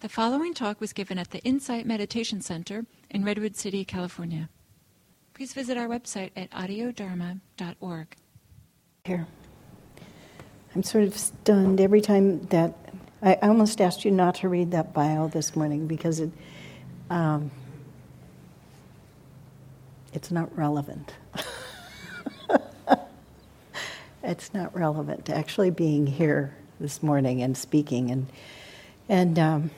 The 0.00 0.08
following 0.08 0.54
talk 0.54 0.80
was 0.80 0.94
given 0.94 1.18
at 1.18 1.30
the 1.30 1.40
Insight 1.40 1.84
Meditation 1.84 2.40
Center 2.40 2.86
in 3.10 3.22
Redwood 3.22 3.54
City, 3.54 3.84
California. 3.84 4.48
Please 5.34 5.52
visit 5.52 5.76
our 5.76 5.88
website 5.88 6.30
at 6.34 6.50
audiodharma.org. 6.52 8.16
Here. 9.04 9.26
I'm 10.74 10.82
sort 10.82 11.04
of 11.04 11.18
stunned 11.18 11.82
every 11.82 12.00
time 12.00 12.46
that 12.46 12.78
I 13.20 13.34
almost 13.42 13.78
asked 13.78 14.06
you 14.06 14.10
not 14.10 14.36
to 14.36 14.48
read 14.48 14.70
that 14.70 14.94
bio 14.94 15.28
this 15.28 15.54
morning 15.54 15.86
because 15.86 16.18
it 16.20 16.30
um, 17.10 17.50
it's 20.14 20.30
not 20.30 20.56
relevant. 20.56 21.12
it's 24.22 24.54
not 24.54 24.74
relevant 24.74 25.26
to 25.26 25.36
actually 25.36 25.70
being 25.70 26.06
here 26.06 26.56
this 26.80 27.02
morning 27.02 27.42
and 27.42 27.54
speaking 27.54 28.10
and 28.10 28.28
and 29.10 29.38
um, 29.38 29.70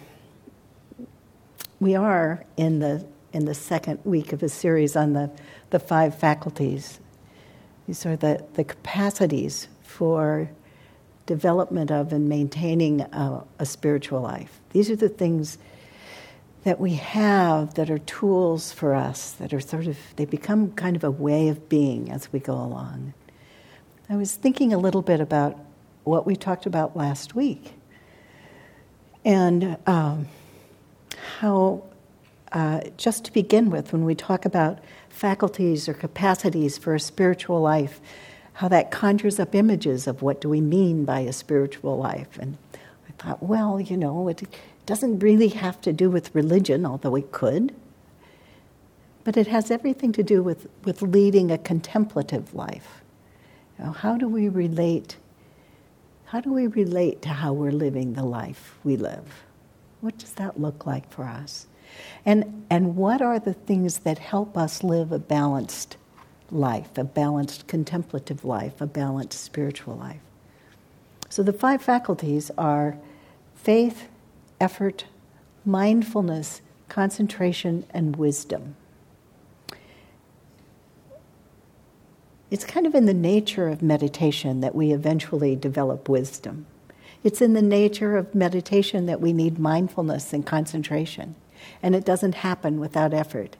we 1.83 1.97
are 1.97 2.45
in 2.57 2.79
the 2.79 3.05
in 3.33 3.45
the 3.45 3.55
second 3.55 3.99
week 4.05 4.33
of 4.33 4.41
a 4.43 4.49
series 4.49 4.95
on 4.95 5.15
the 5.15 5.29
the 5.71 5.81
five 5.81 6.15
faculties. 6.15 7.01
These 7.89 8.07
are 8.07 8.15
the 8.15 8.45
the 8.55 8.63
capacities 8.63 9.67
for 9.83 10.49
development 11.27 11.91
of 11.91 12.13
and 12.13 12.29
maintaining 12.29 13.01
a, 13.01 13.45
a 13.59 13.67
spiritual 13.67 14.21
life. 14.21 14.61
These 14.71 14.91
are 14.91 14.97
the 14.97 15.09
things 15.09 15.59
that 16.63 16.79
we 16.79 16.95
have 16.95 17.75
that 17.75 17.91
are 17.91 17.99
tools 17.99 18.71
for 18.71 18.95
us 18.95 19.33
that 19.33 19.53
are 19.53 19.61
sort 19.61 19.89
of 19.89 19.99
they 20.15 20.25
become 20.25 20.71
kind 20.73 20.95
of 20.95 21.03
a 21.03 21.11
way 21.11 21.49
of 21.49 21.69
being 21.69 22.13
as 22.13 22.33
we 22.33 22.39
go 22.39 22.55
along. 22.55 23.13
I 24.09 24.15
was 24.15 24.37
thinking 24.37 24.73
a 24.73 24.79
little 24.79 25.03
bit 25.03 25.21
about 25.21 25.59
what 26.05 26.27
we 26.27 26.37
talked 26.37 26.67
about 26.67 26.97
last 26.97 27.35
week 27.35 27.73
and 29.25 29.77
um, 29.87 30.29
how, 31.39 31.85
uh, 32.53 32.81
just 32.97 33.25
to 33.25 33.33
begin 33.33 33.71
with, 33.71 33.93
when 33.93 34.05
we 34.05 34.15
talk 34.15 34.45
about 34.45 34.79
faculties 35.09 35.89
or 35.89 35.95
capacities 35.95 36.79
for 36.79 36.95
a 36.95 37.01
spiritual 37.01 37.61
life, 37.61 38.01
how 38.55 38.69
that 38.69 38.91
conjures 38.91 39.41
up 39.41 39.55
images 39.55 40.07
of 40.07 40.23
what 40.23 40.41
do 40.41 40.49
we 40.49 40.61
mean 40.61 41.05
by 41.05 41.21
a 41.21 41.33
spiritual 41.33 41.97
life. 41.97 42.39
And 42.39 42.59
I 43.09 43.13
thought, 43.23 43.43
well, 43.43 43.81
you 43.81 43.97
know, 43.97 44.29
it 44.29 44.43
doesn't 44.85 45.21
really 45.21 45.49
have 45.49 45.81
to 45.83 45.93
do 45.93 46.11
with 46.11 46.35
religion, 46.35 46.85
although 46.85 47.17
it 47.17 47.33
could. 47.33 47.75
But 49.25 49.37
it 49.37 49.47
has 49.47 49.71
everything 49.71 50.13
to 50.13 50.23
do 50.23 50.43
with, 50.43 50.67
with 50.85 51.01
leading 51.01 51.51
a 51.51 51.59
contemplative 51.59 52.55
life. 52.55 53.03
You 53.79 53.87
know, 53.87 53.93
how 53.93 54.17
do 54.17 54.29
we 54.29 54.49
relate? 54.49 55.17
How 56.27 56.41
do 56.41 56.53
we 56.53 56.67
relate 56.67 57.23
to 57.23 57.29
how 57.29 57.53
we're 57.53 57.71
living 57.71 58.15
the 58.15 58.25
life 58.25 58.79
we 58.83 58.97
live? 58.97 59.45
What 60.03 60.19
does 60.19 60.33
that 60.33 60.61
look 60.61 60.85
like 60.85 61.09
for 61.11 61.25
us? 61.25 61.69
And, 62.27 62.67
and 62.69 62.97
what 62.97 63.23
are 63.23 63.39
the 63.39 63.55
things 63.55 63.99
that 63.99 64.19
help 64.19 64.59
us 64.59 64.83
live 64.83 65.13
a 65.13 65.19
balanced 65.21 65.97
life, 66.51 66.99
a 66.99 67.05
balanced 67.05 67.69
contemplative 67.69 68.45
life, 68.45 68.81
a 68.81 68.87
balanced 68.87 69.39
spiritual 69.39 69.95
life? 69.95 70.21
So 71.29 71.45
the 71.45 71.53
five 71.53 71.83
faculties 71.83 72.51
are 72.59 72.99
faith, 73.55 74.09
effort, 74.61 75.05
mindfulness, 75.65 76.63
concentration, 76.89 77.87
and 77.91 78.17
wisdom. 78.17 78.75
It's 82.51 82.65
kind 82.65 82.89
of 82.89 82.97
in 82.97 83.07
the 83.07 83.15
nature 83.15 83.69
of 83.69 83.83
meditation 83.83 84.63
that 84.63 84.75
we 84.75 84.91
eventually 84.91 85.55
develop 85.55 86.09
wisdom. 86.09 86.67
It's 87.25 87.41
in 87.41 87.53
the 87.53 87.63
nature 87.63 88.17
of 88.17 88.35
meditation 88.35 89.07
that 89.07 89.21
we 89.21 89.33
need 89.33 89.59
mindfulness 89.59 90.33
and 90.33 90.45
concentration, 90.45 91.35
and 91.83 91.95
it 91.95 92.05
doesn't 92.05 92.37
happen 92.37 92.81
without 92.81 93.15
effort. 93.15 93.57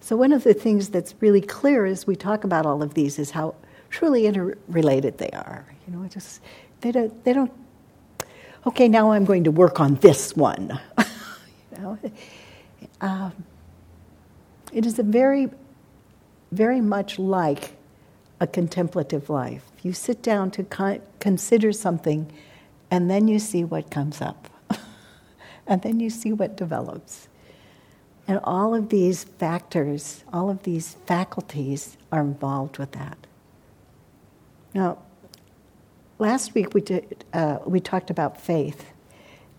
So, 0.00 0.16
one 0.16 0.32
of 0.32 0.44
the 0.44 0.54
things 0.54 0.88
that's 0.88 1.14
really 1.20 1.40
clear 1.40 1.86
as 1.86 2.06
we 2.06 2.16
talk 2.16 2.44
about 2.44 2.66
all 2.66 2.82
of 2.82 2.94
these 2.94 3.18
is 3.18 3.30
how 3.30 3.54
truly 3.90 4.26
interrelated 4.26 5.18
they 5.18 5.30
are. 5.30 5.64
You 5.86 5.96
know, 5.96 6.06
just 6.08 6.40
they 6.80 6.92
don't, 6.92 7.24
they 7.24 7.32
don't 7.32 7.52
okay, 8.66 8.88
now 8.88 9.12
I'm 9.12 9.24
going 9.24 9.44
to 9.44 9.50
work 9.50 9.80
on 9.80 9.96
this 9.96 10.36
one. 10.36 10.78
you 10.98 11.78
know? 11.78 11.98
Um, 13.00 13.32
it 14.72 14.86
is 14.86 14.98
a 14.98 15.02
very, 15.02 15.50
very 16.52 16.80
much 16.80 17.18
like 17.18 17.74
a 18.40 18.46
contemplative 18.46 19.30
life. 19.30 19.64
You 19.82 19.92
sit 19.92 20.22
down 20.22 20.50
to 20.52 20.64
con- 20.64 21.02
consider 21.20 21.72
something, 21.72 22.32
and 22.94 23.10
then 23.10 23.26
you 23.26 23.40
see 23.40 23.64
what 23.64 23.90
comes 23.90 24.20
up, 24.20 24.48
and 25.66 25.82
then 25.82 25.98
you 25.98 26.08
see 26.08 26.32
what 26.32 26.56
develops. 26.56 27.26
And 28.28 28.38
all 28.44 28.72
of 28.72 28.88
these 28.88 29.24
factors, 29.24 30.22
all 30.32 30.48
of 30.48 30.62
these 30.62 30.94
faculties 31.04 31.96
are 32.12 32.20
involved 32.20 32.78
with 32.78 32.92
that. 32.92 33.18
Now, 34.74 34.98
last 36.20 36.54
week 36.54 36.72
we, 36.72 36.82
did, 36.82 37.24
uh, 37.32 37.58
we 37.66 37.80
talked 37.80 38.10
about 38.10 38.40
faith. 38.40 38.92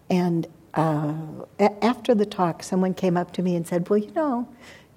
And 0.09 0.47
uh, 0.73 1.13
after 1.59 2.15
the 2.15 2.25
talk, 2.25 2.63
someone 2.63 2.93
came 2.93 3.17
up 3.17 3.33
to 3.33 3.41
me 3.41 3.57
and 3.57 3.67
said, 3.67 3.89
Well, 3.89 3.99
you 3.99 4.11
know, 4.11 4.47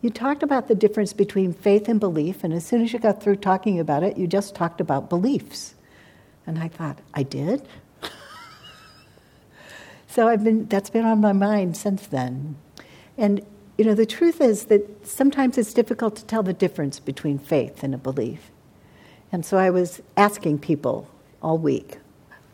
you 0.01 0.11
talked 0.11 0.45
about 0.45 0.69
the 0.69 0.77
difference 0.77 1.13
between 1.13 1.55
faith 1.55 1.89
and 1.89 1.99
belief, 1.99 2.45
and 2.45 2.55
as 2.55 2.65
soon 2.65 2.83
as 2.83 2.93
you 2.93 3.01
got 3.01 3.21
through 3.21 3.37
talking 3.37 3.81
about 3.81 4.05
it, 4.05 4.17
you 4.17 4.29
just 4.29 4.55
talked 4.55 4.81
about 4.81 5.09
beliefs. 5.09 5.75
And 6.47 6.57
I 6.61 6.69
thought, 6.69 7.01
I 7.15 7.25
did? 7.25 7.67
So 10.09 10.27
I've 10.27 10.43
been, 10.43 10.67
that's 10.67 10.91
been 10.91 11.05
on 11.05 11.21
my 11.21 11.33
mind 11.33 11.77
since 11.77 12.07
then. 12.07 12.57
And, 13.17 13.45
you 13.77 13.85
know, 13.85 13.95
the 13.95 14.07
truth 14.07 14.41
is 14.41 14.65
that 14.65 15.07
sometimes 15.07 15.59
it's 15.59 15.73
difficult 15.73 16.17
to 16.17 16.25
tell 16.25 16.43
the 16.43 16.53
difference 16.53 16.99
between 16.99 17.39
faith 17.39 17.83
and 17.83 17.95
a 17.95 17.99
belief. 17.99 18.51
And 19.31 19.45
so 19.45 19.59
I 19.59 19.71
was 19.71 20.01
asking 20.17 20.61
people, 20.61 21.09
all 21.43 21.59
week. 21.59 21.99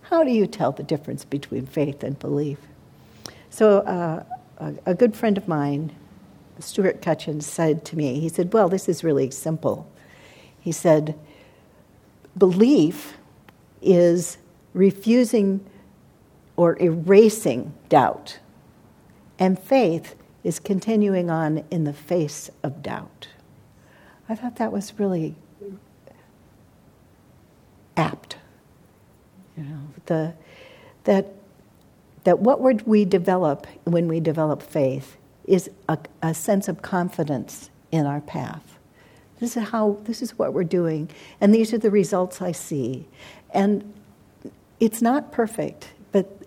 How 0.03 0.25
do 0.25 0.31
you 0.31 0.47
tell 0.47 0.73
the 0.73 0.83
difference 0.83 1.25
between 1.25 1.67
faith 1.67 2.03
and 2.03 2.19
belief? 2.19 2.59
So, 3.51 3.79
uh, 3.79 4.25
a, 4.59 4.75
a, 4.87 4.95
good 4.95 5.17
friend 5.17 5.39
of 5.39 5.49
mine, 5.49 5.95
Stuart 6.59 7.01
Cutchin, 7.01 7.41
said 7.41 7.85
to 7.87 7.97
me, 7.97 8.21
he 8.21 8.29
said, 8.29 8.53
Well, 8.53 8.69
this 8.69 8.89
is 8.89 9.03
really 9.03 9.31
simple. 9.31 9.91
He 10.61 10.73
said, 10.73 11.19
Belief 12.37 13.17
is 13.81 14.39
refusing 14.73 15.65
or 16.57 16.81
erasing 16.81 17.75
doubt, 17.89 18.39
and 19.39 19.59
faith 19.59 20.15
is 20.45 20.59
continuing 20.61 21.31
on 21.31 21.65
in 21.71 21.85
the 21.85 21.93
face 21.93 22.51
of 22.63 22.83
doubt. 22.83 23.29
I 24.29 24.35
thought 24.35 24.57
that 24.57 24.73
was 24.73 24.99
really 24.99 25.35
apt. 27.97 28.37
You 29.57 29.65
know, 29.65 29.81
the, 30.07 30.35
that, 31.05 31.33
that 32.25 32.39
what 32.41 32.87
we 32.87 33.05
develop 33.05 33.67
when 33.85 34.09
we 34.09 34.21
develop 34.21 34.63
faith 34.63 35.17
is 35.47 35.71
a, 35.89 35.99
a 36.23 36.35
sense 36.35 36.69
of 36.69 36.83
confidence 36.83 37.71
in 37.93 38.07
our 38.07 38.21
path. 38.21 38.79
This 39.41 39.57
is 39.57 39.69
how, 39.69 39.99
this 40.05 40.23
is 40.23 40.39
what 40.39 40.53
we're 40.53 40.65
doing, 40.65 41.11
and 41.41 41.55
these 41.55 41.73
are 41.75 41.79
the 41.79 41.91
results 41.91 42.41
I 42.41 42.53
see. 42.53 43.07
And 43.53 43.93
it's 44.81 45.03
not 45.03 45.33
perfect, 45.33 45.91
but 46.13 46.44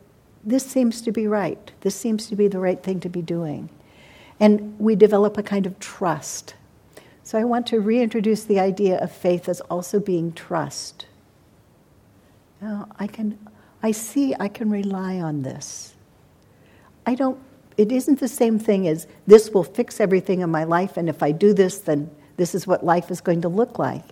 this 0.48 0.66
seems 0.66 1.02
to 1.02 1.12
be 1.12 1.28
right. 1.28 1.72
This 1.82 1.96
seems 1.96 2.28
to 2.28 2.36
be 2.36 2.48
the 2.48 2.60
right 2.60 2.82
thing 2.82 3.02
to 3.02 3.10
be 3.10 3.22
doing. 3.22 3.70
And 4.40 4.80
we 4.80 4.96
develop 4.96 5.38
a 5.38 5.44
kind 5.44 5.66
of 5.66 5.78
trust. 5.78 6.56
So 7.22 7.38
I 7.38 7.44
want 7.44 7.68
to 7.68 7.82
reintroduce 7.82 8.46
the 8.46 8.60
idea 8.60 8.98
of 9.00 9.12
faith 9.12 9.50
as 9.50 9.60
also 9.62 10.00
being 10.00 10.32
trust. 10.32 11.06
Now, 12.62 12.88
I 12.98 13.08
can, 13.08 13.38
I 13.84 13.92
see 13.92 14.34
I 14.40 14.48
can 14.48 14.70
rely 14.70 15.20
on 15.20 15.42
this. 15.42 15.96
I 17.06 17.14
don't, 17.16 17.38
it 17.76 17.92
isn't 17.92 18.22
the 18.22 18.30
same 18.30 18.58
thing 18.58 18.88
as 18.88 19.06
this 19.28 19.50
will 19.50 19.66
fix 19.66 20.00
everything 20.00 20.40
in 20.40 20.50
my 20.50 20.64
life, 20.64 20.96
and 20.96 21.10
if 21.10 21.22
I 21.22 21.32
do 21.32 21.54
this, 21.54 21.80
then 21.80 22.10
this 22.38 22.56
is 22.56 22.66
what 22.66 22.86
life 22.86 23.12
is 23.12 23.20
going 23.20 23.42
to 23.42 23.50
look 23.50 23.78
like. 23.78 24.06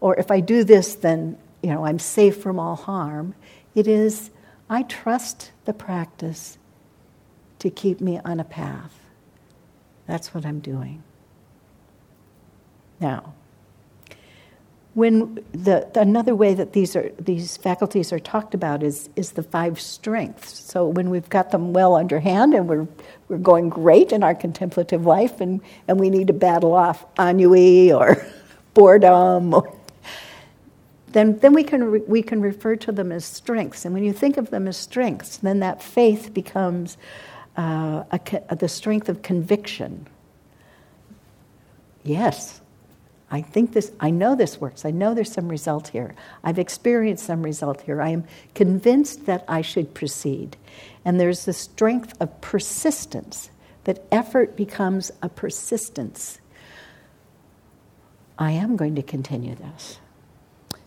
Or 0.00 0.16
if 0.16 0.30
I 0.30 0.38
do 0.38 0.62
this, 0.62 0.94
then, 0.94 1.36
you 1.62 1.70
know, 1.70 1.84
I'm 1.84 1.98
safe 1.98 2.40
from 2.40 2.58
all 2.60 2.76
harm. 2.76 3.34
It 3.74 3.88
is, 3.88 4.30
I 4.72 4.84
trust 4.84 5.52
the 5.66 5.74
practice 5.74 6.56
to 7.58 7.68
keep 7.68 8.00
me 8.00 8.18
on 8.24 8.40
a 8.40 8.44
path. 8.44 8.98
That's 10.06 10.32
what 10.32 10.46
I'm 10.46 10.60
doing. 10.60 11.02
Now, 12.98 13.34
when 14.94 15.44
the, 15.52 15.86
another 15.94 16.34
way 16.34 16.54
that 16.54 16.72
these 16.72 16.96
are 16.96 17.10
these 17.18 17.58
faculties 17.58 18.14
are 18.14 18.18
talked 18.18 18.54
about 18.54 18.82
is 18.82 19.10
is 19.14 19.32
the 19.32 19.42
five 19.42 19.78
strengths. 19.78 20.64
So 20.64 20.88
when 20.88 21.10
we've 21.10 21.28
got 21.28 21.50
them 21.50 21.74
well 21.74 21.94
underhand 21.94 22.54
and 22.54 22.66
we're 22.66 22.88
we're 23.28 23.36
going 23.36 23.68
great 23.68 24.10
in 24.10 24.22
our 24.22 24.34
contemplative 24.34 25.04
life, 25.04 25.42
and 25.42 25.60
and 25.86 26.00
we 26.00 26.08
need 26.08 26.28
to 26.28 26.32
battle 26.32 26.72
off 26.72 27.04
ennui 27.18 27.92
or 27.92 28.26
boredom, 28.74 29.52
or, 29.52 29.78
then 31.12 31.38
then 31.38 31.52
we 31.52 31.64
can 31.64 31.84
re, 31.84 32.00
we 32.06 32.22
can 32.22 32.40
refer 32.40 32.76
to 32.76 32.92
them 32.92 33.12
as 33.12 33.24
strengths. 33.24 33.84
And 33.84 33.94
when 33.94 34.04
you 34.04 34.12
think 34.12 34.36
of 34.36 34.50
them 34.50 34.68
as 34.68 34.76
strengths, 34.76 35.38
then 35.38 35.60
that 35.60 35.82
faith 35.82 36.32
becomes 36.34 36.96
uh, 37.56 38.04
a, 38.10 38.56
the 38.56 38.68
strength 38.68 39.08
of 39.08 39.22
conviction. 39.22 40.06
Yes, 42.04 42.60
I 43.30 43.40
think 43.40 43.72
this, 43.72 43.92
I 44.00 44.10
know 44.10 44.34
this 44.34 44.60
works. 44.60 44.84
I 44.84 44.90
know 44.90 45.14
there's 45.14 45.32
some 45.32 45.48
result 45.48 45.88
here. 45.88 46.14
I've 46.44 46.58
experienced 46.58 47.24
some 47.24 47.42
result 47.42 47.80
here. 47.80 48.02
I 48.02 48.10
am 48.10 48.24
convinced 48.54 49.26
that 49.26 49.44
I 49.48 49.62
should 49.62 49.94
proceed. 49.94 50.56
And 51.04 51.18
there's 51.18 51.44
the 51.44 51.52
strength 51.52 52.14
of 52.20 52.40
persistence, 52.40 53.50
that 53.84 54.04
effort 54.12 54.56
becomes 54.56 55.10
a 55.22 55.28
persistence. 55.28 56.38
I 58.38 58.52
am 58.52 58.76
going 58.76 58.94
to 58.96 59.02
continue 59.02 59.54
this. 59.54 59.98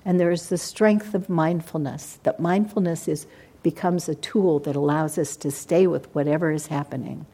And 0.06 0.20
there 0.20 0.32
is 0.32 0.50
the 0.50 0.58
strength 0.58 1.16
of 1.16 1.30
mindfulness, 1.30 2.20
that 2.24 2.40
mindfulness 2.40 3.08
is, 3.08 3.26
becomes 3.64 4.08
a 4.08 4.14
tool 4.16 4.60
that 4.60 4.76
allows 4.76 5.18
us 5.18 5.36
to 5.38 5.50
stay 5.50 5.88
with 5.88 6.14
whatever 6.14 6.52
is 6.52 6.68
happening. 6.68 7.26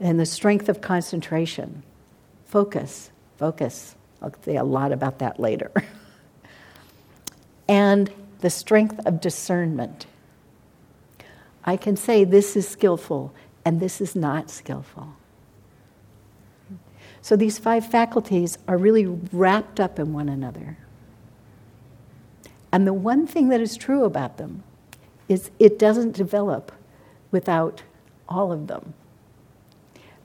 And 0.00 0.18
the 0.18 0.26
strength 0.26 0.70
of 0.70 0.80
concentration, 0.80 1.82
focus, 2.46 3.10
focus. 3.36 3.94
I'll 4.22 4.32
say 4.42 4.56
a 4.56 4.64
lot 4.64 4.90
about 4.90 5.18
that 5.18 5.38
later. 5.38 5.70
and 7.68 8.10
the 8.40 8.50
strength 8.50 8.98
of 9.06 9.20
discernment. 9.20 10.06
I 11.64 11.76
can 11.76 11.96
say 11.96 12.24
this 12.24 12.56
is 12.56 12.66
skillful 12.66 13.34
and 13.64 13.78
this 13.78 14.00
is 14.00 14.16
not 14.16 14.50
skillful. 14.50 15.14
So 17.20 17.36
these 17.36 17.58
five 17.58 17.86
faculties 17.86 18.58
are 18.66 18.76
really 18.76 19.06
wrapped 19.06 19.78
up 19.78 19.98
in 19.98 20.12
one 20.12 20.28
another. 20.28 20.76
And 22.72 22.86
the 22.86 22.94
one 22.94 23.26
thing 23.26 23.50
that 23.50 23.60
is 23.60 23.76
true 23.76 24.04
about 24.04 24.38
them 24.38 24.62
is 25.28 25.50
it 25.58 25.78
doesn't 25.78 26.16
develop 26.16 26.72
without 27.30 27.82
all 28.28 28.50
of 28.50 28.66
them. 28.66 28.94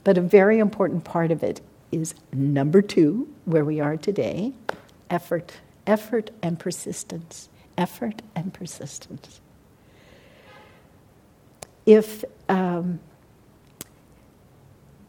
But 0.04 0.18
a 0.18 0.22
very 0.22 0.60
important 0.60 1.04
part 1.04 1.32
of 1.32 1.44
it 1.44 1.60
is 1.92 2.16
number 2.32 2.82
two, 2.82 3.28
where 3.46 3.66
we 3.66 3.80
are 3.80 3.98
today 3.98 4.54
effort, 5.10 5.54
effort 5.86 6.32
and 6.42 6.58
persistence. 6.60 7.50
Effort 7.78 8.22
and 8.36 8.54
persistence. 8.54 9.40
If, 11.86 12.26
um, 12.50 13.00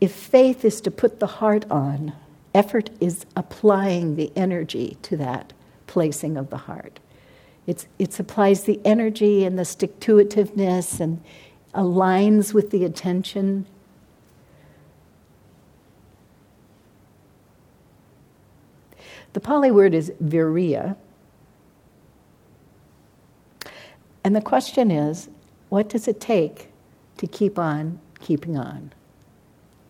if 0.01 0.13
faith 0.13 0.65
is 0.65 0.81
to 0.83 0.91
put 0.91 1.19
the 1.19 1.27
heart 1.27 1.65
on, 1.71 2.13
effort 2.55 2.91
is 3.01 3.25
applying 3.35 4.17
the 4.17 4.33
energy 4.37 4.97
to 5.03 5.17
that 5.17 5.53
placing 5.87 6.37
of 6.37 6.51
the 6.51 6.57
heart. 6.59 7.01
It's, 7.69 7.87
it 7.99 8.15
supplies 8.15 8.65
the 8.65 8.81
energy 8.83 9.45
and 9.45 9.59
the 9.59 9.65
stick 9.67 10.01
to 10.01 10.15
itiveness 10.15 11.01
and 11.01 11.23
aligns 11.75 12.55
with 12.55 12.71
the 12.71 12.83
attention. 12.83 13.67
The 19.35 19.41
Pali 19.41 19.71
word 19.71 19.93
is 19.93 20.11
viriya. 20.13 20.97
And 24.25 24.35
the 24.35 24.41
question 24.41 24.91
is 24.91 25.29
what 25.69 25.91
does 25.91 26.09
it 26.09 26.23
take 26.23 26.71
to 27.19 27.27
keep 27.27 27.59
on 27.59 28.01
keeping 28.19 28.57
on? 28.57 28.95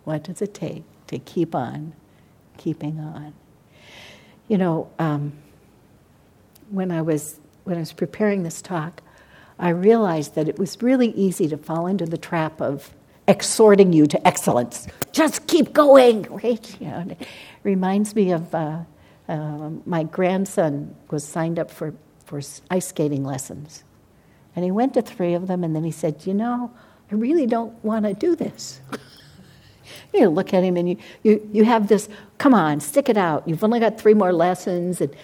What 0.02 0.24
does 0.24 0.42
it 0.42 0.52
take 0.52 0.82
to 1.06 1.20
keep 1.20 1.54
on 1.54 1.92
keeping 2.56 2.98
on? 2.98 3.34
You 4.48 4.58
know, 4.58 4.90
um, 4.98 5.34
when 6.70 6.90
I 6.90 7.02
was 7.02 7.38
when 7.68 7.76
I 7.76 7.80
was 7.80 7.92
preparing 7.92 8.44
this 8.44 8.62
talk, 8.62 9.02
I 9.58 9.68
realized 9.68 10.34
that 10.36 10.48
it 10.48 10.58
was 10.58 10.80
really 10.82 11.08
easy 11.08 11.48
to 11.48 11.58
fall 11.58 11.86
into 11.86 12.06
the 12.06 12.16
trap 12.16 12.62
of 12.62 12.94
exhorting 13.26 13.92
you 13.92 14.06
to 14.06 14.26
excellence. 14.26 14.86
Just 15.12 15.46
keep 15.46 15.74
going, 15.74 16.22
right? 16.30 16.80
You 16.80 16.86
know, 16.88 17.06
it 17.10 17.28
reminds 17.64 18.14
me 18.16 18.32
of 18.32 18.54
uh, 18.54 18.78
uh, 19.28 19.70
my 19.84 20.04
grandson 20.04 20.96
was 21.10 21.24
signed 21.24 21.58
up 21.58 21.70
for, 21.70 21.92
for 22.24 22.40
ice 22.70 22.86
skating 22.86 23.22
lessons. 23.22 23.84
And 24.56 24.64
he 24.64 24.70
went 24.70 24.94
to 24.94 25.02
three 25.02 25.34
of 25.34 25.46
them, 25.46 25.62
and 25.62 25.76
then 25.76 25.84
he 25.84 25.92
said, 25.92 26.26
You 26.26 26.32
know, 26.32 26.72
I 27.12 27.14
really 27.14 27.46
don't 27.46 27.84
want 27.84 28.06
to 28.06 28.14
do 28.14 28.34
this. 28.34 28.80
you 30.14 30.28
look 30.30 30.54
at 30.54 30.64
him 30.64 30.76
and 30.78 30.88
you, 30.88 30.96
you, 31.22 31.48
you 31.52 31.64
have 31.64 31.88
this, 31.88 32.08
come 32.38 32.54
on, 32.54 32.80
stick 32.80 33.08
it 33.10 33.18
out. 33.18 33.46
You've 33.46 33.62
only 33.62 33.78
got 33.78 34.00
three 34.00 34.14
more 34.14 34.32
lessons. 34.32 35.00
And 35.00 35.14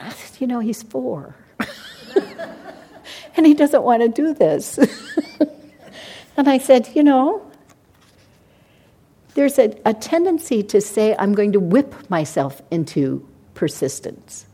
I 0.00 0.10
said, 0.10 0.40
you 0.40 0.46
know, 0.46 0.60
he's 0.60 0.82
four. 0.82 1.34
and 3.36 3.46
he 3.46 3.54
doesn't 3.54 3.82
want 3.82 4.02
to 4.02 4.08
do 4.08 4.34
this. 4.34 4.78
and 6.36 6.48
I 6.48 6.58
said, 6.58 6.90
you 6.94 7.02
know, 7.02 7.48
there's 9.34 9.58
a, 9.58 9.76
a 9.84 9.94
tendency 9.94 10.62
to 10.64 10.80
say, 10.80 11.14
I'm 11.18 11.32
going 11.34 11.52
to 11.52 11.60
whip 11.60 12.10
myself 12.10 12.60
into 12.70 13.28
persistence. 13.54 14.46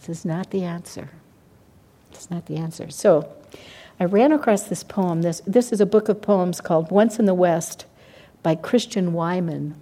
This 0.00 0.18
is 0.20 0.24
not 0.24 0.50
the 0.50 0.64
answer. 0.64 1.10
It's 2.12 2.30
not 2.30 2.46
the 2.46 2.56
answer. 2.56 2.90
So 2.90 3.30
I 3.98 4.04
ran 4.04 4.32
across 4.32 4.64
this 4.64 4.82
poem. 4.82 5.22
This, 5.22 5.42
this 5.46 5.72
is 5.72 5.80
a 5.80 5.86
book 5.86 6.08
of 6.08 6.22
poems 6.22 6.60
called 6.60 6.90
Once 6.90 7.18
in 7.18 7.26
the 7.26 7.34
West 7.34 7.86
by 8.42 8.54
Christian 8.54 9.12
Wiman. 9.12 9.74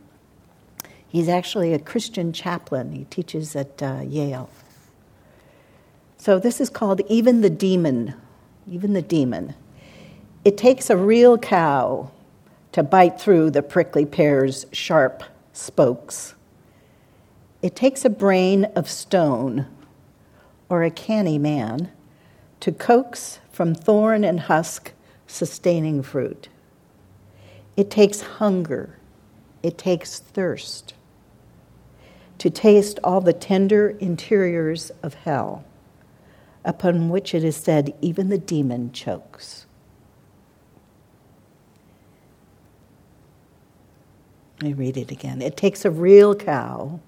He's 1.15 1.29
actually 1.29 1.73
a 1.73 1.79
Christian 1.79 2.33
chaplain. 2.33 2.91
He 2.91 3.05
teaches 3.05 3.55
at 3.55 3.81
uh, 3.81 4.01
Yale. 4.05 4.51
So 6.19 6.41
this 6.41 6.61
is 6.61 6.69
called 6.69 7.03
Even 7.09 7.41
the 7.41 7.51
Demon. 7.51 8.15
Even 8.69 8.95
the 8.95 9.01
Demon. 9.01 9.55
It 10.45 10.59
takes 10.59 10.91
a 10.91 10.97
real 10.97 11.39
cow 11.39 12.11
to 12.73 12.83
bite 12.83 13.21
through 13.21 13.51
the 13.51 13.63
prickly 13.63 14.05
pear's 14.05 14.67
sharp 14.73 15.23
spokes. 15.53 16.35
It 17.63 17.77
takes 17.77 18.05
a 18.05 18.11
brain 18.11 18.65
of 18.75 18.91
stone 18.91 19.69
or 20.69 20.83
a 20.83 20.91
canny 20.91 21.39
man 21.39 21.93
to 22.59 22.73
coax 22.73 23.39
from 23.53 23.73
thorn 23.73 24.25
and 24.25 24.41
husk 24.41 24.91
sustaining 25.29 26.03
fruit. 26.03 26.49
It 27.77 27.89
takes 27.89 28.21
hunger, 28.21 28.99
it 29.63 29.79
takes 29.79 30.19
thirst 30.19 30.95
to 32.45 32.51
taste 32.51 32.99
all 33.03 33.23
the 33.23 33.33
tender 33.33 33.97
interiors 34.01 34.91
of 35.03 35.15
hell, 35.15 35.65
upon 36.63 37.09
which 37.09 37.35
it 37.35 37.43
is 37.43 37.57
said, 37.57 37.95
even 38.03 38.29
the 38.29 38.37
demon 38.37 38.93
chokes. 38.93 39.65
I 44.63 44.73
read 44.73 44.99
it 44.99 45.11
again. 45.11 45.41
It 45.41 45.57
takes 45.57 45.87
a 45.87 45.91
real 45.91 46.35
cow 46.35 47.01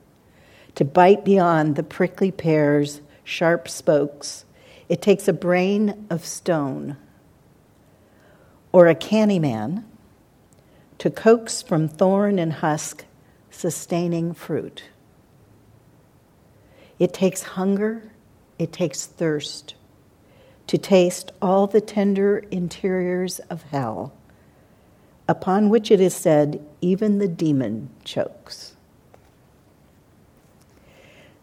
to 0.75 0.87
bite 0.87 1.23
beyond 1.23 1.77
the 1.77 1.83
prickly 1.83 2.31
pear's 2.31 3.03
sharp 3.23 3.69
spokes. 3.69 4.47
It 4.89 5.03
takes 5.03 5.29
a 5.29 5.35
brain 5.35 6.07
of 6.09 6.25
stone 6.25 6.97
or 8.73 8.87
a 8.87 8.95
canny 8.95 9.39
man 9.39 9.85
to 10.97 11.11
coax 11.11 11.61
from 11.61 11.89
thorn 11.89 12.39
and 12.39 12.55
husk 12.55 13.05
sustaining 13.51 14.33
fruit. 14.33 14.85
It 16.99 17.13
takes 17.13 17.43
hunger, 17.43 18.11
it 18.59 18.73
takes 18.73 19.07
thirst 19.07 19.75
to 20.67 20.79
taste 20.79 21.31
all 21.41 21.67
the 21.67 21.81
tender 21.81 22.39
interiors 22.51 23.39
of 23.51 23.63
hell, 23.65 24.13
upon 25.29 25.69
which 25.69 25.91
it 25.91 26.01
is 26.01 26.15
said, 26.15 26.65
even 26.81 27.19
the 27.19 27.29
demon 27.29 27.91
chokes. 28.05 28.75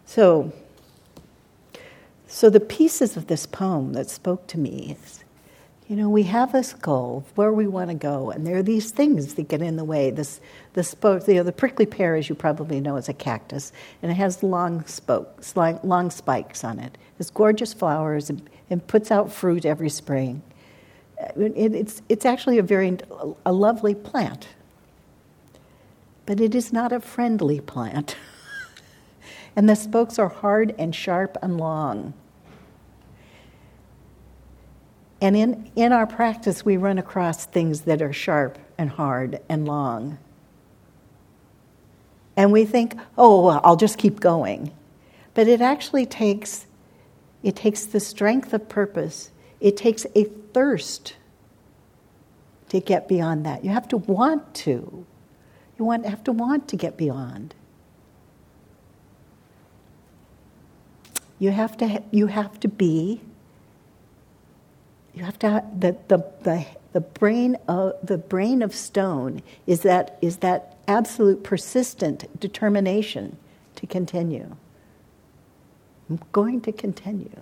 So, 0.04 0.52
so 2.26 2.50
the 2.50 2.60
pieces 2.60 3.16
of 3.16 3.26
this 3.26 3.46
poem 3.46 3.94
that 3.94 4.10
spoke 4.10 4.46
to 4.48 4.58
me 4.58 4.96
is 5.00 5.23
you 5.94 6.00
know, 6.00 6.08
we 6.08 6.24
have 6.24 6.50
this 6.50 6.72
goal 6.72 7.24
where 7.36 7.52
we 7.52 7.68
want 7.68 7.88
to 7.88 7.94
go, 7.94 8.32
and 8.32 8.44
there 8.44 8.56
are 8.56 8.64
these 8.64 8.90
things 8.90 9.34
that 9.34 9.46
get 9.46 9.62
in 9.62 9.76
the 9.76 9.84
way. 9.84 10.10
This, 10.10 10.40
the 10.72 10.82
this 10.82 11.28
you 11.28 11.34
know, 11.34 11.44
the 11.44 11.52
prickly 11.52 11.86
pear, 11.86 12.16
as 12.16 12.28
you 12.28 12.34
probably 12.34 12.80
know, 12.80 12.96
is 12.96 13.08
a 13.08 13.12
cactus, 13.12 13.70
and 14.02 14.10
it 14.10 14.16
has 14.16 14.42
long 14.42 14.84
spokes, 14.86 15.54
long 15.54 16.10
spikes 16.10 16.64
on 16.64 16.80
it. 16.80 16.98
It's 17.20 17.30
gorgeous 17.30 17.72
flowers 17.72 18.28
and, 18.28 18.42
and 18.70 18.84
puts 18.84 19.12
out 19.12 19.32
fruit 19.32 19.64
every 19.64 19.88
spring. 19.88 20.42
Uh, 21.22 21.26
it, 21.36 21.76
it's, 21.76 22.02
it's 22.08 22.26
actually 22.26 22.58
a 22.58 22.64
very 22.64 22.98
a 23.46 23.52
lovely 23.52 23.94
plant, 23.94 24.48
but 26.26 26.40
it 26.40 26.56
is 26.56 26.72
not 26.72 26.90
a 26.90 26.98
friendly 26.98 27.60
plant. 27.60 28.16
and 29.54 29.68
the 29.68 29.76
spokes 29.76 30.18
are 30.18 30.28
hard 30.28 30.74
and 30.76 30.92
sharp 30.92 31.36
and 31.40 31.56
long. 31.56 32.14
And 35.24 35.34
in, 35.34 35.70
in 35.74 35.90
our 35.90 36.06
practice, 36.06 36.66
we 36.66 36.76
run 36.76 36.98
across 36.98 37.46
things 37.46 37.80
that 37.82 38.02
are 38.02 38.12
sharp 38.12 38.58
and 38.76 38.90
hard 38.90 39.40
and 39.48 39.66
long. 39.66 40.18
And 42.36 42.52
we 42.52 42.66
think, 42.66 42.94
oh, 43.16 43.46
well, 43.46 43.60
I'll 43.64 43.76
just 43.76 43.96
keep 43.96 44.20
going. 44.20 44.70
But 45.32 45.48
it 45.48 45.62
actually 45.62 46.04
takes, 46.04 46.66
it 47.42 47.56
takes 47.56 47.86
the 47.86 48.00
strength 48.00 48.52
of 48.52 48.68
purpose. 48.68 49.30
It 49.60 49.78
takes 49.78 50.04
a 50.14 50.24
thirst 50.24 51.14
to 52.68 52.78
get 52.78 53.08
beyond 53.08 53.46
that. 53.46 53.64
You 53.64 53.70
have 53.70 53.88
to 53.88 53.96
want 53.96 54.54
to. 54.56 55.06
You 55.78 55.84
want, 55.86 56.04
have 56.04 56.24
to 56.24 56.32
want 56.32 56.68
to 56.68 56.76
get 56.76 56.98
beyond. 56.98 57.54
You 61.38 61.50
have 61.50 61.78
to, 61.78 62.02
you 62.10 62.26
have 62.26 62.60
to 62.60 62.68
be, 62.68 63.22
you 65.14 65.22
have 65.24 65.38
to, 65.40 65.50
have, 65.50 65.80
the, 65.80 65.96
the, 66.08 66.24
the, 66.42 66.66
the, 66.92 67.00
brain 67.00 67.56
of, 67.68 67.94
the 68.02 68.18
brain 68.18 68.62
of 68.62 68.74
stone 68.74 69.42
is 69.66 69.82
that, 69.82 70.18
is 70.20 70.38
that 70.38 70.76
absolute 70.88 71.44
persistent 71.44 72.40
determination 72.40 73.36
to 73.76 73.86
continue. 73.86 74.56
I'm 76.10 76.20
going 76.32 76.60
to 76.62 76.72
continue 76.72 77.36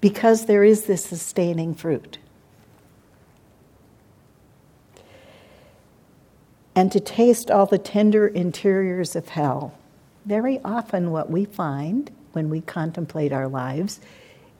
because 0.00 0.46
there 0.46 0.64
is 0.64 0.84
this 0.84 1.04
sustaining 1.04 1.74
fruit. 1.74 2.18
And 6.74 6.92
to 6.92 7.00
taste 7.00 7.50
all 7.50 7.66
the 7.66 7.78
tender 7.78 8.26
interiors 8.26 9.16
of 9.16 9.30
hell. 9.30 9.78
Very 10.26 10.60
often, 10.62 11.10
what 11.10 11.30
we 11.30 11.46
find 11.46 12.10
when 12.32 12.50
we 12.50 12.60
contemplate 12.60 13.32
our 13.32 13.48
lives 13.48 14.00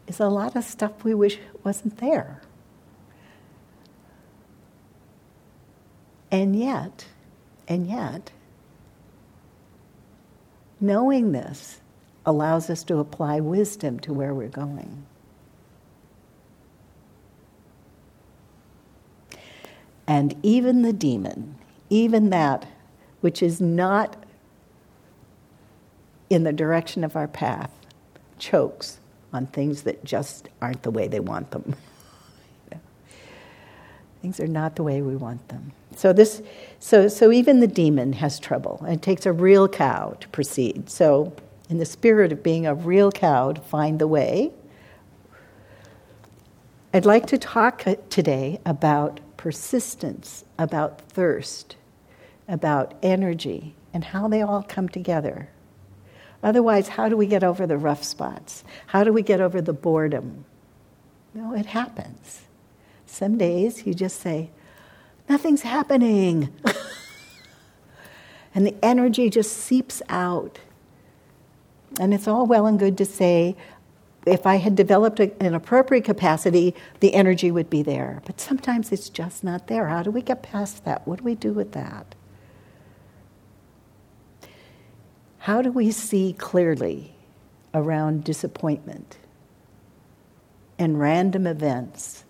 is 0.06 0.20
a 0.20 0.28
lot 0.28 0.56
of 0.56 0.64
stuff 0.64 1.04
we 1.04 1.14
wish 1.14 1.38
wasn't 1.64 1.98
there. 1.98 2.42
And 6.30 6.56
yet, 6.58 7.06
and 7.68 7.86
yet, 7.86 8.32
knowing 10.80 11.32
this 11.32 11.80
allows 12.24 12.68
us 12.68 12.82
to 12.84 12.98
apply 12.98 13.40
wisdom 13.40 14.00
to 14.00 14.12
where 14.12 14.34
we're 14.34 14.48
going. 14.48 15.06
And 20.06 20.36
even 20.42 20.82
the 20.82 20.92
demon, 20.92 21.56
even 21.90 22.30
that 22.30 22.66
which 23.20 23.42
is 23.42 23.60
not 23.60 24.16
in 26.28 26.44
the 26.44 26.52
direction 26.52 27.02
of 27.02 27.16
our 27.16 27.28
path, 27.28 27.72
chokes 28.38 28.98
on 29.36 29.46
things 29.46 29.82
that 29.82 30.04
just 30.04 30.48
aren't 30.60 30.82
the 30.82 30.90
way 30.90 31.06
they 31.06 31.20
want 31.20 31.50
them. 31.50 31.76
Things 34.22 34.40
are 34.40 34.46
not 34.48 34.74
the 34.76 34.82
way 34.82 35.02
we 35.02 35.14
want 35.14 35.46
them. 35.48 35.72
So 35.94 36.12
this, 36.12 36.42
so 36.80 37.06
so 37.06 37.30
even 37.30 37.60
the 37.60 37.66
demon 37.66 38.14
has 38.14 38.40
trouble. 38.40 38.84
It 38.88 39.02
takes 39.02 39.26
a 39.26 39.32
real 39.32 39.68
cow 39.68 40.16
to 40.20 40.28
proceed. 40.28 40.90
So 40.90 41.32
in 41.68 41.78
the 41.78 41.84
spirit 41.84 42.32
of 42.32 42.42
being 42.42 42.66
a 42.66 42.74
real 42.74 43.12
cow 43.12 43.52
to 43.52 43.60
find 43.60 43.98
the 43.98 44.08
way, 44.08 44.52
I'd 46.94 47.06
like 47.06 47.26
to 47.26 47.38
talk 47.38 47.84
today 48.08 48.58
about 48.64 49.20
persistence, 49.36 50.44
about 50.58 51.02
thirst, 51.02 51.76
about 52.48 52.94
energy, 53.02 53.74
and 53.92 54.02
how 54.02 54.28
they 54.28 54.40
all 54.40 54.62
come 54.62 54.88
together. 54.88 55.50
Otherwise, 56.46 56.86
how 56.86 57.08
do 57.08 57.16
we 57.16 57.26
get 57.26 57.42
over 57.42 57.66
the 57.66 57.76
rough 57.76 58.04
spots? 58.04 58.62
How 58.86 59.02
do 59.02 59.12
we 59.12 59.22
get 59.22 59.40
over 59.40 59.60
the 59.60 59.72
boredom? 59.72 60.44
No, 61.34 61.52
it 61.52 61.66
happens. 61.66 62.42
Some 63.04 63.36
days 63.36 63.84
you 63.84 63.94
just 63.94 64.20
say, 64.20 64.50
nothing's 65.28 65.62
happening. 65.62 66.54
and 68.54 68.64
the 68.64 68.76
energy 68.80 69.28
just 69.28 69.56
seeps 69.56 70.02
out. 70.08 70.60
And 71.98 72.14
it's 72.14 72.28
all 72.28 72.46
well 72.46 72.66
and 72.66 72.78
good 72.78 72.96
to 72.98 73.04
say, 73.04 73.56
if 74.24 74.46
I 74.46 74.56
had 74.56 74.76
developed 74.76 75.18
a, 75.18 75.32
an 75.42 75.52
appropriate 75.52 76.04
capacity, 76.04 76.76
the 77.00 77.14
energy 77.14 77.50
would 77.50 77.68
be 77.68 77.82
there. 77.82 78.22
But 78.24 78.40
sometimes 78.40 78.92
it's 78.92 79.08
just 79.08 79.42
not 79.42 79.66
there. 79.66 79.88
How 79.88 80.04
do 80.04 80.12
we 80.12 80.22
get 80.22 80.44
past 80.44 80.84
that? 80.84 81.08
What 81.08 81.18
do 81.18 81.24
we 81.24 81.34
do 81.34 81.52
with 81.52 81.72
that? 81.72 82.14
How 85.46 85.62
do 85.62 85.70
we 85.70 85.92
see 85.92 86.32
clearly 86.36 87.14
around 87.72 88.24
disappointment 88.24 89.16
and 90.76 90.98
random 90.98 91.46
events? 91.46 92.24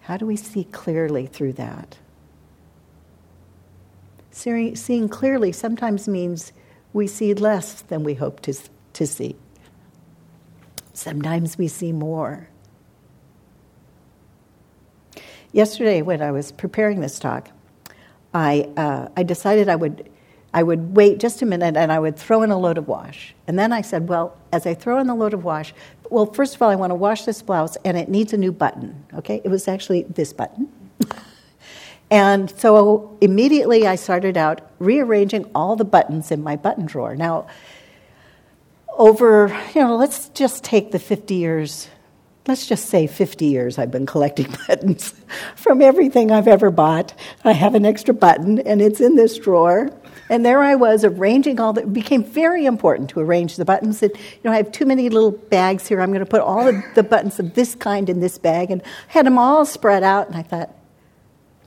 How 0.00 0.16
do 0.16 0.24
we 0.24 0.36
see 0.36 0.64
clearly 0.64 1.26
through 1.26 1.52
that? 1.52 1.98
Seeing 4.30 5.10
clearly 5.10 5.52
sometimes 5.52 6.08
means 6.08 6.54
we 6.94 7.06
see 7.06 7.34
less 7.34 7.82
than 7.82 8.04
we 8.04 8.14
hope 8.14 8.40
to, 8.40 8.54
to 8.94 9.06
see. 9.06 9.36
Sometimes 10.94 11.58
we 11.58 11.68
see 11.68 11.92
more. 11.92 12.48
Yesterday, 15.52 16.00
when 16.00 16.22
I 16.22 16.30
was 16.30 16.52
preparing 16.52 17.00
this 17.00 17.18
talk, 17.18 17.50
I, 18.32 18.66
uh, 18.78 19.08
I 19.14 19.24
decided 19.24 19.68
I 19.68 19.76
would, 19.76 20.08
I 20.52 20.62
would 20.62 20.96
wait 20.96 21.18
just 21.18 21.42
a 21.42 21.46
minute 21.46 21.76
and 21.76 21.92
I 21.92 21.98
would 21.98 22.16
throw 22.16 22.42
in 22.42 22.50
a 22.50 22.58
load 22.58 22.76
of 22.76 22.88
wash. 22.88 23.34
And 23.46 23.58
then 23.58 23.72
I 23.72 23.82
said, 23.82 24.08
well, 24.08 24.36
as 24.52 24.66
I 24.66 24.74
throw 24.74 24.98
in 24.98 25.06
the 25.06 25.14
load 25.14 25.32
of 25.32 25.44
wash, 25.44 25.72
well, 26.10 26.26
first 26.26 26.56
of 26.56 26.62
all, 26.62 26.70
I 26.70 26.74
want 26.74 26.90
to 26.90 26.96
wash 26.96 27.24
this 27.24 27.40
blouse 27.40 27.76
and 27.84 27.96
it 27.96 28.08
needs 28.08 28.32
a 28.32 28.36
new 28.36 28.50
button. 28.50 29.04
Okay? 29.14 29.40
It 29.44 29.48
was 29.48 29.68
actually 29.68 30.02
this 30.02 30.32
button. 30.32 30.68
and 32.10 32.50
so 32.58 33.16
immediately 33.20 33.86
I 33.86 33.94
started 33.94 34.36
out 34.36 34.60
rearranging 34.80 35.48
all 35.54 35.76
the 35.76 35.84
buttons 35.84 36.32
in 36.32 36.42
my 36.42 36.56
button 36.56 36.86
drawer. 36.86 37.14
Now, 37.14 37.46
over, 38.98 39.56
you 39.74 39.82
know, 39.82 39.96
let's 39.96 40.30
just 40.30 40.64
take 40.64 40.90
the 40.90 40.98
50 40.98 41.34
years, 41.34 41.88
let's 42.48 42.66
just 42.66 42.86
say 42.86 43.06
50 43.06 43.46
years 43.46 43.78
I've 43.78 43.92
been 43.92 44.04
collecting 44.04 44.52
buttons 44.66 45.14
from 45.54 45.80
everything 45.80 46.32
I've 46.32 46.48
ever 46.48 46.72
bought. 46.72 47.14
I 47.44 47.52
have 47.52 47.76
an 47.76 47.86
extra 47.86 48.12
button 48.12 48.58
and 48.58 48.82
it's 48.82 49.00
in 49.00 49.14
this 49.14 49.38
drawer. 49.38 49.90
And 50.30 50.46
there 50.46 50.62
I 50.62 50.76
was 50.76 51.04
arranging 51.04 51.58
all 51.58 51.72
the, 51.72 51.82
it 51.82 51.92
became 51.92 52.22
very 52.22 52.64
important 52.64 53.10
to 53.10 53.20
arrange 53.20 53.56
the 53.56 53.64
buttons. 53.64 54.00
And, 54.00 54.12
you 54.16 54.40
know, 54.44 54.52
I 54.52 54.58
have 54.58 54.70
too 54.70 54.86
many 54.86 55.08
little 55.08 55.32
bags 55.32 55.88
here. 55.88 56.00
I'm 56.00 56.10
going 56.10 56.24
to 56.24 56.30
put 56.30 56.40
all 56.40 56.68
of 56.68 56.76
the 56.94 57.02
buttons 57.02 57.40
of 57.40 57.54
this 57.54 57.74
kind 57.74 58.08
in 58.08 58.20
this 58.20 58.38
bag. 58.38 58.70
And 58.70 58.80
I 58.80 59.12
had 59.12 59.26
them 59.26 59.38
all 59.38 59.66
spread 59.66 60.04
out. 60.04 60.28
And 60.28 60.36
I 60.36 60.42
thought, 60.42 60.72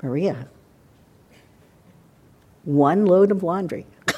Maria, 0.01 0.47
one 2.63 3.05
load 3.05 3.31
of 3.31 3.43
laundry 3.43 3.85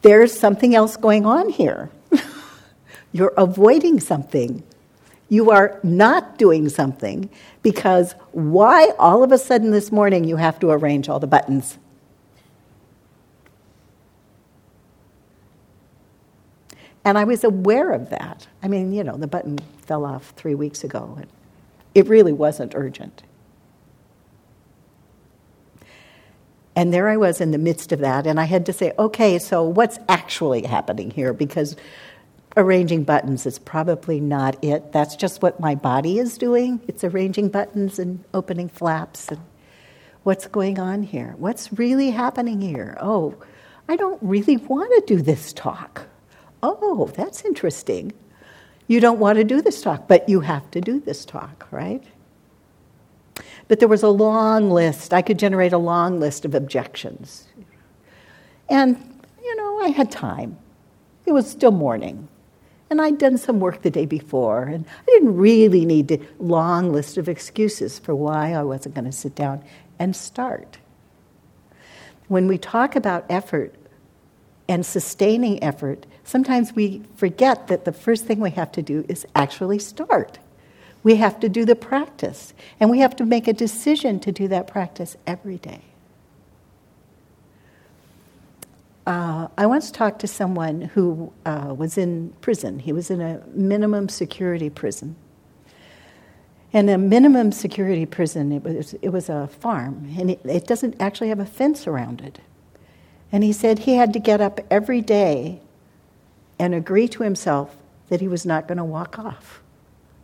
there's 0.00 0.32
something 0.32 0.74
else 0.74 0.96
going 0.96 1.26
on 1.26 1.50
here. 1.50 1.90
You're 3.12 3.34
avoiding 3.36 4.00
something. 4.00 4.62
You 5.28 5.50
are 5.50 5.78
not 5.82 6.38
doing 6.38 6.70
something 6.70 7.28
because 7.62 8.14
why 8.32 8.92
all 8.98 9.22
of 9.22 9.32
a 9.32 9.38
sudden 9.38 9.70
this 9.70 9.92
morning 9.92 10.24
you 10.24 10.36
have 10.36 10.58
to 10.60 10.70
arrange 10.70 11.10
all 11.10 11.20
the 11.20 11.26
buttons? 11.26 11.76
And 17.04 17.18
I 17.18 17.24
was 17.24 17.42
aware 17.44 17.92
of 17.92 18.10
that. 18.10 18.46
I 18.62 18.68
mean, 18.68 18.92
you 18.92 19.02
know, 19.02 19.16
the 19.16 19.26
button 19.26 19.58
fell 19.86 20.04
off 20.04 20.32
three 20.36 20.54
weeks 20.54 20.84
ago. 20.84 21.16
And 21.16 21.26
it 21.94 22.08
really 22.08 22.32
wasn't 22.32 22.74
urgent. 22.74 23.22
And 26.74 26.92
there 26.92 27.08
I 27.08 27.16
was 27.18 27.40
in 27.40 27.50
the 27.50 27.58
midst 27.58 27.92
of 27.92 27.98
that, 27.98 28.26
and 28.26 28.40
I 28.40 28.44
had 28.44 28.64
to 28.66 28.72
say, 28.72 28.94
okay, 28.98 29.38
so 29.38 29.62
what's 29.62 29.98
actually 30.08 30.62
happening 30.62 31.10
here? 31.10 31.34
Because 31.34 31.76
arranging 32.56 33.04
buttons 33.04 33.44
is 33.44 33.58
probably 33.58 34.20
not 34.20 34.62
it. 34.64 34.90
That's 34.92 35.14
just 35.16 35.42
what 35.42 35.60
my 35.60 35.74
body 35.74 36.18
is 36.18 36.38
doing. 36.38 36.80
It's 36.88 37.04
arranging 37.04 37.50
buttons 37.50 37.98
and 37.98 38.24
opening 38.32 38.70
flaps. 38.70 39.28
And 39.28 39.40
what's 40.22 40.46
going 40.46 40.78
on 40.78 41.02
here? 41.02 41.34
What's 41.36 41.72
really 41.74 42.10
happening 42.10 42.62
here? 42.62 42.96
Oh, 43.00 43.34
I 43.86 43.96
don't 43.96 44.22
really 44.22 44.56
want 44.56 44.92
to 44.94 45.14
do 45.14 45.20
this 45.20 45.52
talk. 45.52 46.06
Oh, 46.62 47.10
that's 47.14 47.44
interesting. 47.44 48.12
You 48.86 49.00
don't 49.00 49.18
want 49.18 49.38
to 49.38 49.44
do 49.44 49.62
this 49.62 49.82
talk, 49.82 50.06
but 50.06 50.28
you 50.28 50.40
have 50.40 50.70
to 50.72 50.80
do 50.80 51.00
this 51.00 51.24
talk, 51.24 51.66
right? 51.70 52.02
But 53.68 53.78
there 53.78 53.88
was 53.88 54.02
a 54.02 54.08
long 54.08 54.70
list. 54.70 55.12
I 55.12 55.22
could 55.22 55.38
generate 55.38 55.72
a 55.72 55.78
long 55.78 56.20
list 56.20 56.44
of 56.44 56.54
objections. 56.54 57.48
And, 58.68 58.96
you 59.42 59.56
know, 59.56 59.80
I 59.82 59.88
had 59.88 60.10
time. 60.10 60.58
It 61.26 61.32
was 61.32 61.50
still 61.50 61.70
morning. 61.70 62.28
And 62.90 63.00
I'd 63.00 63.16
done 63.16 63.38
some 63.38 63.58
work 63.58 63.80
the 63.80 63.90
day 63.90 64.04
before, 64.04 64.64
and 64.64 64.84
I 64.86 65.04
didn't 65.06 65.36
really 65.36 65.86
need 65.86 66.12
a 66.12 66.20
long 66.38 66.92
list 66.92 67.16
of 67.16 67.28
excuses 67.28 67.98
for 67.98 68.14
why 68.14 68.52
I 68.52 68.62
wasn't 68.62 68.94
going 68.94 69.06
to 69.06 69.12
sit 69.12 69.34
down 69.34 69.64
and 69.98 70.14
start. 70.14 70.76
When 72.28 72.46
we 72.46 72.58
talk 72.58 72.94
about 72.94 73.24
effort 73.30 73.74
and 74.68 74.84
sustaining 74.86 75.62
effort, 75.62 76.06
sometimes 76.24 76.74
we 76.74 77.02
forget 77.16 77.66
that 77.68 77.84
the 77.84 77.92
first 77.92 78.24
thing 78.24 78.40
we 78.40 78.50
have 78.50 78.72
to 78.72 78.82
do 78.82 79.04
is 79.08 79.26
actually 79.34 79.78
start. 79.78 80.38
We 81.02 81.16
have 81.16 81.40
to 81.40 81.48
do 81.48 81.64
the 81.64 81.74
practice, 81.74 82.54
and 82.78 82.90
we 82.90 83.00
have 83.00 83.16
to 83.16 83.24
make 83.24 83.48
a 83.48 83.52
decision 83.52 84.20
to 84.20 84.32
do 84.32 84.48
that 84.48 84.66
practice 84.66 85.16
every 85.26 85.58
day. 85.58 85.82
Uh, 89.04 89.48
I 89.58 89.66
once 89.66 89.90
talked 89.90 90.20
to 90.20 90.28
someone 90.28 90.82
who 90.82 91.32
uh, 91.44 91.74
was 91.76 91.98
in 91.98 92.32
prison. 92.40 92.78
He 92.78 92.92
was 92.92 93.10
in 93.10 93.20
a 93.20 93.42
minimum 93.48 94.08
security 94.08 94.70
prison. 94.70 95.16
And 96.72 96.88
a 96.88 96.96
minimum 96.96 97.50
security 97.52 98.06
prison, 98.06 98.52
it 98.52 98.62
was, 98.62 98.94
it 98.94 99.08
was 99.10 99.28
a 99.28 99.48
farm, 99.48 100.14
and 100.18 100.30
it, 100.30 100.40
it 100.44 100.66
doesn't 100.66 100.96
actually 101.00 101.28
have 101.28 101.40
a 101.40 101.44
fence 101.46 101.86
around 101.86 102.20
it. 102.20 102.38
And 103.32 103.42
he 103.42 103.52
said 103.52 103.80
he 103.80 103.94
had 103.94 104.12
to 104.12 104.18
get 104.18 104.42
up 104.42 104.60
every 104.70 105.00
day 105.00 105.60
and 106.58 106.74
agree 106.74 107.08
to 107.08 107.22
himself 107.22 107.74
that 108.10 108.20
he 108.20 108.28
was 108.28 108.44
not 108.44 108.68
going 108.68 108.78
to 108.78 108.84
walk 108.84 109.18
off, 109.18 109.62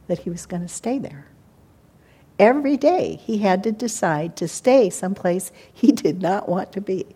that 0.06 0.20
he 0.20 0.30
was 0.30 0.44
going 0.44 0.62
to 0.62 0.68
stay 0.68 0.98
there. 0.98 1.26
Every 2.38 2.76
day 2.76 3.16
he 3.16 3.38
had 3.38 3.64
to 3.64 3.72
decide 3.72 4.36
to 4.36 4.46
stay 4.46 4.90
someplace 4.90 5.50
he 5.72 5.90
did 5.92 6.20
not 6.20 6.48
want 6.48 6.70
to 6.72 6.82
be. 6.82 7.06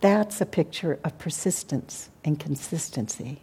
That's 0.00 0.40
a 0.40 0.46
picture 0.46 0.98
of 1.04 1.18
persistence 1.18 2.08
and 2.24 2.40
consistency. 2.40 3.42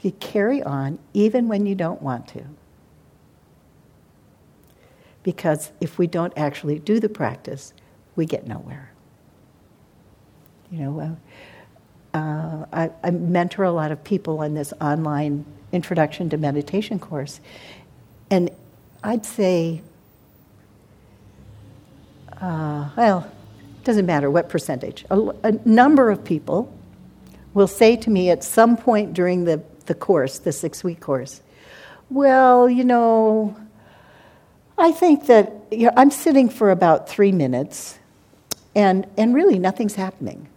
You 0.00 0.12
carry 0.12 0.62
on 0.62 0.98
even 1.12 1.48
when 1.48 1.66
you 1.66 1.74
don't 1.74 2.00
want 2.00 2.28
to. 2.28 2.44
Because 5.22 5.72
if 5.80 5.98
we 5.98 6.06
don't 6.06 6.32
actually 6.36 6.78
do 6.78 6.98
the 6.98 7.08
practice, 7.08 7.72
we 8.16 8.26
get 8.26 8.46
nowhere. 8.46 8.90
You 10.70 10.78
know, 10.78 11.00
uh, 12.14 12.16
uh, 12.16 12.66
I, 12.72 12.90
I, 13.02 13.10
mentor 13.10 13.64
a 13.64 13.72
lot 13.72 13.92
of 13.92 14.02
people 14.04 14.42
in 14.42 14.54
this 14.54 14.72
online 14.80 15.44
introduction 15.70 16.30
to 16.30 16.36
meditation 16.36 16.98
course, 16.98 17.40
and 18.30 18.50
I'd 19.02 19.26
say, 19.26 19.82
uh, 22.40 22.90
well, 22.96 23.30
it 23.78 23.84
doesn't 23.84 24.06
matter 24.06 24.30
what 24.30 24.48
percentage, 24.48 25.04
a, 25.10 25.18
a 25.42 25.52
number 25.66 26.10
of 26.10 26.24
people 26.24 26.72
will 27.54 27.66
say 27.66 27.96
to 27.96 28.10
me 28.10 28.30
at 28.30 28.42
some 28.42 28.76
point 28.76 29.12
during 29.12 29.44
the 29.44 29.62
the 29.86 29.94
course, 29.94 30.38
the 30.38 30.52
six 30.52 30.84
week 30.84 31.00
course? 31.00 31.40
Well, 32.10 32.68
you 32.68 32.84
know, 32.84 33.56
I 34.78 34.92
think 34.92 35.26
that 35.26 35.52
you 35.70 35.86
know, 35.86 35.92
I'm 35.96 36.10
sitting 36.10 36.48
for 36.48 36.70
about 36.70 37.08
three 37.08 37.32
minutes 37.32 37.98
and, 38.74 39.06
and 39.16 39.34
really 39.34 39.58
nothing's 39.58 39.94
happening. 39.94 40.48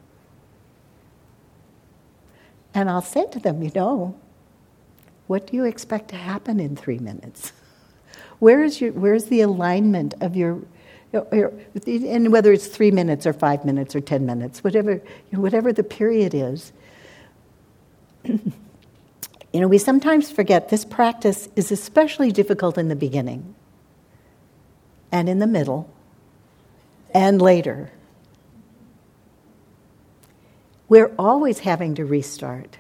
And 2.74 2.90
I'll 2.90 3.02
say 3.02 3.26
to 3.32 3.40
them, 3.40 3.64
you 3.64 3.72
know, 3.74 4.16
what 5.28 5.48
do 5.48 5.56
you 5.56 5.66
expect 5.66 6.10
to 6.10 6.16
happen 6.16 6.60
in 6.60 6.76
three 6.76 7.00
minutes? 7.00 7.54
Where 8.40 8.64
is 8.64 8.82
your, 8.82 8.92
where's 8.92 9.26
the 9.26 9.42
alignment 9.42 10.14
of 10.20 10.36
your, 10.36 10.62
your, 11.14 11.54
and 11.86 12.32
whether 12.34 12.52
it's 12.52 12.68
three 12.68 12.92
minutes 12.92 13.26
or 13.26 13.32
five 13.32 13.64
minutes 13.64 13.96
or 13.96 14.02
ten 14.02 14.26
minutes, 14.26 14.62
whatever, 14.62 15.02
whatever 15.32 15.72
the 15.72 15.84
period 15.84 16.34
is, 16.34 16.74
You 19.56 19.62
know, 19.62 19.70
we 19.70 19.78
sometimes 19.78 20.30
forget 20.30 20.68
this 20.68 20.84
practice 20.84 21.48
is 21.56 21.72
especially 21.72 22.30
difficult 22.34 22.78
in 22.78 22.90
the 22.90 22.96
beginning 22.96 23.56
and 25.14 25.30
in 25.30 25.40
the 25.40 25.48
middle 25.48 25.90
and 27.14 27.42
later. 27.42 27.90
We're 30.88 31.14
always 31.18 31.60
having 31.60 31.96
to 31.96 32.06
restart. 32.06 32.78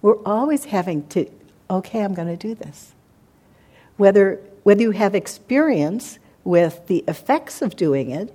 We're 0.00 0.22
always 0.24 0.64
having 0.66 1.06
to, 1.08 1.30
okay, 1.70 2.02
I'm 2.02 2.14
going 2.14 2.28
to 2.28 2.36
do 2.36 2.54
this. 2.54 2.92
Whether, 3.96 4.40
whether 4.64 4.82
you 4.82 4.90
have 4.90 5.14
experience 5.14 6.18
with 6.44 6.86
the 6.88 7.04
effects 7.06 7.62
of 7.62 7.76
doing 7.76 8.10
it 8.10 8.34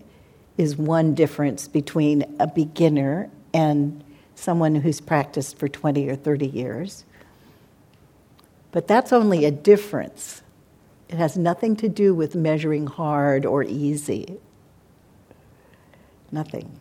is 0.58 0.77
one 0.77 1.13
difference 1.13 1.68
between 1.68 2.38
a 2.39 2.48
beginner 2.48 3.30
and 3.54 4.04
someone 4.36 4.75
who's 4.75 5.01
practiced 5.01 5.58
for 5.58 5.68
20 5.68 6.08
or 6.10 6.16
30 6.16 6.48
years. 6.48 7.04
But 8.72 8.88
that's 8.88 9.12
only 9.12 9.46
a 9.46 9.51
difference. 9.51 10.42
It 11.10 11.16
has 11.16 11.38
nothing 11.38 11.75
to 11.77 11.89
do 11.89 12.13
with 12.13 12.36
measuring 12.36 12.88
hard 12.88 13.45
or 13.45 13.63
easy. 13.63 14.38
Nothing. 16.32 16.80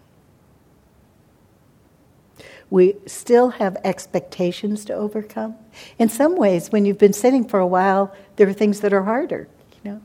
We 2.71 2.97
still 3.07 3.51
have 3.51 3.77
expectations 3.85 4.85
to 4.87 4.95
overcome. 4.95 5.55
In 5.99 6.09
some 6.09 6.37
ways, 6.37 6.73
when 6.73 6.85
you've 6.85 6.99
been 6.99 7.13
sitting 7.13 7.47
for 7.47 7.61
a 7.61 7.67
while, 7.67 8.15
there 8.37 8.49
are 8.49 8.53
things 8.53 8.81
that 8.81 8.93
are 8.93 9.05
harder. 9.05 9.49
You 9.85 9.93
know, 9.93 10.01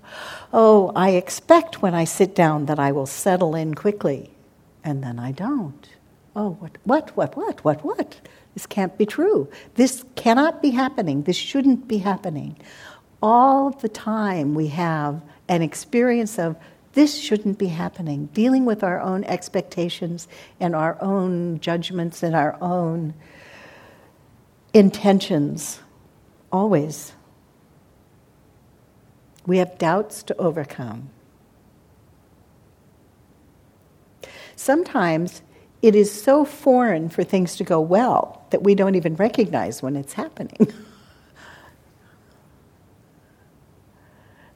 oh, 0.54 0.92
I 0.96 1.12
expect 1.12 1.82
when 1.82 1.96
I 1.96 2.04
sit 2.04 2.36
down 2.36 2.68
that 2.68 2.78
I 2.78 2.92
will 2.92 3.08
settle 3.08 3.56
in 3.56 3.74
quickly, 3.74 4.30
and 4.84 5.04
then 5.04 5.18
I 5.18 5.32
don't. 5.32 5.90
Oh, 6.36 6.52
what, 6.60 6.78
what, 6.84 7.18
what, 7.18 7.36
what, 7.36 7.64
what, 7.66 7.84
what? 7.84 8.22
This 8.54 8.66
can't 8.66 8.98
be 8.98 9.06
true. 9.06 9.50
This 9.76 10.06
cannot 10.16 10.62
be 10.62 10.70
happening. 10.70 11.24
This 11.24 11.36
shouldn't 11.36 11.88
be 11.88 11.98
happening. 11.98 12.58
All 13.24 13.72
the 13.72 13.90
time 13.90 14.54
we 14.54 14.68
have 14.68 15.22
an 15.48 15.62
experience 15.62 16.38
of 16.38 16.56
this 16.94 17.18
shouldn't 17.18 17.58
be 17.58 17.68
happening, 17.68 18.28
dealing 18.34 18.66
with 18.66 18.84
our 18.84 19.00
own 19.00 19.24
expectations 19.24 20.28
and 20.60 20.76
our 20.76 20.98
own 21.02 21.60
judgments 21.60 22.22
and 22.22 22.36
our 22.36 22.58
own 22.62 23.14
intentions, 24.74 25.80
always. 26.52 27.14
We 29.46 29.58
have 29.58 29.78
doubts 29.78 30.22
to 30.24 30.38
overcome. 30.38 31.10
Sometimes 34.56 35.42
it 35.82 35.96
is 35.96 36.12
so 36.12 36.46
foreign 36.46 37.10
for 37.10 37.24
things 37.24 37.56
to 37.56 37.64
go 37.64 37.80
well 37.80 38.46
that 38.52 38.64
we 38.64 38.76
don't 38.76 38.96
even 38.96 39.16
recognize 39.16 39.82
when 39.82 39.96
it's 39.96 40.14
happening. 40.14 40.72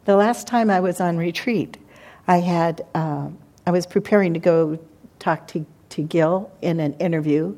the 0.05 0.15
last 0.15 0.45
time 0.45 0.69
I 0.69 0.79
was 0.81 1.01
on 1.01 1.17
retreat, 1.17 1.77
I 2.27 2.39
had 2.39 2.85
uh, 2.95 3.29
I 3.65 3.71
was 3.71 3.85
preparing 3.87 4.33
to 4.33 4.39
go 4.39 4.79
talk 5.19 5.47
to, 5.49 5.65
to 5.89 6.03
Gil 6.03 6.51
in 6.61 6.79
an 6.79 6.93
interview, 6.95 7.57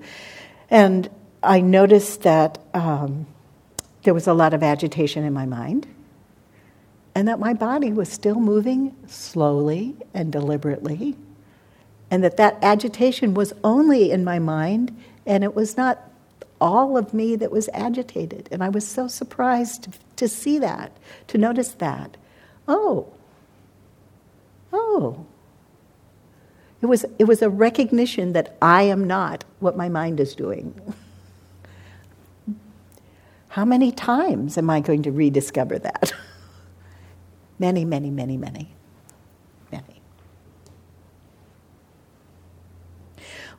and 0.70 1.10
I 1.44 1.62
noticed 1.62 2.24
that 2.24 2.60
um, 2.74 3.28
there 4.04 4.14
was 4.14 4.28
a 4.28 4.34
lot 4.34 4.54
of 4.54 4.64
agitation 4.64 5.24
in 5.24 5.34
my 5.34 5.46
mind, 5.46 5.88
and 7.16 7.28
that 7.28 7.40
my 7.40 7.54
body 7.54 7.92
was 7.92 8.10
still 8.10 8.40
moving 8.40 8.96
slowly 9.08 9.96
and 10.14 10.32
deliberately 10.32 11.16
and 12.10 12.24
that 12.24 12.38
that 12.38 12.58
agitation 12.62 13.34
was 13.34 13.54
only 13.64 14.12
in 14.12 14.24
my 14.24 14.40
mind 14.40 14.96
and 15.26 15.44
it 15.44 15.54
was 15.56 15.76
not 15.78 16.10
all 16.60 16.98
of 16.98 17.14
me 17.14 17.36
that 17.36 17.52
was 17.52 17.70
agitated 17.74 18.48
and 18.52 18.64
i 18.64 18.70
was 18.70 18.88
so 18.88 19.08
surprised 19.08 19.98
to 20.16 20.28
see 20.28 20.58
that 20.60 20.92
to 21.28 21.38
notice 21.38 21.70
that. 21.74 22.18
Oh 22.68 23.08
oh 24.74 25.26
it 26.82 26.86
was 26.86 27.06
it 27.20 27.26
was 27.26 27.42
a 27.42 27.50
recognition 27.50 28.34
that 28.34 28.56
i 28.62 28.84
am 28.84 29.06
not 29.06 29.44
what 29.60 29.76
my 29.78 29.90
mind 29.90 30.20
is 30.20 30.36
doing 30.36 30.80
how 33.50 33.66
many 33.66 33.92
times 33.92 34.58
am 34.58 34.70
i 34.70 34.80
going 34.80 35.04
to 35.04 35.12
rediscover 35.12 35.80
that 35.80 36.14
many 37.60 37.86
many 37.86 38.12
many 38.12 38.38
many 38.38 38.74
many. 39.72 40.02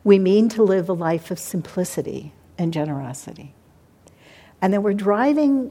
We 0.05 0.18
mean 0.18 0.49
to 0.51 0.62
live 0.62 0.88
a 0.88 0.92
life 0.92 1.31
of 1.31 1.38
simplicity 1.38 2.33
and 2.57 2.73
generosity. 2.73 3.55
And 4.61 4.73
then 4.73 4.83
we're 4.83 4.94
driving 4.94 5.71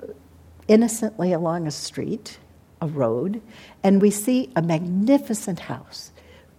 innocently 0.68 1.34
along 1.34 1.68
a 1.68 1.72
street, 1.72 2.40
a 2.82 2.88
road, 2.88 3.42
and 3.84 4.02
we 4.02 4.12
see 4.12 4.52
a 4.56 4.62
magnificent 4.62 5.62
house. 5.62 6.12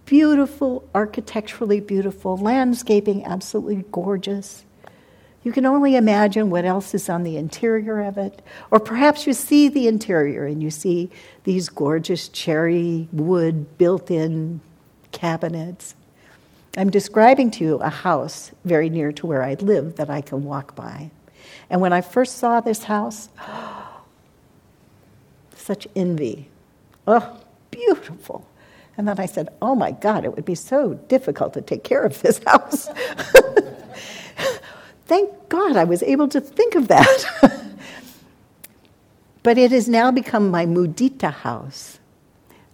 Beautiful, 0.07 0.89
architecturally 0.95 1.81
beautiful, 1.81 2.37
landscaping 2.37 3.25
absolutely 3.25 3.85
gorgeous. 3.93 4.65
You 5.45 5.53
can 5.53 5.67
only 5.67 5.97
imagine 5.97 6.51
what 6.51 6.65
else 6.65 6.95
is 6.95 7.09
on 7.09 7.23
the 7.23 7.37
interior 7.37 8.01
of 8.01 8.19
it. 8.19 8.43
Or 8.71 8.81
perhaps 8.81 9.27
you 9.27 9.33
see 9.33 9.69
the 9.69 9.87
interior 9.87 10.45
and 10.45 10.63
you 10.63 10.71
see 10.71 11.11
these 11.45 11.69
gorgeous 11.69 12.29
cherry 12.29 13.09
wood 13.13 13.79
built 13.79 14.11
in 14.11 14.61
cabinets 15.13 15.95
I'm 16.79 16.91
describing 16.91 17.51
to 17.53 17.65
you 17.65 17.75
a 17.79 17.89
house 17.89 18.53
very 18.65 18.89
near 18.89 19.11
to 19.11 19.27
where 19.27 19.43
I 19.43 19.55
live 19.55 19.97
that 19.97 20.09
I 20.09 20.21
can 20.21 20.45
walk 20.45 20.77
by. 20.77 21.11
And 21.69 21.81
when 21.81 21.93
I 21.93 22.03
first 22.03 22.37
saw 22.37 22.61
this 22.61 22.85
house, 22.85 23.29
such 25.69 25.87
envy. 25.95 26.49
Oh, 27.07 27.39
beautiful. 27.71 28.47
And 28.97 29.07
then 29.07 29.21
I 29.21 29.27
said, 29.27 29.51
Oh 29.61 29.75
my 29.75 29.91
God, 29.93 30.25
it 30.25 30.35
would 30.35 30.47
be 30.47 30.55
so 30.55 30.95
difficult 31.09 31.53
to 31.53 31.61
take 31.61 31.85
care 31.85 32.05
of 32.05 32.21
this 32.23 32.41
house. 32.47 32.89
Thank 35.05 35.31
God 35.51 35.77
I 35.77 35.85
was 35.85 36.03
able 36.03 36.29
to 36.29 36.41
think 36.41 36.75
of 36.75 36.89
that. 36.89 37.21
but 39.43 39.59
it 39.59 39.71
has 39.71 39.89
now 39.89 40.11
become 40.11 40.51
my 40.51 40.65
mudita 40.65 41.33
house, 41.33 41.99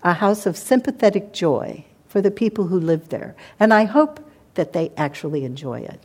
a 0.05 0.13
house 0.13 0.47
of 0.47 0.57
sympathetic 0.57 1.33
joy 1.33 1.85
for 2.09 2.21
the 2.21 2.31
people 2.31 2.69
who 2.69 2.79
live 2.79 3.09
there. 3.09 3.35
And 3.59 3.75
I 3.75 3.85
hope 3.85 4.21
that 4.55 4.73
they 4.73 4.93
actually 4.97 5.45
enjoy 5.45 5.81
it. 5.81 6.01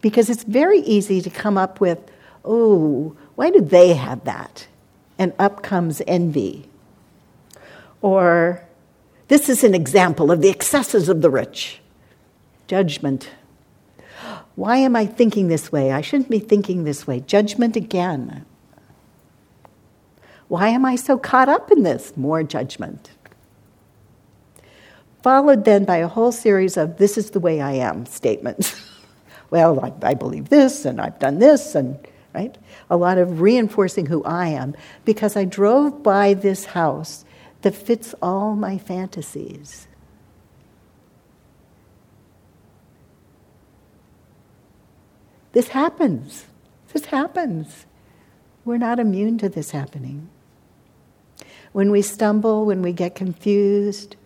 Because 0.00 0.28
it's 0.30 0.42
very 0.42 0.80
easy 0.80 1.20
to 1.20 1.30
come 1.30 1.56
up 1.56 1.80
with, 1.80 2.00
oh, 2.44 3.16
why 3.36 3.50
do 3.50 3.60
they 3.60 3.94
have 3.94 4.24
that? 4.24 4.66
And 5.18 5.32
up 5.38 5.62
comes 5.62 6.02
envy. 6.06 6.68
Or, 8.02 8.62
this 9.28 9.48
is 9.48 9.64
an 9.64 9.74
example 9.74 10.30
of 10.30 10.42
the 10.42 10.50
excesses 10.50 11.08
of 11.08 11.22
the 11.22 11.30
rich. 11.30 11.80
Judgment. 12.66 13.30
Why 14.54 14.78
am 14.78 14.96
I 14.96 15.06
thinking 15.06 15.48
this 15.48 15.70
way? 15.70 15.92
I 15.92 16.00
shouldn't 16.00 16.30
be 16.30 16.38
thinking 16.38 16.84
this 16.84 17.06
way. 17.06 17.20
Judgment 17.20 17.76
again. 17.76 18.44
Why 20.48 20.68
am 20.68 20.84
I 20.84 20.96
so 20.96 21.18
caught 21.18 21.48
up 21.48 21.70
in 21.72 21.82
this? 21.82 22.16
More 22.16 22.42
judgment. 22.42 23.10
Followed 25.22 25.64
then 25.64 25.84
by 25.84 25.96
a 25.96 26.08
whole 26.08 26.30
series 26.30 26.76
of 26.76 26.98
this 26.98 27.18
is 27.18 27.30
the 27.30 27.40
way 27.40 27.60
I 27.60 27.72
am 27.72 28.06
statements. 28.06 28.80
well, 29.50 29.80
I, 29.84 30.10
I, 30.10 30.14
believe 30.14 30.50
this 30.50 30.84
and 30.84 31.00
I've 31.00 31.18
done 31.18 31.40
this 31.40 31.74
and, 31.74 31.98
right? 32.36 32.58
A 32.90 32.98
lot 32.98 33.16
of 33.16 33.40
reinforcing 33.40 34.06
who 34.06 34.22
I 34.24 34.48
am 34.48 34.76
because 35.06 35.36
I 35.36 35.46
drove 35.46 36.02
by 36.02 36.34
this 36.34 36.66
house 36.66 37.24
that 37.62 37.74
fits 37.74 38.14
all 38.20 38.54
my 38.54 38.76
fantasies. 38.76 39.88
This 45.52 45.68
happens. 45.68 46.44
This 46.92 47.06
happens. 47.06 47.86
We're 48.66 48.76
not 48.76 49.00
immune 49.00 49.38
to 49.38 49.48
this 49.48 49.70
happening. 49.70 50.28
When 51.72 51.90
we 51.90 52.02
stumble, 52.02 52.66
when 52.66 52.82
we 52.82 52.92
get 52.92 53.14
confused, 53.14 54.16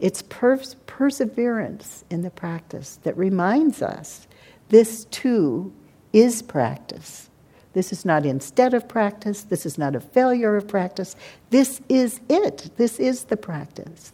it's 0.00 0.22
pers- 0.22 0.74
perseverance 0.86 2.04
in 2.10 2.22
the 2.22 2.30
practice 2.30 2.98
that 3.04 3.16
reminds 3.16 3.82
us 3.82 4.26
this 4.68 5.04
too 5.06 5.72
is 6.12 6.42
practice. 6.42 7.28
This 7.72 7.92
is 7.92 8.04
not 8.04 8.24
instead 8.24 8.74
of 8.74 8.88
practice. 8.88 9.42
This 9.42 9.66
is 9.66 9.78
not 9.78 9.94
a 9.94 10.00
failure 10.00 10.56
of 10.56 10.66
practice. 10.66 11.14
This 11.50 11.80
is 11.88 12.20
it. 12.28 12.70
This 12.76 12.98
is 12.98 13.24
the 13.24 13.36
practice. 13.36 14.12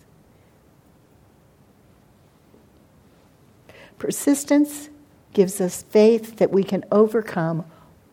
Persistence 3.98 4.90
gives 5.32 5.60
us 5.60 5.82
faith 5.82 6.36
that 6.36 6.50
we 6.50 6.62
can 6.62 6.84
overcome 6.92 7.64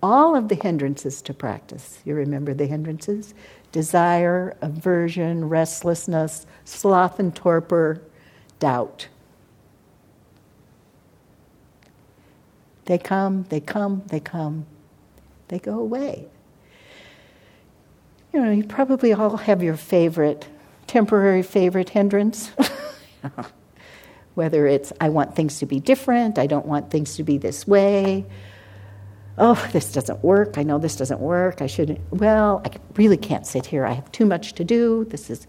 all 0.02 0.36
of 0.36 0.48
the 0.48 0.56
hindrances 0.56 1.22
to 1.24 1.34
practice. 1.34 2.00
You 2.06 2.16
remember 2.16 2.54
the 2.54 2.66
hindrances? 2.66 3.34
desire, 3.72 4.56
aversion, 4.62 5.48
restlessness, 5.48 6.46
sloth 6.66 7.20
and 7.20 7.36
torpor, 7.36 8.02
doubt. 8.60 9.08
They 12.92 12.98
come, 12.98 13.46
they 13.48 13.62
come, 13.62 14.04
they 14.08 14.20
come, 14.20 14.66
they 15.48 15.60
go 15.60 15.80
away. 15.80 16.28
You 18.34 18.42
know, 18.42 18.52
you 18.52 18.66
probably 18.66 19.14
all 19.14 19.38
have 19.38 19.64
your 19.64 19.78
favorite, 19.78 20.46
temporary 20.88 21.42
favorite 21.42 21.88
hindrance. 21.88 22.52
Whether 24.34 24.68
it's, 24.68 24.92
I 25.00 25.08
want 25.08 25.38
things 25.38 25.60
to 25.60 25.66
be 25.66 25.80
different, 25.80 26.38
I 26.38 26.48
don't 26.48 26.66
want 26.66 26.92
things 26.92 27.16
to 27.16 27.24
be 27.24 27.38
this 27.38 27.66
way, 27.66 28.26
oh, 29.38 29.70
this 29.72 29.94
doesn't 29.94 30.22
work. 30.22 30.58
I 30.58 30.64
know 30.64 30.78
this 30.78 30.98
doesn't 30.98 31.22
work. 31.22 31.62
I 31.62 31.68
shouldn't, 31.68 32.02
well, 32.12 32.62
I 32.66 32.72
really 32.98 33.16
can't 33.16 33.48
sit 33.48 33.68
here. 33.68 33.86
I 33.86 33.94
have 33.94 34.12
too 34.12 34.26
much 34.26 34.52
to 34.56 34.66
do. 34.66 35.06
This 35.06 35.30
is, 35.30 35.48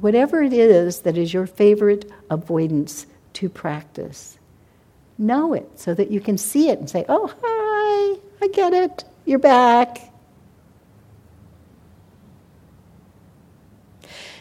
whatever 0.00 0.42
it 0.42 0.54
is 0.54 1.00
that 1.00 1.18
is 1.18 1.34
your 1.34 1.46
favorite 1.46 2.10
avoidance 2.30 3.04
to 3.34 3.50
practice, 3.50 4.38
know 5.18 5.54
it 5.54 5.68
so 5.78 5.94
that 5.94 6.10
you 6.10 6.20
can 6.20 6.38
see 6.38 6.68
it 6.68 6.78
and 6.78 6.88
say, 6.88 7.04
oh, 7.08 7.32
hi, 7.42 8.20
I 8.44 8.48
get 8.48 8.72
it. 8.72 9.04
You're 9.24 9.38
back. 9.38 10.12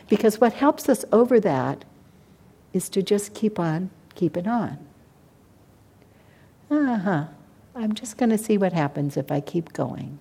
Because 0.09 0.41
what 0.41 0.53
helps 0.53 0.89
us 0.89 1.05
over 1.11 1.39
that 1.39 1.85
is 2.73 2.89
to 2.89 3.01
just 3.01 3.33
keep 3.33 3.59
on 3.59 3.89
keeping 4.15 4.47
on. 4.47 4.77
Uh 6.69 6.97
huh. 6.97 7.25
I'm 7.75 7.93
just 7.93 8.17
going 8.17 8.29
to 8.29 8.37
see 8.37 8.57
what 8.57 8.73
happens 8.73 9.15
if 9.15 9.31
I 9.31 9.39
keep 9.39 9.73
going. 9.73 10.19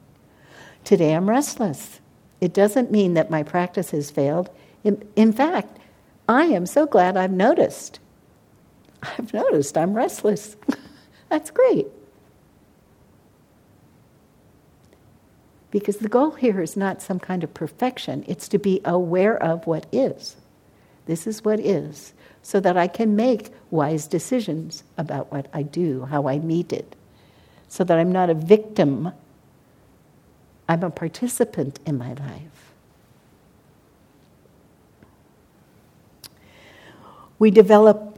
Today 0.84 1.14
I'm 1.14 1.28
restless. 1.28 2.00
It 2.40 2.54
doesn't 2.54 2.90
mean 2.92 3.14
that 3.14 3.30
my 3.30 3.42
practice 3.42 3.90
has 3.90 4.10
failed. 4.10 4.50
In, 4.84 5.06
in 5.16 5.32
fact, 5.32 5.78
I 6.28 6.44
am 6.44 6.66
so 6.66 6.86
glad 6.86 7.16
I've 7.16 7.32
noticed. 7.32 7.98
I've 9.02 9.32
noticed 9.32 9.76
I'm 9.78 9.94
restless. 9.94 10.56
That's 11.28 11.50
great. 11.50 11.86
Because 15.70 15.98
the 15.98 16.08
goal 16.08 16.32
here 16.32 16.60
is 16.60 16.76
not 16.76 17.00
some 17.00 17.20
kind 17.20 17.44
of 17.44 17.54
perfection, 17.54 18.24
it's 18.26 18.48
to 18.48 18.58
be 18.58 18.80
aware 18.84 19.40
of 19.40 19.66
what 19.66 19.86
is. 19.92 20.36
This 21.06 21.26
is 21.26 21.44
what 21.44 21.60
is, 21.60 22.12
so 22.42 22.58
that 22.60 22.76
I 22.76 22.88
can 22.88 23.14
make 23.14 23.50
wise 23.70 24.06
decisions 24.08 24.82
about 24.98 25.30
what 25.32 25.46
I 25.52 25.62
do, 25.62 26.06
how 26.06 26.28
I 26.28 26.38
meet 26.40 26.72
it 26.72 26.96
so 27.70 27.84
that 27.84 27.96
I'm 27.98 28.10
not 28.10 28.28
a 28.28 28.34
victim, 28.34 29.12
I'm 30.68 30.82
a 30.82 30.90
participant 30.90 31.78
in 31.86 31.96
my 31.96 32.14
life. 32.14 32.72
We 37.38 37.52
develop 37.52 38.09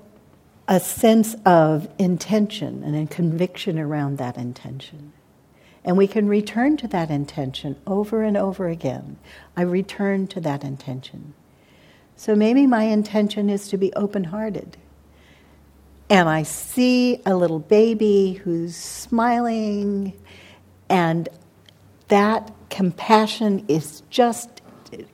a 0.69 0.81
sense 0.81 1.35
of 1.45 1.89
intention 1.99 2.83
and 2.85 2.97
a 2.97 3.13
conviction 3.13 3.79
around 3.79 4.19
that 4.19 4.37
intention. 4.37 5.13
And 5.85 5.97
we 5.97 6.07
can 6.07 6.29
return 6.29 6.77
to 6.79 6.89
that 6.89 7.11
intention 7.11 7.77
over 7.87 8.23
and 8.23 8.37
over 8.37 8.69
again. 8.69 9.19
I 9.57 9.63
return 9.63 10.29
to 10.29 10.41
that 10.41 10.63
intention. 10.63 11.35
So 12.17 12.37
maybe 12.37 12.67
my 12.67 12.85
intention 12.85 13.51
is 13.51 13.69
to 13.69 13.77
be 13.77 13.93
open 13.95 14.25
hearted 14.25 14.77
and 16.13 16.29
I 16.29 16.43
see 16.43 17.23
a 17.25 17.35
little 17.35 17.59
baby 17.59 18.35
who's 18.35 18.77
smiling, 18.77 20.13
and 20.91 21.27
that 22.09 22.53
compassion 22.69 23.65
is 23.67 24.03
just 24.11 24.62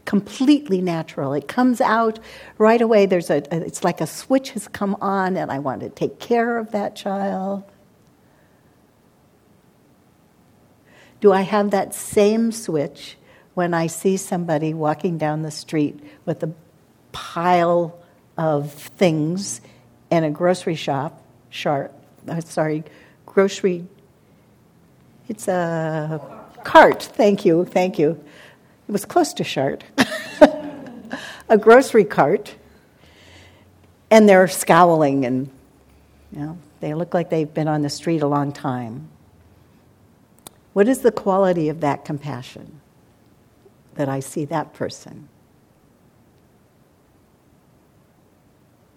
completely 0.05 0.81
natural. 0.81 1.33
It 1.33 1.49
comes 1.49 1.81
out 1.81 2.19
right 2.57 2.81
away. 2.81 3.07
There's 3.07 3.31
a, 3.31 3.43
it's 3.55 3.85
like 3.85 4.01
a 4.01 4.07
switch 4.07 4.51
has 4.51 4.69
come 4.69 4.97
on, 5.01 5.37
and 5.37 5.51
I 5.51 5.59
want 5.59 5.81
to 5.81 5.89
take 5.89 6.19
care 6.19 6.59
of 6.59 6.73
that 6.73 6.97
child. 6.97 7.65
Do 11.21 11.33
I 11.33 11.43
have 11.43 11.71
that 11.73 11.95
same 11.95 12.53
switch 12.53 13.17
when 13.55 13.75
I 13.75 13.89
see 13.89 14.17
somebody 14.17 14.73
walking 14.73 15.19
down 15.19 15.43
the 15.43 15.51
street 15.51 15.99
with 16.25 16.43
a 16.45 16.53
pile 17.11 17.99
of 18.37 18.73
things 18.73 19.61
in 20.11 20.23
a 20.23 20.31
grocery 20.31 20.77
shop, 20.77 21.21
sharp, 21.51 21.93
uh, 22.29 22.41
sorry, 22.41 22.85
grocery, 23.27 23.85
it's 25.29 25.49
a 25.49 26.21
cart, 26.63 27.03
thank 27.03 27.45
you, 27.45 27.65
thank 27.65 27.99
you. 27.99 28.25
It 28.89 28.93
was 28.93 29.05
close 29.05 29.35
to 29.35 29.45
shart. 29.45 29.85
a 31.49 31.59
grocery 31.59 32.05
cart, 32.05 32.55
and 34.11 34.27
they're 34.27 34.49
scowling 34.49 35.27
and, 35.27 35.51
you 36.33 36.41
know, 36.41 36.59
they 36.81 36.95
look 36.95 37.13
like 37.13 37.29
they've 37.29 37.53
been 37.53 37.69
on 37.69 37.83
the 37.83 37.91
street 37.91 38.23
a 38.23 38.27
long 38.27 38.53
time. 38.53 39.09
What 40.73 40.89
is 40.89 41.01
the 41.01 41.13
quality 41.13 41.69
of 41.69 41.81
that 41.81 42.05
compassion 42.05 42.81
that 43.97 44.09
I 44.09 44.21
see 44.21 44.45
that 44.47 44.73
person? 44.75 45.29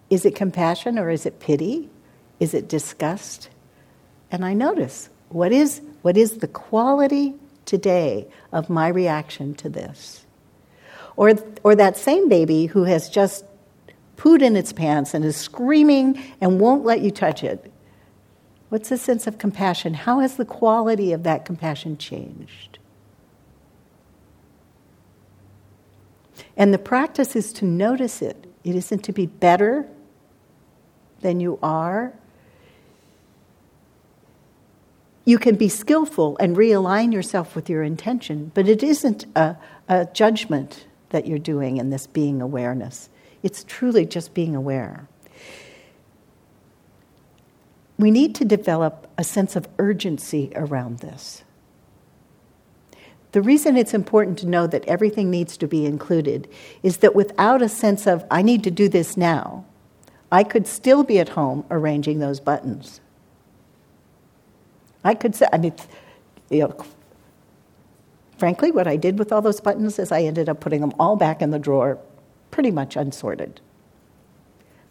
Is 0.08 0.24
it 0.24 0.34
compassion 0.34 0.98
or 0.98 1.10
is 1.10 1.26
it 1.26 1.40
pity? 1.40 1.90
Is 2.38 2.54
it 2.54 2.68
disgust? 2.68 3.48
And 4.30 4.44
I 4.44 4.54
notice 4.54 5.08
what 5.28 5.52
is, 5.52 5.80
what 6.02 6.16
is 6.16 6.38
the 6.38 6.48
quality 6.48 7.34
today 7.64 8.28
of 8.52 8.70
my 8.70 8.88
reaction 8.88 9.54
to 9.54 9.68
this? 9.68 10.26
Or, 11.16 11.32
or 11.62 11.74
that 11.74 11.96
same 11.96 12.28
baby 12.28 12.66
who 12.66 12.84
has 12.84 13.08
just 13.08 13.44
pooed 14.16 14.42
in 14.42 14.56
its 14.56 14.72
pants 14.72 15.14
and 15.14 15.24
is 15.24 15.36
screaming 15.36 16.22
and 16.40 16.60
won't 16.60 16.84
let 16.84 17.00
you 17.00 17.10
touch 17.10 17.42
it. 17.42 17.72
What's 18.68 18.88
the 18.88 18.96
sense 18.96 19.26
of 19.26 19.36
compassion? 19.36 19.94
How 19.94 20.20
has 20.20 20.36
the 20.36 20.44
quality 20.44 21.12
of 21.12 21.24
that 21.24 21.44
compassion 21.44 21.98
changed? 21.98 22.78
And 26.56 26.72
the 26.72 26.78
practice 26.78 27.36
is 27.36 27.52
to 27.54 27.64
notice 27.64 28.22
it. 28.22 28.46
It 28.64 28.74
isn't 28.74 29.02
to 29.04 29.12
be 29.12 29.26
better 29.26 29.88
than 31.20 31.40
you 31.40 31.58
are. 31.62 32.14
You 35.24 35.38
can 35.38 35.54
be 35.54 35.68
skillful 35.68 36.36
and 36.40 36.56
realign 36.56 37.12
yourself 37.12 37.54
with 37.54 37.70
your 37.70 37.82
intention, 37.82 38.50
but 38.54 38.68
it 38.68 38.82
isn't 38.82 39.24
a, 39.36 39.56
a 39.88 40.06
judgment 40.12 40.86
that 41.10 41.26
you're 41.26 41.38
doing 41.38 41.76
in 41.76 41.90
this 41.90 42.06
being 42.06 42.42
awareness. 42.42 43.08
It's 43.42 43.64
truly 43.64 44.04
just 44.04 44.34
being 44.34 44.56
aware. 44.56 45.08
We 47.98 48.10
need 48.10 48.34
to 48.36 48.44
develop 48.44 49.06
a 49.16 49.22
sense 49.22 49.54
of 49.54 49.68
urgency 49.78 50.50
around 50.56 50.98
this. 50.98 51.44
The 53.30 53.42
reason 53.42 53.76
it's 53.76 53.94
important 53.94 54.38
to 54.40 54.46
know 54.46 54.66
that 54.66 54.84
everything 54.86 55.30
needs 55.30 55.56
to 55.58 55.68
be 55.68 55.86
included 55.86 56.48
is 56.82 56.98
that 56.98 57.14
without 57.14 57.62
a 57.62 57.68
sense 57.68 58.06
of, 58.06 58.24
I 58.30 58.42
need 58.42 58.64
to 58.64 58.70
do 58.70 58.88
this 58.88 59.16
now, 59.16 59.64
I 60.30 60.44
could 60.44 60.66
still 60.66 61.04
be 61.04 61.18
at 61.18 61.30
home 61.30 61.64
arranging 61.70 62.18
those 62.18 62.40
buttons. 62.40 63.00
I 65.04 65.14
could 65.14 65.34
say, 65.34 65.46
I 65.52 65.58
mean, 65.58 65.74
you 66.50 66.60
know, 66.60 66.84
frankly, 68.38 68.70
what 68.70 68.86
I 68.86 68.96
did 68.96 69.18
with 69.18 69.32
all 69.32 69.42
those 69.42 69.60
buttons 69.60 69.98
is 69.98 70.12
I 70.12 70.22
ended 70.22 70.48
up 70.48 70.60
putting 70.60 70.80
them 70.80 70.92
all 70.98 71.16
back 71.16 71.42
in 71.42 71.50
the 71.50 71.58
drawer, 71.58 71.98
pretty 72.50 72.70
much 72.70 72.96
unsorted. 72.96 73.60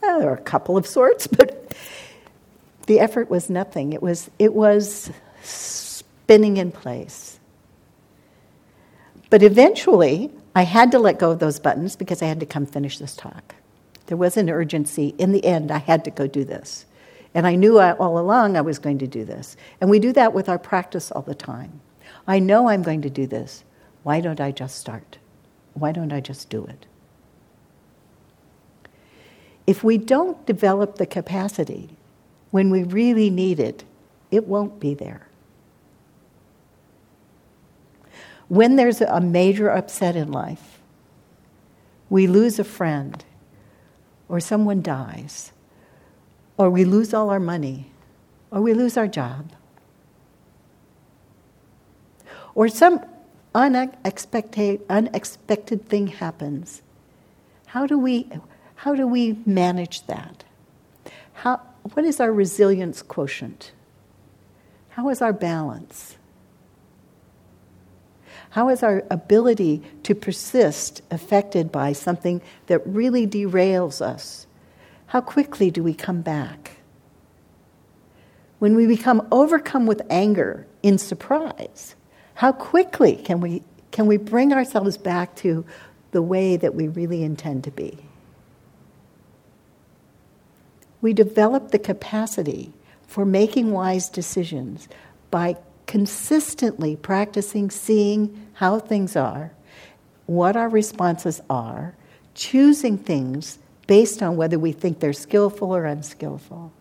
Well, 0.02 0.19
there 0.19 0.30
are 0.30 0.36
a 0.36 0.41
couple 0.41 0.78
of 0.78 0.88
sorts, 0.88 1.28
but 1.38 1.74
the 2.88 3.00
effort 3.00 3.30
was 3.30 3.50
nothing. 3.50 3.93
It 3.93 4.02
was, 4.02 4.30
it 4.39 4.54
was 4.54 5.12
spinning 5.41 6.58
in 6.58 6.71
place. 6.71 7.39
But 9.30 9.43
eventually, 9.43 10.30
I 10.56 10.63
had 10.63 10.91
to 10.91 11.00
let 11.00 11.19
go 11.19 11.32
of 11.32 11.39
those 11.39 11.60
buttons 11.60 11.95
because 11.95 12.21
I 12.21 12.26
had 12.26 12.41
to 12.41 12.45
come 12.45 12.65
finish 12.65 12.97
this 12.97 13.15
talk. 13.15 13.56
There 14.08 14.17
was 14.17 14.36
an 14.36 14.50
urgency. 14.50 15.15
In 15.17 15.32
the 15.32 15.45
end, 15.45 15.71
I 15.71 15.78
had 15.78 16.04
to 16.04 16.12
go 16.12 16.28
do 16.28 16.43
this. 16.43 16.86
And 17.34 17.48
I 17.48 17.56
knew 17.56 17.80
all 17.80 18.20
along 18.20 18.58
I 18.58 18.62
was 18.62 18.80
going 18.80 18.98
to 19.00 19.08
do 19.08 19.24
this. 19.24 19.56
And 19.80 19.89
we 19.89 20.00
do 20.00 20.12
that 20.13 20.34
with 20.34 20.50
our 20.50 20.60
practice 20.60 21.12
all 21.12 21.22
the 21.22 21.36
time. 21.36 21.80
I 22.28 22.39
know 22.39 22.70
I'm 22.70 22.84
going 22.84 23.02
to 23.04 23.10
do 23.10 23.26
this. 23.26 23.63
Why 24.04 24.20
don't 24.20 24.41
I 24.41 24.52
just 24.52 24.78
start? 24.78 25.17
Why 25.74 25.91
don't 25.91 26.12
I 26.12 26.20
just 26.20 26.50
do 26.50 26.65
it? 26.65 26.86
If 29.65 29.84
we 29.84 29.98
don't 29.98 30.46
develop 30.46 30.98
the 30.98 31.06
capacity 31.06 31.96
when 32.50 32.70
we 32.70 32.84
really 32.84 33.30
need 33.30 33.60
it, 33.60 33.86
it 34.30 34.48
won't 34.48 34.80
be 34.80 34.94
there. 34.94 35.28
When 38.50 38.76
there's 38.76 39.00
a 39.00 39.22
major 39.22 39.70
upset 39.70 40.17
in 40.17 40.30
life, 40.32 40.82
we 42.10 42.28
lose 42.28 42.60
a 42.60 42.65
friend, 42.65 43.24
or 44.28 44.41
someone 44.41 44.82
dies, 44.82 45.54
or 46.62 46.69
we 46.69 46.86
lose 46.86 47.12
all 47.12 47.32
our 47.32 47.39
money, 47.39 47.88
or 48.52 48.62
we 48.62 48.71
lose 48.71 48.95
our 48.95 49.08
job, 49.08 49.52
or 52.54 52.67
some 52.67 53.04
unexpected, 53.56 54.80
unexpected 54.88 55.89
thing 55.89 56.06
happens. 56.06 56.84
How 57.65 57.88
do 57.88 57.97
we, 57.97 58.30
how 58.76 58.93
do 58.93 59.08
we 59.08 59.39
manage 59.43 60.06
that? 60.06 60.43
How, 61.34 61.62
what 61.93 62.06
is 62.06 62.19
our 62.19 62.32
resilience 62.32 63.02
quotient? 63.02 63.71
How 64.89 65.10
is 65.10 65.19
our 65.19 65.34
balance? 65.34 66.15
How 68.52 68.69
is 68.69 68.84
our 68.84 69.04
ability 69.10 69.82
to 70.04 70.13
persist 70.13 71.02
affected 71.10 71.71
by 71.71 71.93
something 71.93 72.39
that 72.67 72.86
really 72.86 73.26
derails 73.26 74.00
us? 74.00 74.45
How 75.12 75.19
quickly 75.19 75.69
do 75.69 75.84
we 75.84 75.93
come 75.93 76.21
back? 76.21 76.78
When 78.60 78.78
we 78.78 78.88
become 78.88 79.28
overcome 79.30 79.86
with 79.86 80.02
anger 80.10 80.65
in 80.84 80.97
surprise, 80.97 81.95
how 82.36 82.54
quickly 82.54 83.17
can 83.17 83.41
we, 83.41 83.62
can 83.91 84.06
we 84.06 84.15
bring 84.15 84.54
ourselves 84.54 84.97
back 84.97 85.36
to 85.36 85.65
the 86.12 86.21
way 86.21 86.56
that 86.56 86.76
we 86.76 86.88
really 86.88 87.24
intend 87.24 87.65
to 87.65 87.71
be? 87.71 87.97
We 91.02 91.12
develop 91.12 91.71
the 91.71 91.80
capacity 91.80 92.71
for 93.06 93.26
making 93.26 93.71
wise 93.71 94.08
decisions 94.08 94.88
by 95.30 95.58
consistently 95.88 96.95
practicing 96.95 97.69
seeing 97.69 98.47
how 98.54 98.80
things 98.80 99.17
are, 99.17 99.52
what 100.26 100.56
our 100.56 100.69
responses 100.69 101.41
are, 101.50 101.97
choosing 102.34 102.97
things 102.97 103.60
based 103.92 104.24
on 104.24 104.38
whether 104.38 104.58
we 104.58 104.72
think 104.72 105.02
they're 105.02 105.12
skillful 105.12 105.76
or 105.76 105.84
unskillful. 105.84 106.72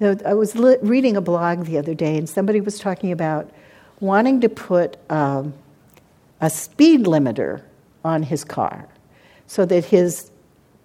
You 0.00 0.14
know, 0.14 0.16
I 0.26 0.34
was 0.34 0.56
li- 0.56 0.78
reading 0.82 1.16
a 1.16 1.20
blog 1.20 1.64
the 1.64 1.78
other 1.78 1.94
day, 1.94 2.18
and 2.18 2.28
somebody 2.28 2.60
was 2.60 2.80
talking 2.80 3.12
about 3.12 3.48
wanting 4.00 4.40
to 4.40 4.48
put 4.48 4.96
um, 5.08 5.54
a 6.40 6.50
speed 6.50 7.04
limiter 7.04 7.62
on 8.04 8.24
his 8.24 8.42
car 8.42 8.88
so 9.46 9.64
that 9.64 9.84
his 9.84 10.32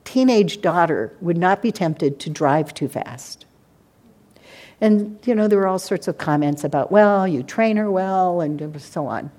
teenage 0.04 0.62
daughter 0.62 1.18
would 1.20 1.36
not 1.36 1.64
be 1.64 1.72
tempted 1.72 2.20
to 2.20 2.30
drive 2.30 2.72
too 2.72 2.88
fast. 2.88 3.48
And, 4.80 5.18
you 5.26 5.34
know, 5.34 5.48
there 5.48 5.58
were 5.58 5.68
all 5.68 5.80
sorts 5.80 6.08
of 6.08 6.20
comments 6.20 6.64
about, 6.64 6.92
well, 6.92 7.28
you 7.28 7.42
train 7.42 7.76
her 7.78 7.90
well, 7.90 8.40
and 8.40 8.80
so 8.80 9.08
on. 9.08 9.32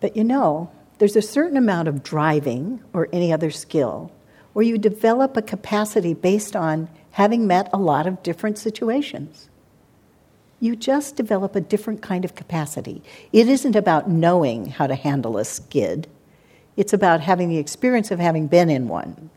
But 0.00 0.14
you 0.14 0.24
know, 0.24 0.70
there's 0.98 1.16
a 1.16 1.22
certain 1.22 1.56
amount 1.56 1.88
of 1.88 2.02
driving 2.02 2.82
or 2.92 3.08
any 3.12 3.32
other 3.32 3.50
skill 3.50 4.12
where 4.52 4.64
you 4.64 4.78
develop 4.78 5.36
a 5.36 5.42
capacity 5.42 6.14
based 6.14 6.56
on 6.56 6.88
having 7.12 7.46
met 7.46 7.68
a 7.72 7.78
lot 7.78 8.06
of 8.06 8.22
different 8.22 8.58
situations. 8.58 9.48
You 10.60 10.74
just 10.74 11.16
develop 11.16 11.54
a 11.54 11.60
different 11.60 12.00
kind 12.00 12.24
of 12.24 12.34
capacity. 12.34 13.02
It 13.32 13.48
isn't 13.48 13.76
about 13.76 14.08
knowing 14.08 14.66
how 14.66 14.86
to 14.86 14.94
handle 14.94 15.36
a 15.36 15.44
skid, 15.44 16.08
it's 16.76 16.92
about 16.92 17.20
having 17.20 17.48
the 17.48 17.58
experience 17.58 18.10
of 18.10 18.18
having 18.18 18.46
been 18.46 18.68
in 18.68 18.88
one 18.88 19.30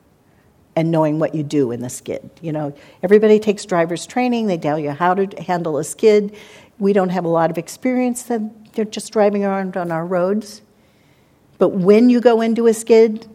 and 0.76 0.92
knowing 0.92 1.20
what 1.20 1.36
you 1.36 1.44
do 1.44 1.72
in 1.72 1.82
the 1.82 1.90
skid. 1.90 2.30
You 2.42 2.52
know, 2.52 2.74
everybody 3.04 3.40
takes 3.40 3.66
driver's 3.66 4.06
training, 4.06 4.48
they 4.48 4.58
tell 4.58 4.80
you 4.80 4.92
how 4.92 5.14
to 5.14 5.44
handle 5.44 5.78
a 5.78 5.84
skid. 5.84 6.36
We 6.80 6.94
don't 6.94 7.10
have 7.10 7.26
a 7.26 7.30
lot 7.30 7.50
of 7.50 7.58
experience, 7.58 8.24
then 8.24 8.54
they're 8.74 8.86
just 8.86 9.12
driving 9.12 9.44
around 9.44 9.76
on 9.76 9.92
our 9.92 10.06
roads. 10.06 10.62
But 11.60 11.70
when 11.70 12.10
you 12.10 12.20
go 12.20 12.42
into 12.42 12.66
a 12.66 12.74
skid, 12.74 13.28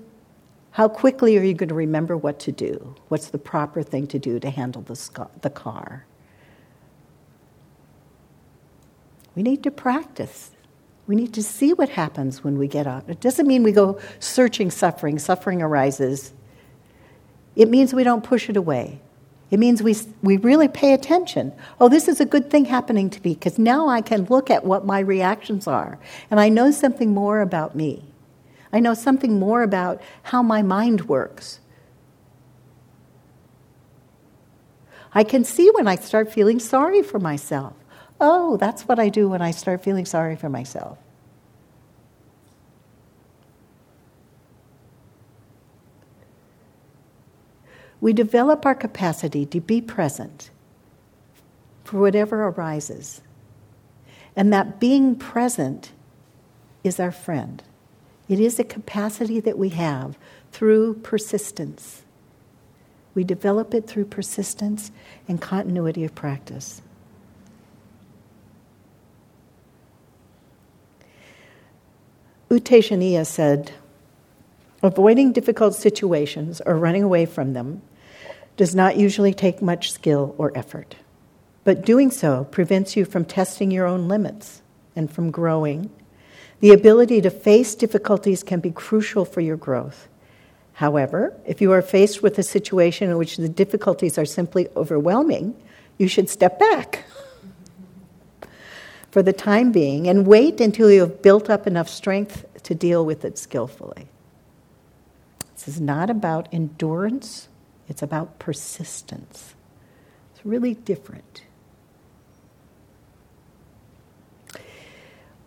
how 0.73 0.89
quickly 0.89 1.39
are 1.39 1.43
you 1.43 1.55
going 1.55 1.69
to 1.69 1.75
remember 1.75 2.17
what 2.17 2.41
to 2.41 2.53
do? 2.53 2.97
What's 3.07 3.29
the 3.29 3.39
proper 3.39 3.85
thing 3.85 4.09
to 4.09 4.19
do 4.19 4.41
to 4.41 4.51
handle 4.51 4.83
the, 4.83 5.29
the 5.43 5.51
car? 5.51 6.05
We 9.37 9.45
need 9.45 9.63
to 9.63 9.71
practice. 9.71 10.51
We 11.07 11.15
need 11.15 11.33
to 11.35 11.43
see 11.43 11.73
what 11.73 11.91
happens 11.91 12.43
when 12.43 12.59
we 12.59 12.67
get 12.67 12.89
out. 12.89 13.09
It 13.09 13.21
doesn't 13.21 13.47
mean 13.47 13.63
we 13.63 13.73
go 13.73 14.01
searching 14.19 14.71
suffering. 14.73 15.21
Suffering 15.21 15.63
arises 15.63 16.33
it 17.57 17.69
means 17.69 17.95
we 17.95 18.05
don't 18.05 18.25
push 18.25 18.51
it 18.51 18.57
away. 18.57 19.01
It 19.51 19.59
means 19.59 19.83
we, 19.83 19.95
we 20.23 20.39
really 20.39 20.67
pay 20.67 20.95
attention. 20.95 21.53
Oh, 21.81 21.89
this 21.89 22.09
is 22.09 22.21
a 22.21 22.25
good 22.25 22.51
thing 22.51 22.65
happening 22.65 23.11
to 23.11 23.21
me 23.23 23.35
because 23.35 23.59
now 23.59 23.89
I 23.89 24.01
can 24.01 24.25
look 24.25 24.51
at 24.51 24.65
what 24.65 24.85
my 24.85 24.99
reactions 24.99 25.67
are 25.67 25.99
and 26.31 26.41
I 26.41 26.49
know 26.49 26.71
something 26.71 27.15
more 27.15 27.41
about 27.41 27.77
me. 27.77 28.03
I 28.75 28.81
know 28.81 28.93
something 28.93 29.39
more 29.39 29.63
about 29.63 30.03
how 30.25 30.43
my 30.43 30.61
mind 30.61 31.09
works. 31.09 31.61
I 35.15 35.25
can 35.25 35.45
see 35.45 35.71
when 35.71 35.89
I 35.89 35.97
start 35.97 36.31
feeling 36.31 36.59
sorry 36.59 37.03
for 37.03 37.19
myself. 37.19 37.73
Oh, 38.21 38.59
that's 38.59 38.83
what 38.83 38.99
I 38.99 39.09
do 39.09 39.31
when 39.31 39.41
I 39.41 39.53
start 39.53 39.83
feeling 39.83 40.05
sorry 40.05 40.37
for 40.37 40.51
myself. 40.51 40.99
we 48.05 48.13
develop 48.13 48.67
our 48.67 48.75
capacity 48.75 49.47
to 49.47 49.63
be 49.63 49.81
present 49.81 50.51
for 51.85 51.99
whatever 51.99 52.49
arises. 52.49 53.23
And 54.37 54.53
that 54.53 54.79
being 54.79 55.17
present 55.17 55.91
is 56.83 57.01
our 57.01 57.11
friend. 57.11 57.63
It 58.29 58.41
is 58.41 58.59
a 58.59 58.65
capacity 58.65 59.41
that 59.41 59.59
we 59.59 59.71
have 59.71 60.17
through 60.53 60.95
persistence. 60.95 62.03
We 63.15 63.25
develop 63.25 63.75
it 63.75 63.87
through 63.87 64.07
persistence 64.07 64.91
and 65.29 65.41
continuity 65.41 66.05
of 66.05 66.15
practice. 66.15 66.83
U 72.51 72.61
Tejaniya 72.61 73.27
said, 73.27 73.73
Avoiding 74.83 75.33
difficult 75.33 75.75
situations 75.75 76.61
or 76.65 76.77
running 76.77 77.03
away 77.03 77.27
from 77.27 77.53
them 77.53 77.83
does 78.57 78.75
not 78.75 78.97
usually 78.97 79.35
take 79.35 79.61
much 79.61 79.91
skill 79.91 80.35
or 80.39 80.57
effort. 80.57 80.97
But 81.65 81.85
doing 81.85 82.11
so 82.11 82.45
prevents 82.45 82.97
you 82.97 83.05
from 83.05 83.25
testing 83.25 83.71
your 83.71 83.87
own 83.87 84.09
limits 84.09 84.63
and 84.95 85.11
from 85.11 85.31
growing. 85.31 85.91
The 86.65 86.73
ability 86.73 87.21
to 87.21 87.29
face 87.29 87.75
difficulties 87.75 88.43
can 88.43 88.61
be 88.61 88.71
crucial 88.71 89.27
for 89.27 89.43
your 89.43 89.59
growth. 89.59 90.09
However, 90.73 91.39
if 91.45 91.61
you 91.61 91.71
are 91.73 91.83
faced 91.83 92.23
with 92.23 92.39
a 92.39 92.43
situation 92.43 93.11
in 93.11 93.19
which 93.19 93.37
the 93.37 93.51
difficulties 93.51 94.17
are 94.17 94.25
simply 94.25 94.69
overwhelming, 94.75 95.55
you 95.99 96.09
should 96.09 96.31
step 96.31 96.59
back 96.59 97.05
for 99.11 99.23
the 99.23 99.35
time 99.35 99.73
being 99.73 100.09
and 100.09 100.27
wait 100.27 100.59
until 100.59 100.91
you 100.91 101.01
have 101.01 101.21
built 101.21 101.51
up 101.51 101.67
enough 101.67 101.91
strength 101.91 102.47
to 102.63 102.75
deal 102.75 103.05
with 103.05 103.27
it 103.27 103.37
skillfully. 103.37 104.09
This 105.57 105.69
is 105.69 105.83
not 105.83 106.09
about 106.09 106.49
endurance 106.51 107.49
it's 107.91 108.03
about 108.03 108.39
persistence. 108.39 109.55
It's 110.35 110.47
really 110.47 110.73
different. 110.73 111.44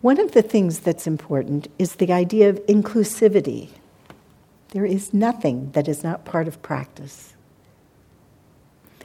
One 0.00 0.20
of 0.20 0.32
the 0.32 0.42
things 0.42 0.78
that's 0.78 1.08
important 1.08 1.68
is 1.78 1.96
the 1.96 2.12
idea 2.12 2.50
of 2.50 2.64
inclusivity. 2.66 3.70
There 4.68 4.86
is 4.86 5.12
nothing 5.12 5.72
that 5.72 5.88
is 5.88 6.04
not 6.04 6.24
part 6.24 6.46
of 6.46 6.62
practice. 6.62 7.34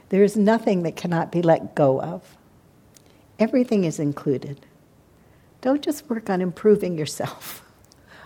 There 0.09 0.23
is 0.23 0.37
nothing 0.37 0.83
that 0.83 0.95
cannot 0.95 1.31
be 1.31 1.41
let 1.41 1.73
go 1.73 1.99
of. 1.99 2.37
Everything 3.39 3.83
is 3.83 3.97
included. 3.97 4.65
Don't 5.61 5.81
just 5.81 6.07
work 6.09 6.29
on 6.29 6.41
improving 6.41 6.97
yourself. 6.97 7.65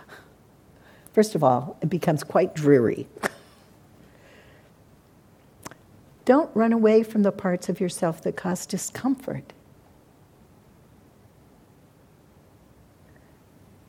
First 1.14 1.34
of 1.34 1.42
all, 1.42 1.78
it 1.80 1.88
becomes 1.88 2.22
quite 2.22 2.54
dreary. 2.54 3.06
Don't 6.26 6.54
run 6.54 6.74
away 6.74 7.02
from 7.02 7.22
the 7.22 7.32
parts 7.32 7.70
of 7.70 7.80
yourself 7.80 8.22
that 8.24 8.36
cause 8.36 8.66
discomfort. 8.66 9.54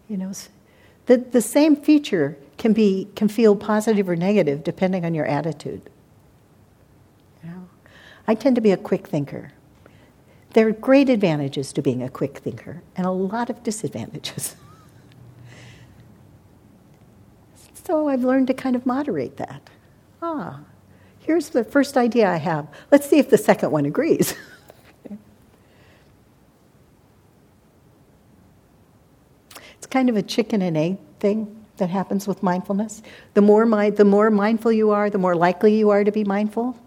You 0.09 0.17
know, 0.17 0.33
the, 1.05 1.17
the 1.17 1.41
same 1.41 1.77
feature 1.77 2.37
can, 2.57 2.73
be, 2.73 3.07
can 3.15 3.29
feel 3.29 3.55
positive 3.55 4.09
or 4.09 4.15
negative 4.15 4.63
depending 4.63 5.05
on 5.05 5.13
your 5.13 5.25
attitude. 5.25 5.81
You 7.43 7.51
know? 7.51 7.67
I 8.27 8.33
tend 8.35 8.55
to 8.55 8.61
be 8.61 8.71
a 8.71 8.77
quick 8.77 9.07
thinker. 9.07 9.51
There 10.53 10.67
are 10.67 10.71
great 10.71 11.09
advantages 11.09 11.73
to 11.73 11.81
being 11.81 12.03
a 12.03 12.09
quick 12.09 12.37
thinker 12.39 12.81
and 12.95 13.05
a 13.05 13.11
lot 13.11 13.49
of 13.49 13.61
disadvantages. 13.63 14.55
so 17.85 18.09
I've 18.09 18.23
learned 18.23 18.47
to 18.47 18.53
kind 18.53 18.75
of 18.75 18.85
moderate 18.85 19.37
that. 19.37 19.69
Ah, 20.21 20.59
here's 21.19 21.49
the 21.49 21.63
first 21.63 21.97
idea 21.97 22.29
I 22.29 22.37
have. 22.37 22.67
Let's 22.91 23.07
see 23.07 23.19
if 23.19 23.29
the 23.29 23.37
second 23.37 23.71
one 23.71 23.85
agrees. 23.85 24.33
it's 29.77 29.78
kind 29.89 30.09
of 30.09 30.15
a 30.15 30.21
chicken 30.21 30.61
and 30.61 30.77
egg 30.77 30.97
thing 31.19 31.55
that 31.77 31.89
happens 31.89 32.27
with 32.27 32.43
mindfulness. 32.43 33.01
The 33.33 33.41
more, 33.41 33.65
mi- 33.65 33.89
the 33.89 34.05
more 34.05 34.29
mindful 34.29 34.71
you 34.71 34.91
are, 34.91 35.09
the 35.09 35.17
more 35.17 35.35
likely 35.35 35.77
you 35.77 35.89
are 35.89 36.03
to 36.03 36.11
be 36.11 36.23
mindful. 36.23 36.77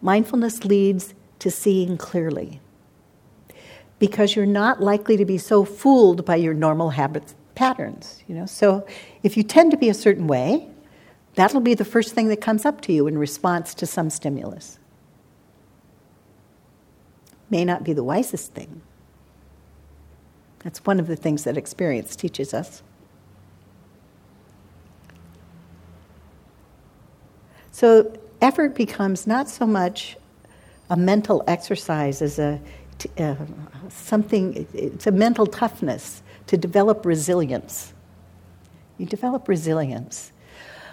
Mindfulness 0.00 0.64
leads 0.64 1.14
to 1.40 1.50
seeing 1.50 1.96
clearly 1.96 2.60
because 3.98 4.36
you're 4.36 4.46
not 4.46 4.80
likely 4.80 5.16
to 5.16 5.24
be 5.24 5.38
so 5.38 5.64
fooled 5.64 6.24
by 6.24 6.36
your 6.36 6.54
normal 6.54 6.90
habits 6.90 7.34
patterns, 7.56 8.22
you 8.28 8.34
know. 8.36 8.46
So 8.46 8.86
if 9.24 9.36
you 9.36 9.42
tend 9.42 9.72
to 9.72 9.76
be 9.76 9.88
a 9.88 9.94
certain 9.94 10.28
way, 10.28 10.68
that'll 11.34 11.60
be 11.60 11.74
the 11.74 11.84
first 11.84 12.14
thing 12.14 12.28
that 12.28 12.40
comes 12.40 12.64
up 12.64 12.80
to 12.82 12.92
you 12.92 13.08
in 13.08 13.18
response 13.18 13.74
to 13.74 13.86
some 13.86 14.10
stimulus. 14.10 14.78
May 17.50 17.64
not 17.64 17.84
be 17.84 17.92
the 17.92 18.04
wisest 18.04 18.52
thing. 18.52 18.82
That's 20.60 20.84
one 20.84 20.98
of 21.00 21.06
the 21.06 21.16
things 21.16 21.44
that 21.44 21.56
experience 21.56 22.16
teaches 22.16 22.52
us. 22.52 22.82
So 27.70 28.18
effort 28.40 28.74
becomes 28.74 29.26
not 29.26 29.48
so 29.48 29.66
much 29.66 30.16
a 30.90 30.96
mental 30.96 31.44
exercise 31.46 32.22
as 32.22 32.38
a 32.38 32.60
uh, 33.18 33.36
something, 33.88 34.66
it's 34.74 35.06
a 35.06 35.12
mental 35.12 35.46
toughness 35.46 36.22
to 36.48 36.56
develop 36.56 37.06
resilience. 37.06 37.92
You 38.96 39.06
develop 39.06 39.46
resilience. 39.46 40.32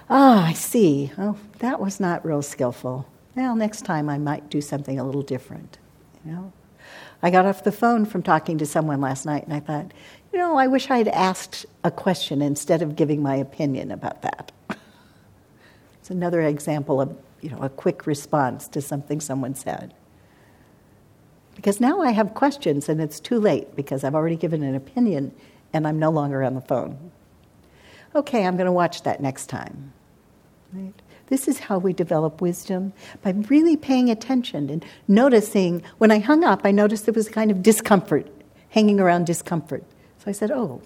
Ah, 0.09 0.43
oh, 0.43 0.49
I 0.49 0.53
see. 0.53 1.11
Oh, 1.17 1.37
that 1.59 1.79
was 1.79 1.99
not 1.99 2.23
real 2.23 2.43
skillful. 2.43 3.07
Well, 3.35 3.55
next 3.55 3.85
time 3.85 4.07
I 4.07 4.19
might 4.19 4.49
do 4.49 4.61
something 4.61 4.99
a 4.99 5.03
little 5.03 5.23
different. 5.23 5.79
You 6.25 6.31
know, 6.31 6.53
I 7.21 7.29
got 7.29 7.45
off 7.45 7.63
the 7.63 7.71
phone 7.71 8.05
from 8.05 8.23
talking 8.23 8.57
to 8.57 8.65
someone 8.65 8.99
last 9.01 9.25
night, 9.25 9.43
and 9.43 9.53
I 9.53 9.59
thought, 9.59 9.91
you 10.33 10.39
know, 10.39 10.57
I 10.57 10.67
wish 10.67 10.89
I 10.89 10.97
had 10.97 11.07
asked 11.07 11.65
a 11.83 11.91
question 11.91 12.41
instead 12.41 12.81
of 12.81 12.95
giving 12.95 13.21
my 13.21 13.35
opinion 13.35 13.91
about 13.91 14.21
that. 14.23 14.51
it's 15.99 16.09
another 16.09 16.41
example 16.41 16.99
of 16.99 17.15
you 17.41 17.51
know, 17.51 17.59
a 17.59 17.69
quick 17.69 18.07
response 18.07 18.67
to 18.69 18.81
something 18.81 19.21
someone 19.21 19.53
said. 19.53 19.93
Because 21.55 21.79
now 21.79 22.01
I 22.01 22.11
have 22.11 22.33
questions 22.33 22.89
and 22.89 22.99
it's 22.99 23.19
too 23.19 23.39
late 23.39 23.75
because 23.75 24.03
I've 24.03 24.15
already 24.15 24.35
given 24.35 24.63
an 24.63 24.75
opinion 24.75 25.31
and 25.71 25.88
I'm 25.88 25.99
no 25.99 26.09
longer 26.09 26.43
on 26.43 26.55
the 26.55 26.61
phone. 26.61 27.11
Okay, 28.15 28.45
I'm 28.45 28.57
going 28.57 28.65
to 28.65 28.71
watch 28.71 29.03
that 29.03 29.21
next 29.21 29.45
time. 29.45 29.93
Right? 30.73 30.93
This 31.27 31.47
is 31.47 31.59
how 31.59 31.79
we 31.79 31.93
develop 31.93 32.41
wisdom 32.41 32.93
by 33.21 33.31
really 33.31 33.75
paying 33.75 34.09
attention 34.09 34.69
and 34.69 34.85
noticing. 35.07 35.81
When 35.97 36.11
I 36.11 36.19
hung 36.19 36.43
up, 36.43 36.61
I 36.63 36.71
noticed 36.71 37.05
there 37.05 37.13
was 37.13 37.27
a 37.27 37.31
kind 37.31 37.49
of 37.49 37.63
discomfort, 37.63 38.27
hanging 38.69 38.99
around 38.99 39.25
discomfort. 39.25 39.83
So 40.19 40.25
I 40.27 40.31
said, 40.33 40.51
Oh, 40.51 40.81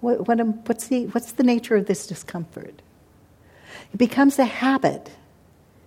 what, 0.00 0.28
what, 0.28 0.38
what's, 0.66 0.88
the, 0.88 1.06
what's 1.06 1.32
the 1.32 1.44
nature 1.44 1.76
of 1.76 1.86
this 1.86 2.06
discomfort? 2.06 2.82
It 3.92 3.96
becomes 3.96 4.38
a 4.38 4.44
habit 4.44 5.10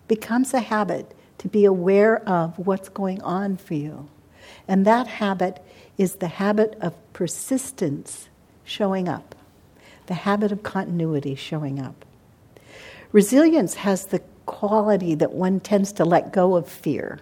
becomes 0.07 0.53
a 0.53 0.59
habit 0.59 1.15
to 1.39 1.47
be 1.47 1.65
aware 1.65 2.17
of 2.27 2.57
what's 2.59 2.89
going 2.89 3.21
on 3.21 3.57
for 3.57 3.73
you. 3.73 4.07
And 4.67 4.85
that 4.85 5.07
habit 5.07 5.63
is 5.97 6.15
the 6.15 6.27
habit 6.27 6.77
of 6.81 6.93
persistence 7.13 8.29
showing 8.63 9.07
up, 9.07 9.35
the 10.07 10.13
habit 10.13 10.51
of 10.51 10.63
continuity 10.63 11.35
showing 11.35 11.79
up. 11.79 12.04
Resilience 13.15 13.75
has 13.75 14.07
the 14.07 14.19
quality 14.45 15.15
that 15.15 15.31
one 15.31 15.61
tends 15.61 15.93
to 15.93 16.03
let 16.03 16.33
go 16.33 16.57
of 16.57 16.67
fear. 16.67 17.21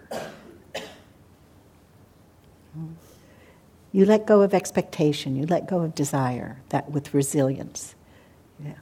You 3.92 4.06
let 4.06 4.26
go 4.26 4.42
of 4.42 4.56
expectation, 4.56 5.36
you 5.36 5.46
let 5.46 5.68
go 5.68 5.82
of 5.82 5.94
desire, 5.94 6.58
that 6.70 6.90
with 6.90 7.14
resilience. 7.14 7.94
Yeah. 8.60 8.74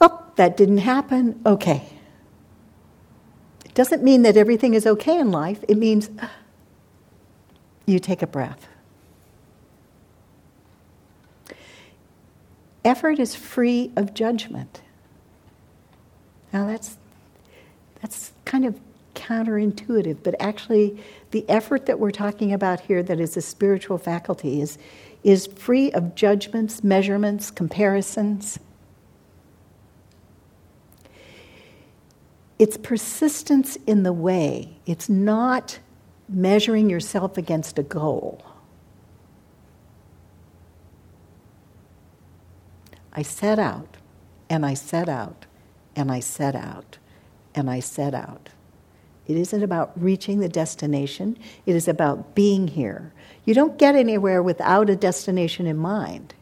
Oh, 0.00 0.22
that 0.36 0.56
didn't 0.56 0.78
happen. 0.78 1.40
Okay, 1.44 1.88
It 3.64 3.74
doesn't 3.74 4.04
mean 4.04 4.22
that 4.22 4.36
everything 4.36 4.74
is 4.74 4.86
okay 4.86 5.18
in 5.18 5.32
life, 5.32 5.64
it 5.66 5.76
means 5.76 6.08
you 7.84 7.98
take 7.98 8.22
a 8.22 8.28
breath. 8.28 8.68
Effort 12.84 13.18
is 13.18 13.34
free 13.34 13.90
of 13.96 14.14
judgment. 14.14 14.82
Now 16.52 16.66
that's 16.66 16.96
that's 18.00 18.32
kind 18.44 18.64
of 18.64 18.78
counterintuitive, 19.14 20.18
but 20.22 20.34
actually 20.40 21.02
the 21.32 21.48
effort 21.48 21.86
that 21.86 21.98
we're 21.98 22.10
talking 22.12 22.52
about 22.52 22.80
here 22.80 23.02
that 23.02 23.18
is 23.18 23.36
a 23.36 23.42
spiritual 23.42 23.98
faculty 23.98 24.60
is 24.60 24.78
is 25.24 25.46
free 25.46 25.90
of 25.92 26.14
judgments, 26.14 26.84
measurements, 26.84 27.50
comparisons. 27.50 28.58
it's 32.58 32.76
persistence 32.76 33.76
in 33.86 34.02
the 34.02 34.12
way. 34.12 34.76
It's 34.84 35.08
not 35.08 35.78
measuring 36.28 36.90
yourself 36.90 37.38
against 37.38 37.78
a 37.78 37.82
goal. 37.82 38.44
I 43.12 43.22
set 43.22 43.58
out, 43.58 43.96
and 44.50 44.66
I 44.66 44.74
set 44.74 45.08
out, 45.08 45.46
and 45.98 46.10
I 46.10 46.20
set 46.20 46.54
out, 46.54 46.98
and 47.54 47.68
I 47.68 47.80
set 47.80 48.14
out. 48.14 48.48
It 49.26 49.36
isn't 49.36 49.62
about 49.62 49.92
reaching 50.00 50.40
the 50.40 50.48
destination, 50.48 51.36
it 51.66 51.74
is 51.74 51.88
about 51.88 52.34
being 52.34 52.68
here. 52.68 53.12
You 53.44 53.54
don't 53.54 53.78
get 53.78 53.94
anywhere 53.94 54.42
without 54.42 54.88
a 54.88 54.96
destination 54.96 55.66
in 55.66 55.76
mind. 55.76 56.34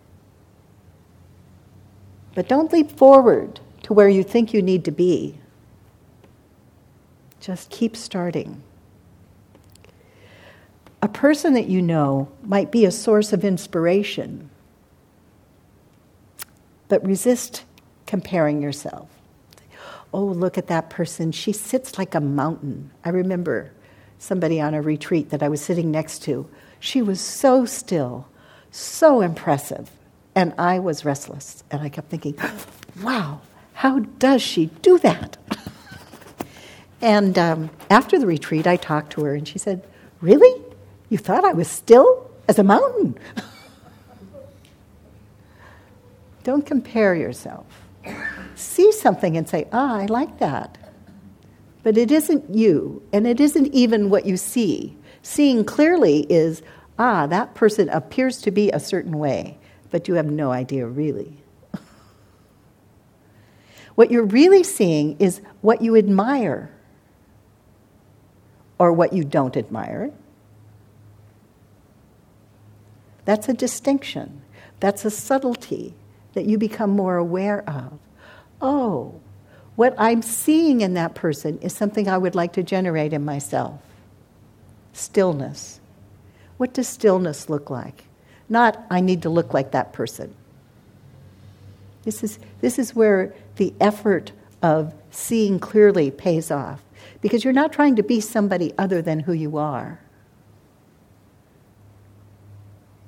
But 2.35 2.49
don't 2.49 2.73
leap 2.73 2.97
forward 2.97 3.61
to 3.85 3.95
where 3.95 4.09
you 4.09 4.23
think 4.23 4.53
you 4.53 4.61
need 4.63 4.85
to 4.85 4.91
be 4.91 5.39
just 7.47 7.71
keep 7.71 7.97
starting. 7.97 8.61
A 11.01 11.07
person 11.07 11.55
that 11.55 11.69
you 11.69 11.81
know 11.81 12.29
might 12.43 12.73
be 12.73 12.85
a 12.85 12.91
source 12.91 13.33
of 13.33 13.45
inspiration, 13.45 14.51
but 16.89 17.07
resist 17.07 17.65
comparing 18.05 18.61
yourself. 18.61 19.09
Oh, 20.13 20.25
look 20.25 20.57
at 20.57 20.69
that 20.69 20.91
person. 20.91 21.33
She 21.33 21.53
sits 21.53 21.99
like 21.99 22.15
a 22.15 22.21
mountain. 22.21 22.91
I 23.05 23.11
remember 23.11 23.73
somebody 24.19 24.61
on 24.61 24.75
a 24.75 24.83
retreat 24.83 25.31
that 25.31 25.43
I 25.43 25.49
was 25.49 25.61
sitting 25.61 25.91
next 25.91 26.23
to. 26.25 26.49
She 26.81 27.03
was 27.03 27.21
so 27.21 27.67
still, 27.67 28.27
so 28.71 29.21
impressive. 29.21 29.91
And 30.35 30.55
I 30.59 30.79
was 30.79 31.05
restless. 31.05 31.65
And 31.71 31.83
I 31.83 31.89
kept 31.89 32.09
thinking, 32.09 32.39
wow, 33.03 33.41
how 33.75 34.01
does 34.01 34.43
she 34.43 34.67
do 34.83 34.99
that? 34.99 35.37
And 37.01 37.39
um, 37.39 37.71
after 37.91 38.19
the 38.19 38.27
retreat, 38.27 38.67
I 38.67 38.77
talked 38.77 39.13
to 39.13 39.25
her, 39.25 39.35
and 39.35 39.47
she 39.47 39.59
said, 39.59 39.87
Really? 40.21 40.63
You 41.09 41.19
thought 41.19 41.45
I 41.45 41.53
was 41.53 41.69
still 41.69 42.31
as 42.49 42.59
a 42.59 42.65
mountain? 42.65 43.19
Don't 46.43 46.65
compare 46.65 47.15
yourself. 47.15 47.67
See 48.57 48.91
something 48.91 49.37
and 49.37 49.47
say, 49.49 49.69
Ah, 49.71 49.99
I 49.99 50.07
like 50.07 50.39
that. 50.39 50.79
But 51.83 51.97
it 51.97 52.11
isn't 52.11 52.53
you, 52.53 53.03
and 53.13 53.27
it 53.27 53.39
isn't 53.39 53.73
even 53.73 54.11
what 54.11 54.27
you 54.27 54.37
see. 54.37 54.97
Seeing 55.23 55.65
clearly 55.65 56.27
is, 56.31 56.63
ah, 56.99 57.27
that 57.27 57.55
person 57.55 57.89
appears 57.91 58.39
to 58.43 58.51
be 58.51 58.71
a 58.73 58.81
certain 58.81 59.19
way, 59.19 59.59
but 59.91 60.09
you 60.09 60.15
have 60.15 60.27
no 60.27 60.51
idea 60.51 60.87
really. 60.87 61.37
what 63.95 64.11
you're 64.11 64.25
really 64.25 64.65
seeing 64.65 65.17
is 65.19 65.43
what 65.61 65.83
you 65.83 65.95
admire 65.95 66.71
or 68.79 68.93
what 68.93 69.13
you 69.13 69.23
don't 69.23 69.57
admire. 69.57 70.11
That's 73.27 73.49
a 73.49 73.55
distinction. 73.55 74.43
That's 74.81 75.05
a 75.05 75.11
subtlety 75.11 75.95
that 76.33 76.47
you 76.47 76.57
become 76.57 76.91
more 76.91 77.17
aware 77.17 77.69
of. 77.69 77.99
Oh, 78.61 79.21
what 79.77 79.95
I'm 79.99 80.23
seeing 80.23 80.81
in 80.81 80.95
that 80.95 81.15
person 81.15 81.59
is 81.59 81.75
something 81.75 82.09
I 82.09 82.19
would 82.19 82.35
like 82.35 82.55
to 82.55 82.63
generate 82.63 83.13
in 83.13 83.25
myself. 83.25 83.81
Stillness. 84.93 85.81
What 86.57 86.73
does 86.73 86.89
stillness 86.89 87.51
look 87.51 87.69
like? 87.69 88.05
Not, 88.49 88.85
I 88.91 89.01
need 89.01 89.23
to 89.23 89.29
look 89.29 89.53
like 89.53 89.73
that 89.73 89.93
person. 89.93 90.35
This 92.05 92.23
is, 92.23 92.39
this 92.61 92.79
is 92.79 92.95
where 92.95 93.35
the 93.57 93.75
effort 93.81 94.33
of 94.63 94.95
seeing 95.11 95.59
clearly 95.59 96.11
pays 96.11 96.51
off 96.51 96.81
because 97.21 97.45
you're 97.45 97.53
not 97.53 97.73
trying 97.73 97.97
to 97.97 98.03
be 98.03 98.21
somebody 98.21 98.73
other 98.79 99.03
than 99.03 99.21
who 99.21 99.33
you 99.33 99.59
are. 99.59 100.01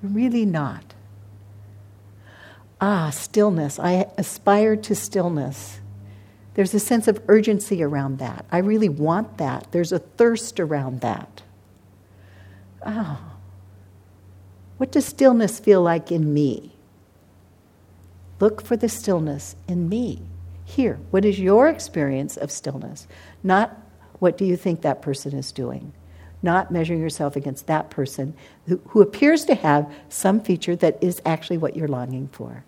Really 0.02 0.44
not. 0.44 0.94
Ah, 2.80 3.10
stillness. 3.10 3.78
I 3.78 4.06
aspire 4.16 4.76
to 4.76 4.94
stillness. 4.94 5.80
There's 6.54 6.74
a 6.74 6.80
sense 6.80 7.08
of 7.08 7.22
urgency 7.28 7.82
around 7.82 8.18
that. 8.18 8.44
I 8.50 8.58
really 8.58 8.88
want 8.88 9.38
that. 9.38 9.68
There's 9.70 9.92
a 9.92 9.98
thirst 9.98 10.58
around 10.60 11.00
that. 11.00 11.42
Ah, 12.84 13.34
what 14.76 14.92
does 14.92 15.06
stillness 15.06 15.58
feel 15.58 15.82
like 15.82 16.12
in 16.12 16.32
me? 16.32 16.72
Look 18.40 18.62
for 18.62 18.76
the 18.76 18.88
stillness 18.88 19.56
in 19.66 19.88
me. 19.88 20.22
Here, 20.64 21.00
what 21.10 21.24
is 21.24 21.40
your 21.40 21.68
experience 21.68 22.36
of 22.36 22.50
stillness? 22.52 23.08
Not 23.42 23.76
what 24.20 24.36
do 24.36 24.44
you 24.44 24.56
think 24.56 24.82
that 24.82 25.02
person 25.02 25.34
is 25.34 25.50
doing? 25.50 25.92
Not 26.42 26.70
measuring 26.70 27.00
yourself 27.00 27.36
against 27.36 27.66
that 27.66 27.90
person 27.90 28.34
who, 28.66 28.80
who 28.88 29.00
appears 29.00 29.44
to 29.46 29.54
have 29.54 29.92
some 30.08 30.40
feature 30.40 30.76
that 30.76 31.02
is 31.02 31.20
actually 31.26 31.58
what 31.58 31.76
you're 31.76 31.88
longing 31.88 32.28
for. 32.28 32.64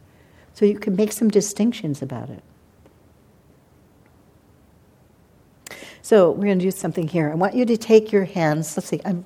So 0.55 0.64
you 0.64 0.79
can 0.79 0.97
make 0.97 1.12
some 1.12 1.29
distinctions 1.29 2.03
about 2.03 2.31
it. 2.31 2.43
So 6.03 6.31
we're 6.31 6.47
going 6.47 6.59
to 6.59 6.64
do 6.64 6.71
something 6.71 7.07
here. 7.07 7.31
I 7.31 7.35
want 7.35 7.55
you 7.55 7.64
to 7.66 7.77
take 7.77 8.11
your 8.11 8.25
hands. 8.25 8.77
Let's 8.77 8.89
see, 8.89 9.01
I'm 9.05 9.25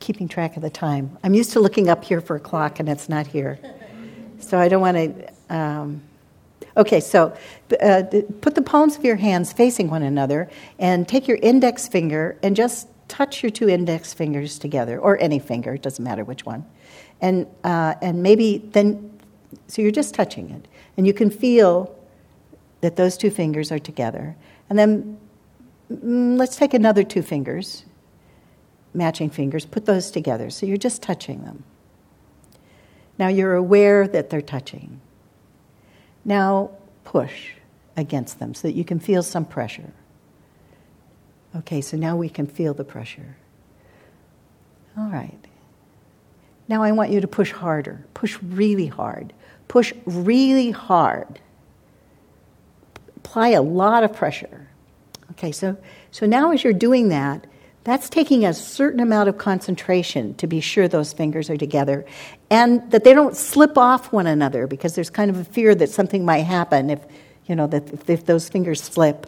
keeping 0.00 0.26
track 0.26 0.56
of 0.56 0.62
the 0.62 0.70
time. 0.70 1.16
I'm 1.22 1.34
used 1.34 1.52
to 1.52 1.60
looking 1.60 1.88
up 1.88 2.02
here 2.02 2.20
for 2.20 2.36
a 2.36 2.40
clock 2.40 2.80
and 2.80 2.88
it's 2.88 3.08
not 3.08 3.26
here. 3.28 3.58
So 4.40 4.58
I 4.58 4.68
don't 4.68 4.80
want 4.80 4.96
to. 4.96 5.54
Um, 5.54 6.02
Okay, 6.76 7.00
so 7.00 7.36
uh, 7.82 8.02
put 8.40 8.54
the 8.54 8.62
palms 8.62 8.96
of 8.96 9.04
your 9.04 9.16
hands 9.16 9.52
facing 9.52 9.90
one 9.90 10.02
another 10.02 10.48
and 10.78 11.06
take 11.06 11.28
your 11.28 11.36
index 11.42 11.86
finger 11.86 12.38
and 12.42 12.56
just 12.56 12.88
touch 13.12 13.42
your 13.42 13.50
two 13.50 13.68
index 13.68 14.14
fingers 14.14 14.58
together, 14.58 14.98
or 14.98 15.18
any 15.18 15.38
finger, 15.38 15.74
it 15.74 15.82
doesn't 15.82 16.02
matter 16.02 16.24
which 16.24 16.46
one. 16.46 16.64
And, 17.20 17.46
uh, 17.62 17.94
and 18.00 18.22
maybe 18.22 18.58
then, 18.72 19.20
so 19.68 19.82
you're 19.82 19.90
just 19.90 20.14
touching 20.14 20.48
it. 20.48 20.66
And 20.96 21.06
you 21.06 21.12
can 21.12 21.28
feel 21.28 21.94
that 22.80 22.96
those 22.96 23.18
two 23.18 23.30
fingers 23.30 23.70
are 23.70 23.78
together. 23.78 24.34
And 24.70 24.78
then 24.78 25.18
mm, 25.92 26.38
let's 26.38 26.56
take 26.56 26.72
another 26.72 27.04
two 27.04 27.20
fingers, 27.20 27.84
matching 28.94 29.28
fingers, 29.28 29.66
put 29.66 29.84
those 29.84 30.10
together. 30.10 30.48
So 30.48 30.64
you're 30.64 30.78
just 30.78 31.02
touching 31.02 31.44
them. 31.44 31.64
Now 33.18 33.28
you're 33.28 33.54
aware 33.54 34.08
that 34.08 34.30
they're 34.30 34.40
touching. 34.40 35.00
Now 36.24 36.70
push 37.04 37.50
against 37.94 38.38
them 38.38 38.54
so 38.54 38.68
that 38.68 38.74
you 38.74 38.84
can 38.84 38.98
feel 38.98 39.22
some 39.22 39.44
pressure. 39.44 39.92
Okay, 41.54 41.80
so 41.80 41.96
now 41.96 42.16
we 42.16 42.28
can 42.28 42.46
feel 42.46 42.74
the 42.74 42.84
pressure. 42.84 43.36
All 44.96 45.08
right. 45.08 45.38
Now 46.68 46.82
I 46.82 46.92
want 46.92 47.10
you 47.10 47.20
to 47.20 47.28
push 47.28 47.52
harder. 47.52 48.04
Push 48.14 48.38
really 48.42 48.86
hard. 48.86 49.32
Push 49.68 49.92
really 50.06 50.70
hard. 50.70 51.40
Apply 53.16 53.48
a 53.48 53.62
lot 53.62 54.04
of 54.04 54.12
pressure. 54.12 54.68
Okay, 55.32 55.52
so, 55.52 55.76
so 56.10 56.26
now 56.26 56.52
as 56.52 56.64
you're 56.64 56.72
doing 56.72 57.08
that, 57.08 57.46
that's 57.84 58.08
taking 58.08 58.44
a 58.44 58.54
certain 58.54 59.00
amount 59.00 59.28
of 59.28 59.38
concentration 59.38 60.34
to 60.36 60.46
be 60.46 60.60
sure 60.60 60.86
those 60.86 61.12
fingers 61.12 61.50
are 61.50 61.56
together 61.56 62.04
and 62.48 62.90
that 62.92 63.02
they 63.02 63.12
don't 63.12 63.36
slip 63.36 63.76
off 63.76 64.12
one 64.12 64.26
another 64.26 64.66
because 64.66 64.94
there's 64.94 65.10
kind 65.10 65.30
of 65.30 65.36
a 65.38 65.44
fear 65.44 65.74
that 65.74 65.90
something 65.90 66.24
might 66.24 66.42
happen 66.42 66.90
if, 66.90 67.00
you 67.46 67.56
know, 67.56 67.66
that 67.66 67.92
if, 67.92 68.08
if 68.08 68.26
those 68.26 68.48
fingers 68.48 68.80
slip. 68.80 69.26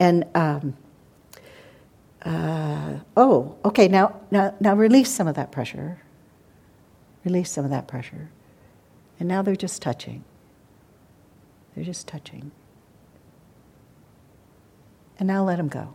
And, 0.00 0.24
um, 0.34 0.74
uh, 2.22 2.98
oh, 3.16 3.56
okay, 3.64 3.88
now, 3.88 4.20
now, 4.30 4.54
now 4.60 4.74
release 4.74 5.10
some 5.10 5.28
of 5.28 5.36
that 5.36 5.52
pressure. 5.52 6.00
Release 7.24 7.50
some 7.50 7.64
of 7.64 7.70
that 7.70 7.88
pressure. 7.88 8.30
And 9.18 9.28
now 9.28 9.42
they're 9.42 9.56
just 9.56 9.82
touching. 9.82 10.24
They're 11.74 11.84
just 11.84 12.06
touching. 12.06 12.50
And 15.18 15.26
now 15.26 15.44
let 15.44 15.56
them 15.56 15.68
go 15.68 15.94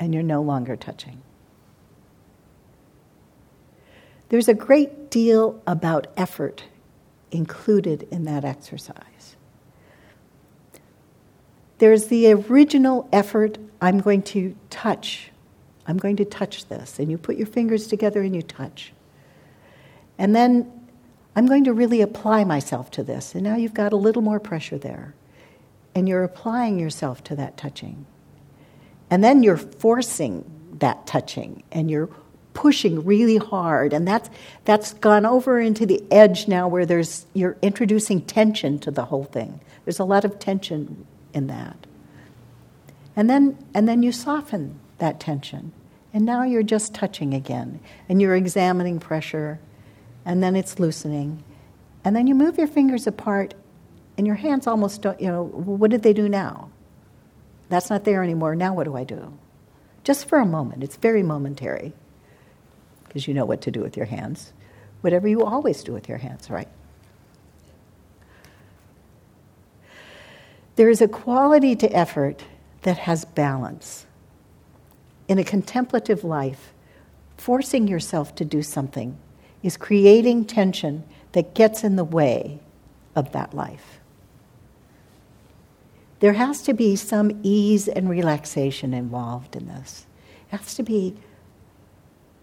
and 0.00 0.14
you're 0.14 0.22
no 0.22 0.40
longer 0.40 0.76
touching. 0.76 1.20
There's 4.30 4.48
a 4.48 4.54
great 4.54 5.10
deal 5.10 5.60
about 5.66 6.06
effort 6.16 6.64
included 7.30 8.08
in 8.10 8.24
that 8.24 8.44
exercise. 8.44 9.04
There's 11.80 12.08
the 12.08 12.30
original 12.30 13.08
effort 13.10 13.56
I'm 13.80 14.00
going 14.00 14.20
to 14.22 14.54
touch. 14.68 15.30
I'm 15.86 15.96
going 15.96 16.16
to 16.16 16.26
touch 16.26 16.66
this. 16.66 16.98
And 16.98 17.10
you 17.10 17.16
put 17.16 17.36
your 17.36 17.46
fingers 17.46 17.86
together 17.86 18.20
and 18.20 18.36
you 18.36 18.42
touch. 18.42 18.92
And 20.18 20.36
then 20.36 20.70
I'm 21.34 21.46
going 21.46 21.64
to 21.64 21.72
really 21.72 22.02
apply 22.02 22.44
myself 22.44 22.90
to 22.92 23.02
this. 23.02 23.34
And 23.34 23.42
now 23.44 23.56
you've 23.56 23.72
got 23.72 23.94
a 23.94 23.96
little 23.96 24.20
more 24.20 24.38
pressure 24.38 24.76
there. 24.76 25.14
And 25.94 26.06
you're 26.06 26.22
applying 26.22 26.78
yourself 26.78 27.24
to 27.24 27.36
that 27.36 27.56
touching. 27.56 28.04
And 29.08 29.24
then 29.24 29.42
you're 29.42 29.56
forcing 29.56 30.44
that 30.80 31.06
touching 31.06 31.62
and 31.72 31.90
you're 31.90 32.10
pushing 32.52 33.04
really 33.04 33.36
hard 33.36 33.92
and 33.92 34.08
that's 34.08 34.28
that's 34.64 34.92
gone 34.94 35.24
over 35.24 35.60
into 35.60 35.86
the 35.86 36.02
edge 36.10 36.48
now 36.48 36.66
where 36.66 36.84
there's 36.84 37.24
you're 37.32 37.56
introducing 37.62 38.20
tension 38.20 38.78
to 38.78 38.90
the 38.90 39.04
whole 39.04 39.24
thing. 39.24 39.60
There's 39.84 40.00
a 40.00 40.04
lot 40.04 40.24
of 40.24 40.38
tension 40.38 41.06
in 41.32 41.46
that. 41.48 41.86
And 43.16 43.28
then 43.28 43.58
and 43.74 43.88
then 43.88 44.02
you 44.02 44.12
soften 44.12 44.78
that 44.98 45.20
tension. 45.20 45.72
And 46.12 46.24
now 46.24 46.42
you're 46.42 46.62
just 46.62 46.94
touching 46.94 47.34
again 47.34 47.80
and 48.08 48.20
you're 48.20 48.34
examining 48.34 48.98
pressure 48.98 49.60
and 50.24 50.42
then 50.42 50.56
it's 50.56 50.78
loosening. 50.78 51.44
And 52.04 52.16
then 52.16 52.26
you 52.26 52.34
move 52.34 52.58
your 52.58 52.66
fingers 52.66 53.06
apart 53.06 53.54
and 54.16 54.26
your 54.26 54.36
hands 54.36 54.66
almost 54.66 55.02
don't, 55.02 55.20
you 55.20 55.28
know, 55.28 55.44
what 55.44 55.90
did 55.90 56.02
they 56.02 56.12
do 56.12 56.28
now? 56.28 56.70
That's 57.68 57.90
not 57.90 58.04
there 58.04 58.22
anymore. 58.22 58.56
Now 58.56 58.74
what 58.74 58.84
do 58.84 58.96
I 58.96 59.04
do? 59.04 59.32
Just 60.02 60.28
for 60.28 60.38
a 60.38 60.46
moment. 60.46 60.82
It's 60.82 60.96
very 60.96 61.22
momentary 61.22 61.92
because 63.04 63.28
you 63.28 63.34
know 63.34 63.44
what 63.44 63.60
to 63.62 63.70
do 63.70 63.80
with 63.80 63.96
your 63.96 64.06
hands. 64.06 64.52
Whatever 65.00 65.28
you 65.28 65.44
always 65.44 65.82
do 65.82 65.92
with 65.92 66.08
your 66.08 66.18
hands, 66.18 66.50
right? 66.50 66.68
There 70.76 70.88
is 70.88 71.00
a 71.00 71.08
quality 71.08 71.76
to 71.76 71.96
effort 71.96 72.44
that 72.82 72.98
has 72.98 73.24
balance. 73.24 74.06
In 75.28 75.38
a 75.38 75.44
contemplative 75.44 76.24
life, 76.24 76.72
forcing 77.36 77.86
yourself 77.88 78.34
to 78.36 78.44
do 78.44 78.62
something 78.62 79.18
is 79.62 79.76
creating 79.76 80.46
tension 80.46 81.04
that 81.32 81.54
gets 81.54 81.84
in 81.84 81.96
the 81.96 82.04
way 82.04 82.60
of 83.14 83.32
that 83.32 83.54
life 83.54 84.00
there 86.20 86.34
has 86.34 86.62
to 86.62 86.74
be 86.74 86.96
some 86.96 87.40
ease 87.42 87.88
and 87.88 88.08
relaxation 88.08 88.94
involved 88.94 89.56
in 89.56 89.66
this. 89.66 90.06
It 90.52 90.56
has 90.56 90.74
to 90.74 90.82
be 90.82 91.16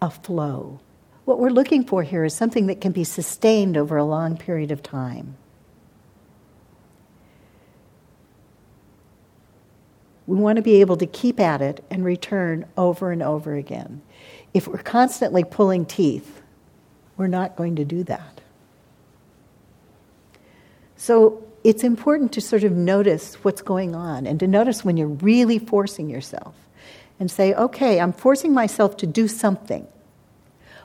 a 0.02 0.10
flow. 0.10 0.80
What 1.26 1.40
we're 1.40 1.50
looking 1.50 1.84
for 1.84 2.04
here 2.04 2.24
is 2.24 2.34
something 2.34 2.68
that 2.68 2.82
can 2.82 2.92
be 2.92 3.04
sustained 3.04 3.78
over 3.78 3.96
a 3.96 4.04
long 4.04 4.36
period 4.36 4.72
of 4.72 4.82
time. 4.82 5.38
We 10.28 10.36
want 10.36 10.58
to 10.58 10.62
be 10.62 10.82
able 10.82 10.98
to 10.98 11.08
keep 11.08 11.40
at 11.40 11.62
it 11.62 11.84
and 11.90 12.04
return 12.06 12.66
over 12.78 13.12
and 13.12 13.24
over 13.24 13.56
again. 13.56 14.02
If 14.54 14.68
we're 14.68 14.78
constantly 14.78 15.44
pulling 15.44 15.86
teeth, 15.86 16.42
we're 17.16 17.28
not 17.28 17.56
going 17.56 17.78
to 17.78 17.86
do 17.86 18.04
that. 18.04 18.42
So, 20.98 21.44
it's 21.64 21.84
important 21.84 22.32
to 22.34 22.42
sort 22.42 22.64
of 22.64 22.72
notice 22.72 23.36
what's 23.44 23.62
going 23.62 23.94
on 23.94 24.26
and 24.26 24.40
to 24.40 24.48
notice 24.48 24.86
when 24.86 24.96
you're 24.96 25.08
really 25.08 25.60
forcing 25.60 26.10
yourself 26.10 26.56
and 27.20 27.30
say, 27.30 27.54
okay, 27.56 28.00
I'm 28.00 28.14
forcing 28.14 28.54
myself 28.54 28.96
to 28.98 29.08
do 29.08 29.28
something. 29.28 29.88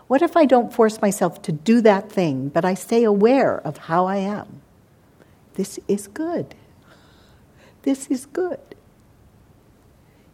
What 0.08 0.22
if 0.22 0.36
I 0.36 0.44
don't 0.44 0.72
force 0.72 1.00
myself 1.00 1.40
to 1.42 1.52
do 1.52 1.80
that 1.82 2.10
thing, 2.10 2.48
but 2.48 2.64
I 2.64 2.74
stay 2.74 3.04
aware 3.04 3.60
of 3.60 3.78
how 3.78 4.06
I 4.06 4.16
am? 4.16 4.60
This 5.54 5.78
is 5.86 6.08
good. 6.08 6.54
This 7.82 8.08
is 8.08 8.26
good. 8.26 8.58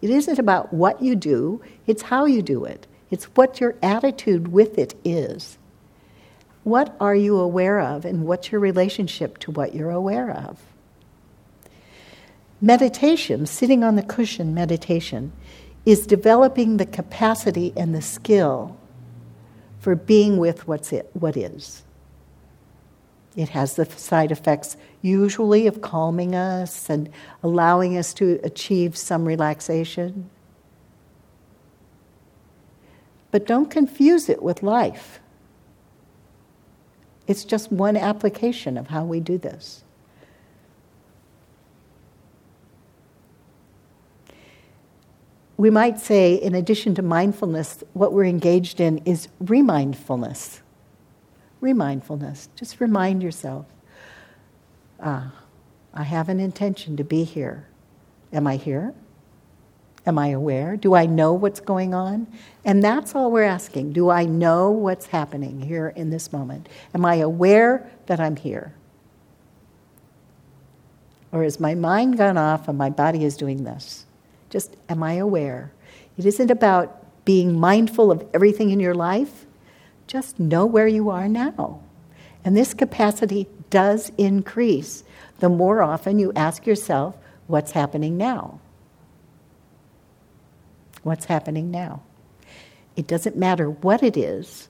It 0.00 0.10
isn't 0.10 0.38
about 0.38 0.72
what 0.72 1.02
you 1.02 1.16
do, 1.16 1.60
it's 1.86 2.02
how 2.02 2.24
you 2.26 2.42
do 2.42 2.64
it. 2.64 2.86
It's 3.10 3.24
what 3.24 3.60
your 3.60 3.74
attitude 3.82 4.48
with 4.48 4.78
it 4.78 4.94
is. 5.04 5.58
What 6.64 6.94
are 7.00 7.14
you 7.14 7.38
aware 7.38 7.80
of, 7.80 8.04
and 8.04 8.24
what's 8.24 8.52
your 8.52 8.60
relationship 8.60 9.38
to 9.38 9.50
what 9.50 9.74
you're 9.74 9.90
aware 9.90 10.30
of? 10.30 10.60
Meditation, 12.60 13.46
sitting 13.46 13.82
on 13.82 13.96
the 13.96 14.02
cushion 14.02 14.52
meditation, 14.52 15.32
is 15.86 16.06
developing 16.06 16.76
the 16.76 16.86
capacity 16.86 17.72
and 17.76 17.94
the 17.94 18.02
skill 18.02 18.76
for 19.78 19.94
being 19.94 20.36
with 20.36 20.68
what's 20.68 20.92
it, 20.92 21.08
what 21.14 21.36
is. 21.36 21.82
It 23.36 23.50
has 23.50 23.76
the 23.76 23.86
side 23.86 24.32
effects 24.32 24.76
usually 25.02 25.66
of 25.66 25.80
calming 25.80 26.34
us 26.34 26.90
and 26.90 27.08
allowing 27.42 27.96
us 27.96 28.12
to 28.14 28.40
achieve 28.42 28.96
some 28.96 29.24
relaxation. 29.24 30.28
But 33.30 33.46
don't 33.46 33.70
confuse 33.70 34.28
it 34.28 34.42
with 34.42 34.62
life. 34.62 35.20
It's 37.26 37.44
just 37.44 37.70
one 37.70 37.96
application 37.96 38.78
of 38.78 38.88
how 38.88 39.04
we 39.04 39.20
do 39.20 39.36
this. 39.38 39.84
We 45.58 45.70
might 45.70 45.98
say, 45.98 46.34
in 46.34 46.54
addition 46.54 46.94
to 46.94 47.02
mindfulness, 47.02 47.82
what 47.92 48.12
we're 48.12 48.24
engaged 48.24 48.80
in 48.80 48.98
is 48.98 49.28
remindfulness. 49.40 50.62
Remindfulness. 51.60 52.48
Just 52.54 52.80
remind 52.80 53.22
yourself 53.22 53.66
ah, 55.00 55.32
I 55.94 56.02
have 56.02 56.28
an 56.28 56.40
intention 56.40 56.96
to 56.96 57.04
be 57.04 57.24
here. 57.24 57.66
Am 58.32 58.46
I 58.46 58.56
here? 58.56 58.94
Am 60.06 60.18
I 60.18 60.28
aware? 60.28 60.76
Do 60.76 60.94
I 60.94 61.06
know 61.06 61.32
what's 61.32 61.60
going 61.60 61.94
on? 61.94 62.26
And 62.64 62.82
that's 62.82 63.14
all 63.14 63.30
we're 63.30 63.42
asking. 63.42 63.92
Do 63.92 64.10
I 64.10 64.24
know 64.24 64.70
what's 64.70 65.06
happening 65.06 65.60
here 65.60 65.88
in 65.88 66.10
this 66.10 66.32
moment? 66.32 66.68
Am 66.94 67.04
I 67.04 67.16
aware 67.16 67.90
that 68.06 68.20
I'm 68.20 68.36
here? 68.36 68.72
Or 71.30 71.42
has 71.42 71.60
my 71.60 71.74
mind 71.74 72.16
gone 72.16 72.38
off 72.38 72.68
and 72.68 72.78
my 72.78 72.90
body 72.90 73.24
is 73.24 73.36
doing 73.36 73.64
this? 73.64 74.06
Just 74.48 74.76
am 74.88 75.02
I 75.02 75.14
aware? 75.14 75.72
It 76.16 76.24
isn't 76.24 76.50
about 76.50 77.24
being 77.24 77.58
mindful 77.60 78.10
of 78.10 78.26
everything 78.32 78.70
in 78.70 78.80
your 78.80 78.94
life. 78.94 79.44
Just 80.06 80.40
know 80.40 80.64
where 80.64 80.88
you 80.88 81.10
are 81.10 81.28
now. 81.28 81.82
And 82.44 82.56
this 82.56 82.72
capacity 82.72 83.46
does 83.70 84.12
increase 84.18 85.04
the 85.40 85.48
more 85.48 85.82
often 85.82 86.18
you 86.18 86.32
ask 86.34 86.66
yourself, 86.66 87.16
what's 87.46 87.72
happening 87.72 88.16
now? 88.16 88.60
what's 91.08 91.24
happening 91.24 91.70
now. 91.70 92.02
It 92.96 93.06
doesn't 93.06 93.36
matter 93.36 93.70
what 93.70 94.02
it 94.02 94.16
is, 94.16 94.68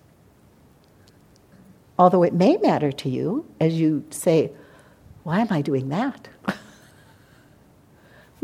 although 1.98 2.22
it 2.22 2.32
may 2.32 2.56
matter 2.58 2.92
to 2.92 3.08
you 3.08 3.46
as 3.60 3.78
you 3.78 4.04
say, 4.10 4.52
Why 5.24 5.40
am 5.40 5.48
I 5.50 5.62
doing 5.62 5.88
that? 5.88 6.28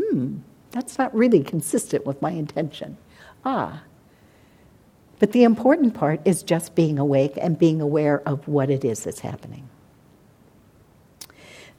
hmm, 0.01 0.37
that's 0.71 0.97
not 0.97 1.15
really 1.15 1.43
consistent 1.43 2.05
with 2.05 2.21
my 2.21 2.31
intention. 2.31 2.97
Ah. 3.43 3.83
But 5.17 5.31
the 5.31 5.43
important 5.43 5.93
part 5.93 6.19
is 6.25 6.43
just 6.43 6.75
being 6.75 6.99
awake 6.99 7.37
and 7.41 7.57
being 7.57 7.79
aware 7.79 8.21
of 8.27 8.47
what 8.49 8.69
it 8.69 8.83
is 8.83 9.05
that's 9.05 9.21
happening. 9.21 9.69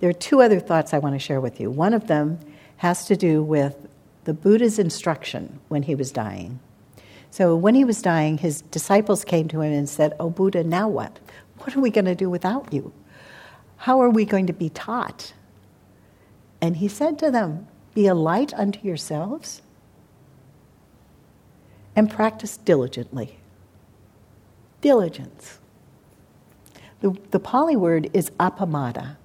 There 0.00 0.10
are 0.10 0.14
two 0.14 0.42
other 0.42 0.60
thoughts 0.60 0.92
I 0.92 0.98
want 0.98 1.14
to 1.14 1.18
share 1.18 1.40
with 1.40 1.60
you. 1.60 1.70
One 1.70 1.94
of 1.94 2.06
them 2.06 2.38
has 2.78 3.06
to 3.06 3.16
do 3.16 3.42
with 3.42 3.76
the 4.24 4.34
Buddha's 4.34 4.78
instruction 4.78 5.60
when 5.68 5.84
he 5.84 5.94
was 5.94 6.12
dying. 6.12 6.60
So 7.30 7.56
when 7.56 7.74
he 7.74 7.84
was 7.84 8.02
dying, 8.02 8.38
his 8.38 8.62
disciples 8.62 9.24
came 9.24 9.48
to 9.48 9.60
him 9.60 9.72
and 9.72 9.88
said, 9.88 10.14
Oh, 10.18 10.30
Buddha, 10.30 10.64
now 10.64 10.88
what? 10.88 11.18
What 11.58 11.76
are 11.76 11.80
we 11.80 11.90
going 11.90 12.04
to 12.06 12.14
do 12.14 12.28
without 12.28 12.72
you? 12.72 12.92
How 13.78 14.00
are 14.00 14.10
we 14.10 14.24
going 14.24 14.46
to 14.46 14.52
be 14.52 14.68
taught? 14.68 15.32
And 16.60 16.76
he 16.76 16.88
said 16.88 17.18
to 17.20 17.30
them, 17.30 17.66
Be 17.94 18.06
a 18.06 18.14
light 18.14 18.52
unto 18.54 18.80
yourselves 18.86 19.62
and 21.94 22.10
practice 22.10 22.56
diligently. 22.56 23.38
Diligence. 24.80 25.58
The, 27.00 27.16
the 27.30 27.40
Pali 27.40 27.76
word 27.76 28.10
is 28.12 28.30
appamada. 28.38 29.16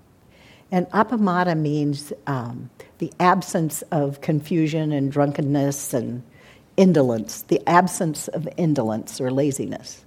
And 0.71 0.89
appamada 0.91 1.57
means 1.57 2.13
um, 2.27 2.69
the 2.99 3.11
absence 3.19 3.81
of 3.91 4.21
confusion 4.21 4.91
and 4.91 5.11
drunkenness 5.11 5.93
and 5.93 6.23
indolence, 6.77 7.41
the 7.43 7.61
absence 7.67 8.27
of 8.29 8.47
indolence 8.57 9.19
or 9.19 9.31
laziness. 9.31 10.05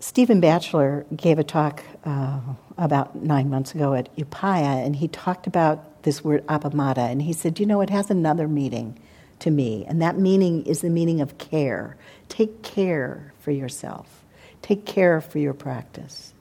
Stephen 0.00 0.40
Batchelor 0.40 1.06
gave 1.14 1.38
a 1.38 1.44
talk 1.44 1.84
uh, 2.04 2.40
about 2.78 3.14
nine 3.14 3.50
months 3.50 3.74
ago 3.74 3.94
at 3.94 4.14
Upaya, 4.16 4.84
and 4.84 4.96
he 4.96 5.06
talked 5.06 5.46
about 5.46 6.02
this 6.02 6.24
word 6.24 6.44
appamada, 6.46 7.10
and 7.10 7.22
he 7.22 7.32
said, 7.32 7.60
You 7.60 7.66
know, 7.66 7.80
it 7.80 7.90
has 7.90 8.10
another 8.10 8.48
meaning 8.48 8.98
to 9.40 9.50
me, 9.50 9.84
and 9.86 10.00
that 10.00 10.18
meaning 10.18 10.64
is 10.64 10.80
the 10.80 10.90
meaning 10.90 11.20
of 11.20 11.38
care. 11.38 11.96
Take 12.28 12.62
care 12.62 13.32
for 13.40 13.50
yourself, 13.50 14.19
take 14.70 14.86
care 14.86 15.20
for 15.20 15.40
your 15.40 15.52
practice 15.52 16.32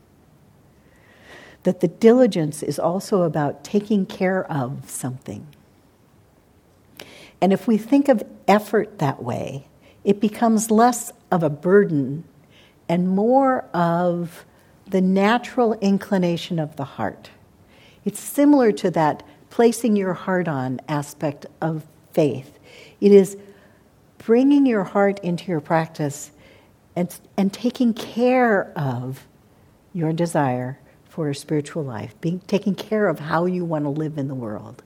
that 1.63 1.79
the 1.79 1.87
diligence 1.87 2.61
is 2.61 2.77
also 2.77 3.23
about 3.23 3.63
taking 3.63 4.05
care 4.05 4.49
of 4.51 4.87
something. 4.87 5.47
And 7.41 7.51
if 7.51 7.67
we 7.67 7.77
think 7.77 8.07
of 8.07 8.23
effort 8.47 8.99
that 8.99 9.23
way, 9.23 9.65
it 10.03 10.21
becomes 10.21 10.69
less 10.69 11.11
of 11.31 11.41
a 11.41 11.49
burden 11.49 12.23
and 12.87 13.09
more 13.09 13.63
of 13.73 14.45
the 14.87 15.01
natural 15.01 15.73
inclination 15.73 16.59
of 16.59 16.75
the 16.75 16.85
heart. 16.85 17.31
It's 18.05 18.19
similar 18.19 18.71
to 18.73 18.91
that 18.91 19.23
placing 19.49 19.95
your 19.95 20.13
heart 20.13 20.47
on 20.47 20.79
aspect 20.87 21.47
of 21.61 21.83
faith. 22.13 22.59
It 23.01 23.11
is 23.11 23.37
bringing 24.19 24.67
your 24.67 24.83
heart 24.83 25.19
into 25.19 25.51
your 25.51 25.61
practice 25.61 26.31
and, 26.99 27.17
and 27.37 27.53
taking 27.53 27.93
care 27.93 28.73
of 28.77 29.25
your 29.93 30.11
desire 30.11 30.77
for 31.07 31.29
a 31.29 31.35
spiritual 31.35 31.81
life, 31.81 32.13
being 32.19 32.41
taking 32.41 32.75
care 32.75 33.07
of 33.07 33.19
how 33.19 33.45
you 33.45 33.63
want 33.63 33.85
to 33.85 33.89
live 33.89 34.17
in 34.17 34.27
the 34.27 34.35
world. 34.35 34.83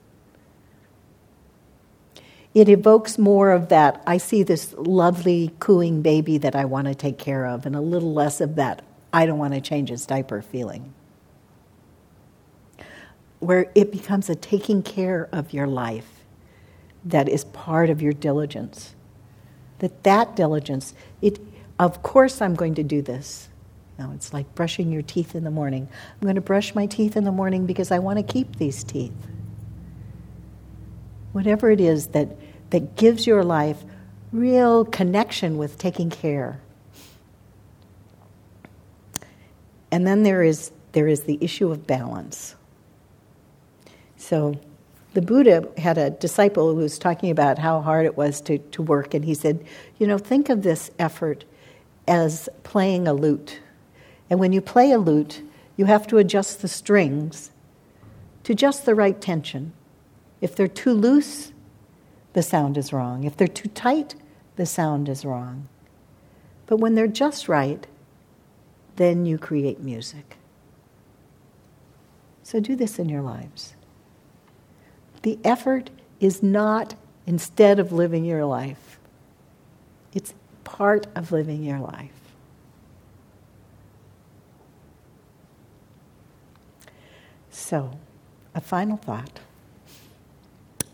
It 2.54 2.68
evokes 2.68 3.18
more 3.18 3.50
of 3.50 3.68
that, 3.70 4.00
I 4.06 4.18
see 4.18 4.44
this 4.44 4.72
lovely 4.78 5.56
cooing 5.58 6.02
baby 6.02 6.38
that 6.38 6.54
I 6.54 6.66
want 6.66 6.86
to 6.86 6.94
take 6.94 7.18
care 7.18 7.46
of, 7.46 7.66
and 7.66 7.74
a 7.74 7.80
little 7.80 8.14
less 8.14 8.40
of 8.40 8.54
that, 8.54 8.82
I 9.12 9.26
don't 9.26 9.38
want 9.38 9.54
to 9.54 9.60
change 9.60 9.88
his 9.88 10.06
diaper 10.06 10.40
feeling. 10.40 10.94
Where 13.40 13.72
it 13.74 13.90
becomes 13.90 14.30
a 14.30 14.36
taking 14.36 14.84
care 14.84 15.28
of 15.32 15.52
your 15.52 15.66
life 15.66 16.24
that 17.04 17.28
is 17.28 17.42
part 17.46 17.90
of 17.90 18.00
your 18.00 18.12
diligence. 18.12 18.94
That 19.80 20.04
that 20.04 20.36
diligence, 20.36 20.94
it, 21.20 21.40
of 21.78 22.02
course 22.02 22.40
I'm 22.40 22.54
going 22.54 22.74
to 22.76 22.82
do 22.82 23.02
this. 23.02 23.48
No, 23.98 24.10
it's 24.12 24.32
like 24.32 24.54
brushing 24.54 24.90
your 24.90 25.02
teeth 25.02 25.34
in 25.34 25.44
the 25.44 25.50
morning. 25.50 25.88
I'm 26.14 26.20
going 26.20 26.34
to 26.34 26.40
brush 26.40 26.74
my 26.74 26.86
teeth 26.86 27.16
in 27.16 27.24
the 27.24 27.32
morning 27.32 27.66
because 27.66 27.90
I 27.90 28.00
want 28.00 28.18
to 28.18 28.24
keep 28.24 28.56
these 28.56 28.82
teeth. 28.82 29.12
Whatever 31.32 31.70
it 31.70 31.80
is 31.80 32.08
that, 32.08 32.36
that 32.70 32.96
gives 32.96 33.26
your 33.26 33.44
life 33.44 33.84
real 34.32 34.84
connection 34.84 35.58
with 35.58 35.78
taking 35.78 36.10
care. 36.10 36.60
And 39.92 40.04
then 40.04 40.24
there 40.24 40.42
is, 40.42 40.72
there 40.90 41.06
is 41.06 41.22
the 41.22 41.38
issue 41.40 41.70
of 41.70 41.86
balance. 41.86 42.56
So 44.16 44.58
the 45.12 45.22
Buddha 45.22 45.68
had 45.78 45.98
a 45.98 46.10
disciple 46.10 46.74
who 46.74 46.80
was 46.80 46.98
talking 46.98 47.30
about 47.30 47.58
how 47.58 47.80
hard 47.80 48.06
it 48.06 48.16
was 48.16 48.40
to, 48.42 48.58
to 48.58 48.82
work, 48.82 49.14
and 49.14 49.24
he 49.24 49.34
said, 49.34 49.64
You 49.98 50.08
know, 50.08 50.18
think 50.18 50.48
of 50.48 50.62
this 50.62 50.90
effort 50.98 51.44
as 52.06 52.48
playing 52.62 53.08
a 53.08 53.14
lute. 53.14 53.60
And 54.28 54.38
when 54.40 54.52
you 54.52 54.60
play 54.60 54.90
a 54.92 54.98
lute, 54.98 55.42
you 55.76 55.86
have 55.86 56.06
to 56.08 56.18
adjust 56.18 56.62
the 56.62 56.68
strings 56.68 57.50
to 58.44 58.54
just 58.54 58.84
the 58.84 58.94
right 58.94 59.20
tension. 59.20 59.72
If 60.40 60.54
they're 60.54 60.68
too 60.68 60.92
loose, 60.92 61.52
the 62.34 62.42
sound 62.42 62.76
is 62.76 62.92
wrong. 62.92 63.24
If 63.24 63.36
they're 63.36 63.48
too 63.48 63.68
tight, 63.70 64.14
the 64.56 64.66
sound 64.66 65.08
is 65.08 65.24
wrong. 65.24 65.68
But 66.66 66.76
when 66.76 66.94
they're 66.94 67.06
just 67.06 67.48
right, 67.48 67.86
then 68.96 69.26
you 69.26 69.38
create 69.38 69.80
music. 69.80 70.36
So 72.42 72.60
do 72.60 72.76
this 72.76 72.98
in 72.98 73.08
your 73.08 73.22
lives. 73.22 73.74
The 75.22 75.38
effort 75.42 75.90
is 76.20 76.42
not 76.42 76.94
instead 77.26 77.78
of 77.78 77.92
living 77.92 78.24
your 78.24 78.44
life, 78.44 78.83
part 80.74 81.06
of 81.14 81.30
living 81.30 81.62
your 81.62 81.78
life. 81.78 82.10
So, 87.48 87.96
a 88.56 88.60
final 88.60 88.96
thought. 88.96 89.38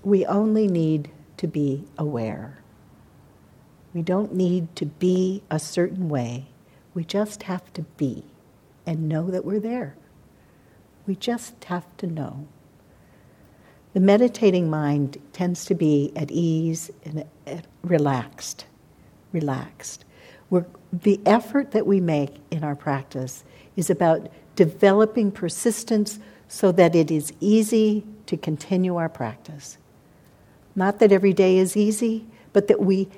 We 0.05 0.27
only 0.27 0.69
need 0.69 1.11
to 1.39 1.47
be 1.47 1.85
aware. 1.97 2.59
We 3.95 4.03
don't 4.03 4.35
need 4.35 4.77
to 4.77 4.85
be 4.85 5.43
a 5.51 5.59
certain 5.59 6.11
way. 6.11 6.49
We 6.93 7.03
just 7.03 7.45
have 7.45 7.73
to 7.73 7.81
be 7.97 8.25
and 8.85 9.09
know 9.09 9.31
that 9.31 9.47
we're 9.47 9.61
there. 9.61 9.97
We 11.07 11.17
just 11.17 11.65
have 11.65 11.87
to 11.97 12.07
know. 12.07 12.47
The 13.95 14.01
meditating 14.01 14.69
mind 14.69 15.17
tends 15.33 15.65
to 15.65 15.75
be 15.75 16.13
at 16.15 16.31
ease 16.31 16.91
and 17.03 17.25
relaxed. 17.83 18.67
Relaxed. 19.33 20.05
We're, 20.49 20.67
the 20.93 21.21
effort 21.25 21.71
that 21.73 21.87
we 21.87 22.01
make 22.01 22.37
in 22.51 22.65
our 22.65 22.75
practice 22.75 23.45
is 23.77 23.91
about 23.91 24.29
developing 24.57 25.31
persistence 25.31 26.19
so 26.49 26.73
that 26.73 26.97
it 26.97 27.11
is 27.11 27.33
easy 27.41 28.05
to 28.27 28.37
continue 28.37 28.97
our 28.97 29.09
practice. 29.09 29.79
Not 30.75 30.99
that 30.99 31.13
every 31.13 31.33
day 31.33 31.59
is 31.59 31.77
easy, 31.77 32.27
but 32.53 32.69
that 32.69 32.81
we 32.81 33.09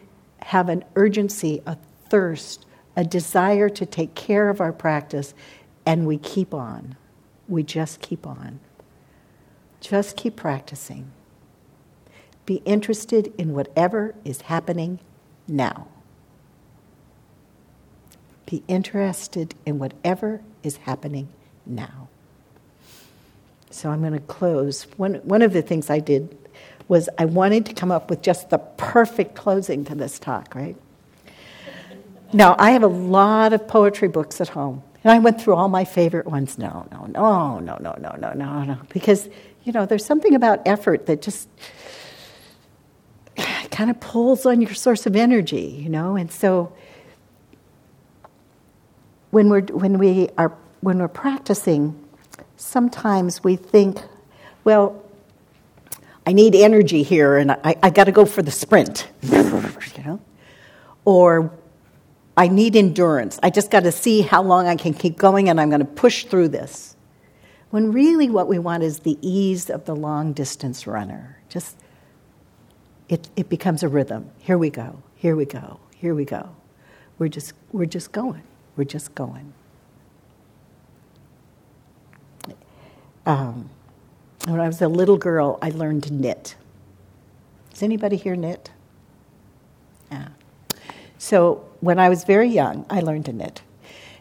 have 0.43 0.69
an 0.69 0.85
urgency, 0.97 1.63
a 1.67 1.77
thirst, 2.09 2.67
a 2.97 3.05
desire 3.05 3.69
to 3.71 3.87
take 3.87 4.15
care 4.15 4.51
of 4.51 4.61
our 4.61 4.73
practice, 4.73 5.35
and 5.87 6.07
we 6.07 6.19
keep 6.19 6.53
on. 6.53 6.97
We 7.49 7.63
just 7.63 8.01
keep 8.01 8.27
on. 8.27 8.61
Just 9.81 10.17
keep 10.17 10.37
practicing. 10.37 11.11
Be 12.45 12.57
interested 12.65 13.33
in 13.39 13.55
whatever 13.55 14.15
is 14.25 14.43
happening 14.43 14.99
now. 15.49 15.89
Be 18.53 18.63
interested 18.69 19.55
in 19.65 19.79
whatever 19.79 20.43
is 20.63 20.77
happening 20.77 21.31
now. 21.65 22.09
So 23.71 23.89
I'm 23.89 24.01
going 24.01 24.13
to 24.13 24.21
close. 24.21 24.83
One, 24.99 25.15
one 25.25 25.41
of 25.41 25.55
the 25.55 25.63
things 25.63 25.89
I 25.89 26.01
did 26.01 26.37
was 26.87 27.09
I 27.17 27.25
wanted 27.25 27.65
to 27.65 27.73
come 27.73 27.91
up 27.91 28.11
with 28.11 28.21
just 28.21 28.51
the 28.51 28.59
perfect 28.59 29.37
closing 29.37 29.87
to 29.87 29.95
this 29.95 30.19
talk, 30.19 30.55
right? 30.55 30.77
Now, 32.35 32.55
I 32.59 32.73
have 32.73 32.83
a 32.83 32.89
lot 32.89 33.55
of 33.55 33.67
poetry 33.67 34.09
books 34.09 34.39
at 34.39 34.51
home. 34.51 34.83
And 35.03 35.13
I 35.13 35.19
went 35.19 35.41
through 35.41 35.55
all 35.55 35.71
my 35.71 35.87
favorite 35.87 36.27
ones. 36.27 36.59
No, 36.59 36.87
no, 36.93 37.07
no, 37.07 37.59
no, 37.59 37.79
no, 37.81 37.97
no, 37.99 38.17
no, 38.19 38.33
no, 38.35 38.65
no. 38.65 38.79
Because, 38.91 39.31
you 39.65 39.73
know, 39.73 39.87
there's 39.87 40.05
something 40.05 40.35
about 40.35 40.61
effort 40.69 41.07
that 41.07 41.23
just 41.23 41.49
kind 43.71 43.89
of 43.89 43.99
pulls 43.99 44.45
on 44.45 44.61
your 44.61 44.75
source 44.75 45.07
of 45.07 45.17
energy, 45.17 45.81
you 45.83 45.89
know? 45.89 46.17
And 46.17 46.31
so 46.31 46.75
when 49.33 49.49
we're, 49.49 49.63
when 49.63 49.99
we 49.99 50.29
are, 50.37 50.57
when 50.83 50.99
we're 50.99 51.09
practicing, 51.09 51.99
sometimes 52.57 53.43
we 53.43 53.57
think, 53.57 53.99
well, 54.63 55.03
I 56.27 56.35
need 56.35 56.55
energy 56.55 57.03
here 57.03 57.39
and 57.39 57.51
I, 57.51 57.75
I 57.83 57.91
got 57.91 58.05
to 58.05 58.13
go 58.13 58.27
for 58.27 58.43
the 58.43 58.51
sprint, 58.51 59.09
you 59.23 60.05
know? 60.05 60.21
Or 61.07 61.51
I 62.37 62.49
need 62.49 62.77
endurance. 62.77 63.41
I 63.43 63.49
just 63.49 63.71
got 63.71 63.85
to 63.85 63.93
see 63.93 64.21
how 64.21 64.43
long 64.43 64.69
I 64.69 64.77
can 64.77 64.93
keep 64.93 65.17
going 65.17 65.49
and 65.49 65.59
I'm 65.59 65.71
going 65.71 65.81
to 65.81 65.87
push 65.87 66.27
through 66.27 66.49
this. 66.49 66.95
When 67.71 67.91
really 67.91 68.29
what 68.29 68.49
we 68.49 68.59
want 68.59 68.83
is 68.83 69.01
the 69.01 69.19
ease 69.23 69.71
of 69.71 69.87
the 69.87 69.97
long 69.97 70.35
distance 70.35 70.87
runner. 70.87 71.39
Just, 71.49 71.75
it, 73.09 73.31
it 73.35 73.49
becomes 73.49 73.83
a 73.83 73.89
rhythm. 73.89 74.31
Here 74.41 74.59
we 74.59 74.69
go, 74.69 75.03
here 75.17 75.35
we 75.35 75.47
go, 75.47 75.81
here 75.97 76.15
we 76.15 76.27
go. 76.27 76.51
We're 77.19 77.29
just, 77.29 77.55
we're 77.73 77.87
just 77.87 78.13
going, 78.13 78.43
we're 78.77 78.85
just 78.85 79.15
going. 79.15 79.53
Um, 83.25 83.71
when 84.47 84.61
I 84.61 84.67
was 84.67 84.83
a 84.83 84.89
little 84.89 85.17
girl, 85.17 85.59
I 85.63 85.71
learned 85.71 86.05
to 86.05 86.13
knit. 86.13 86.57
Does 87.71 87.83
anybody 87.83 88.17
here 88.17 88.37
knit? 88.37 88.71
Yeah. 90.11 90.29
So 91.19 91.65
when 91.81 91.99
I 91.99 92.09
was 92.09 92.25
very 92.25 92.49
young, 92.49 92.85
I 92.91 93.01
learned 93.01 93.27
to 93.27 93.33
knit. 93.33 93.63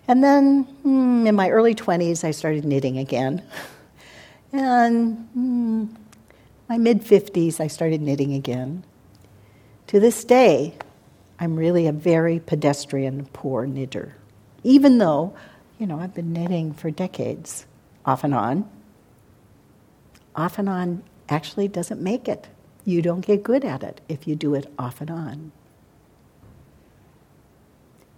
And 0.07 0.23
then 0.23 0.65
mm, 0.85 1.27
in 1.27 1.35
my 1.35 1.49
early 1.49 1.73
20s, 1.73 2.23
I 2.23 2.31
started 2.31 2.65
knitting 2.65 2.97
again. 2.97 3.43
And 4.53 5.29
mm, 5.37 5.95
my 6.67 6.77
mid 6.77 7.03
50s, 7.03 7.61
I 7.61 7.67
started 7.67 8.01
knitting 8.01 8.33
again. 8.33 8.83
To 9.87 9.99
this 9.99 10.25
day, 10.25 10.73
I'm 11.39 11.55
really 11.55 11.87
a 11.87 11.93
very 11.93 12.39
pedestrian, 12.39 13.27
poor 13.27 13.65
knitter. 13.65 14.15
Even 14.63 14.97
though, 14.97 15.33
you 15.79 15.87
know, 15.87 15.99
I've 15.99 16.13
been 16.13 16.33
knitting 16.33 16.73
for 16.73 16.91
decades, 16.91 17.65
off 18.05 18.23
and 18.23 18.33
on. 18.33 18.69
Off 20.35 20.59
and 20.59 20.69
on 20.69 21.03
actually 21.29 21.67
doesn't 21.67 22.01
make 22.01 22.27
it. 22.27 22.47
You 22.85 23.01
don't 23.01 23.25
get 23.25 23.43
good 23.43 23.63
at 23.63 23.83
it 23.83 24.01
if 24.09 24.27
you 24.27 24.35
do 24.35 24.55
it 24.55 24.71
off 24.77 25.01
and 25.01 25.09
on. 25.09 25.51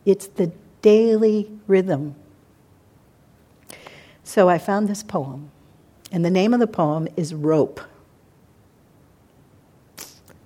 It's 0.06 0.28
the 0.28 0.52
daily 0.82 1.50
rhythm. 1.68 2.16
So 4.24 4.50
I 4.50 4.58
found 4.58 4.88
this 4.88 5.04
poem, 5.04 5.52
and 6.12 6.24
the 6.24 6.30
name 6.30 6.54
of 6.54 6.60
the 6.60 6.68
poem 6.68 7.08
is 7.18 7.34
Rope 7.34 7.82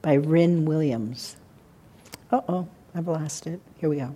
by 0.02 0.14
Ryn 0.14 0.66
Williams. 0.66 1.38
Uh 2.32 2.42
oh, 2.48 2.68
I've 2.96 3.08
lost 3.08 3.48
it. 3.48 3.60
Here 3.78 3.90
we 3.90 3.98
go. 3.98 4.16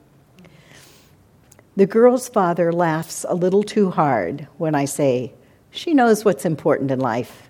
The 1.75 1.85
girl's 1.85 2.27
father 2.27 2.73
laughs 2.73 3.25
a 3.27 3.33
little 3.33 3.63
too 3.63 3.91
hard 3.91 4.47
when 4.57 4.75
I 4.75 4.85
say, 4.85 5.33
she 5.69 5.93
knows 5.93 6.25
what's 6.25 6.43
important 6.43 6.91
in 6.91 6.99
life. 6.99 7.49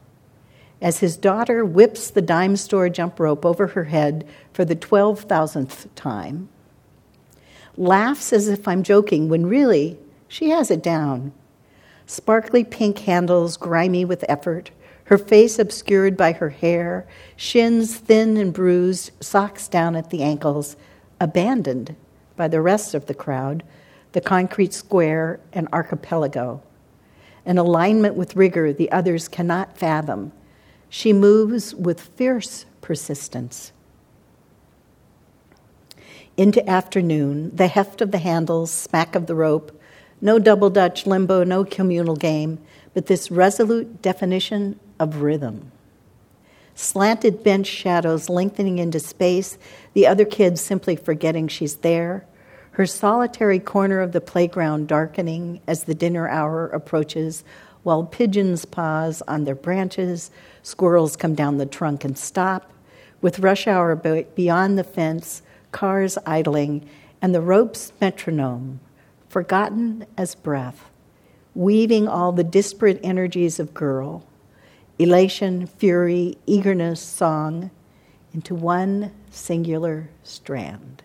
As 0.80 1.00
his 1.00 1.18
daughter 1.18 1.66
whips 1.66 2.12
the 2.12 2.22
dime 2.22 2.56
store 2.56 2.88
jump 2.88 3.20
rope 3.20 3.46
over 3.46 3.68
her 3.68 3.86
head 3.86 4.28
for 4.54 4.64
the 4.64 4.76
12,000th 4.76 5.88
time, 5.96 6.50
laughs 7.76 8.32
as 8.32 8.48
if 8.48 8.68
I'm 8.68 8.84
joking 8.84 9.28
when 9.28 9.48
really 9.48 9.98
she 10.28 10.50
has 10.52 10.70
it 10.70 10.84
down. 10.84 11.34
Sparkly 12.06 12.64
pink 12.64 13.00
handles, 13.00 13.58
grimy 13.58 14.06
with 14.06 14.26
effort, 14.30 14.70
her 15.06 15.18
face 15.18 15.58
obscured 15.58 16.16
by 16.16 16.32
her 16.34 16.50
hair, 16.50 17.08
shins 17.36 17.98
thin 17.98 18.38
and 18.38 18.54
bruised, 18.54 19.12
socks 19.20 19.68
down 19.68 19.96
at 19.96 20.10
the 20.10 20.22
ankles, 20.22 20.76
abandoned 21.20 21.96
by 22.36 22.48
the 22.48 22.62
rest 22.62 22.94
of 22.94 23.08
the 23.08 23.14
crowd, 23.14 23.64
the 24.12 24.22
concrete 24.22 24.74
square 24.74 25.40
and 25.54 25.68
archipelago. 25.72 26.62
An 27.46 27.58
alignment 27.58 28.16
with 28.16 28.36
rigor 28.36 28.74
the 28.74 28.92
others 28.92 29.28
cannot 29.28 29.78
fathom. 29.78 30.32
She 30.90 31.14
moves 31.14 31.74
with 31.74 32.02
fierce 32.02 32.66
persistence 32.82 33.72
into 36.38 36.68
afternoon, 36.70 37.56
the 37.56 37.68
heft 37.68 38.02
of 38.02 38.12
the 38.12 38.18
handles, 38.18 38.72
smack 38.72 39.16
of 39.16 39.28
the 39.28 39.36
rope, 39.36 39.80
no 40.22 40.40
double 40.40 40.70
dutch 40.70 41.06
limbo, 41.06 41.44
no 41.44 41.64
communal 41.64 42.16
game, 42.16 42.60
but 42.94 43.08
this 43.08 43.32
resolute 43.32 44.02
definition 44.02 44.80
of 45.00 45.22
rhythm. 45.22 45.72
Slanted 46.74 47.44
bench 47.44 47.68
shadows 47.68 48.30
lengthening 48.30 48.80
into 48.80 49.00
space, 49.00 49.58
the 49.94 50.08
other 50.08 50.26
kids 50.26 50.62
simply 50.62 50.96
forgetting 50.96 51.48
she's 51.48 51.76
there, 51.78 52.26
her 52.72 52.86
solitary 52.86 53.60
corner 53.60 54.00
of 54.00 54.12
the 54.12 54.22
playground 54.22 54.88
darkening 54.88 55.62
as 55.68 55.84
the 55.84 55.96
dinner 55.96 56.28
hour 56.28 56.68
approaches, 56.68 57.44
while 57.84 58.04
pigeons 58.04 58.64
pause 58.66 59.22
on 59.28 59.44
their 59.44 59.56
branches, 59.56 60.32
squirrels 60.64 61.16
come 61.16 61.36
down 61.36 61.58
the 61.58 61.66
trunk 61.66 62.06
and 62.06 62.18
stop. 62.18 62.72
With 63.22 63.40
rush 63.40 63.68
hour 63.68 63.96
beyond 63.96 64.78
the 64.78 64.84
fence, 64.84 65.42
cars 65.72 66.18
idling, 66.26 66.88
and 67.22 67.36
the 67.36 67.42
rope's 67.42 67.92
metronome, 68.00 68.80
forgotten 69.30 70.06
as 70.18 70.34
breath, 70.34 70.90
weaving 71.54 72.08
all 72.08 72.32
the 72.32 72.44
disparate 72.44 73.00
energies 73.04 73.60
of 73.60 73.74
girl, 73.74 74.26
elation, 74.98 75.68
fury, 75.68 76.38
eagerness, 76.46 77.02
song, 77.02 77.70
into 78.34 78.56
one 78.56 79.12
singular 79.30 80.10
strand. 80.24 81.04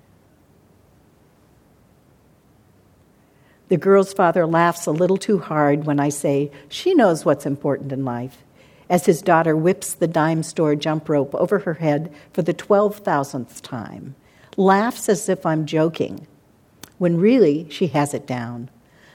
The 3.68 3.76
girl's 3.76 4.12
father 4.12 4.46
laughs 4.46 4.86
a 4.86 4.92
little 4.92 5.16
too 5.16 5.38
hard 5.38 5.84
when 5.84 5.98
I 5.98 6.08
say 6.08 6.50
she 6.68 6.94
knows 6.94 7.24
what's 7.24 7.46
important 7.46 7.92
in 7.92 8.04
life, 8.04 8.44
as 8.88 9.06
his 9.06 9.22
daughter 9.22 9.56
whips 9.56 9.94
the 9.94 10.06
dime 10.06 10.42
store 10.42 10.76
jump 10.76 11.08
rope 11.08 11.34
over 11.34 11.60
her 11.60 11.74
head 11.74 12.12
for 12.32 12.42
the 12.42 12.54
12,000th 12.54 13.60
time 13.62 14.14
laughs 14.56 15.08
as 15.08 15.28
if 15.28 15.44
I'm 15.44 15.66
joking, 15.66 16.26
when 16.98 17.18
really 17.18 17.68
she 17.70 17.88
has 17.88 18.14
it 18.14 18.26
down. 18.26 18.70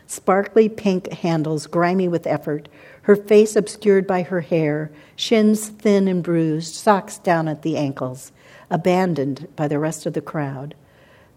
sparkly 0.08 0.68
pink 0.68 1.10
handles 1.14 1.68
grimy 1.68 2.06
with 2.06 2.28
effort, 2.28 2.68
her 3.04 3.16
face 3.16 3.56
obscured 3.56 4.06
by 4.06 4.24
her 4.24 4.42
hair, 4.42 4.92
shins 5.16 5.70
thin 5.70 6.06
and 6.10 6.22
bruised, 6.22 6.76
socks 6.76 7.18
down 7.18 7.48
at 7.48 7.62
the 7.62 7.78
ankles, 7.78 8.34
abandoned 8.70 9.48
by 9.56 9.70
the 9.70 9.80
rest 9.80 10.06
of 10.06 10.12
the 10.12 10.22
crowd. 10.22 10.76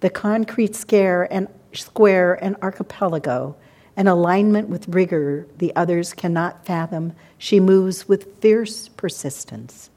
The 0.01 0.11
concrete 0.11 0.75
scare 0.75 1.33
and 1.33 1.47
square 1.83 2.35
and 2.35 2.57
archipelago, 2.62 3.57
an 3.97 4.09
alignment 4.09 4.68
with 4.68 4.89
rigor 4.89 5.47
the 5.59 5.75
others 5.77 6.12
cannot 6.12 6.66
fathom, 6.66 7.12
she 7.39 7.61
moves 7.61 8.09
with 8.09 8.39
fierce 8.41 8.89
persistence. 8.89 9.91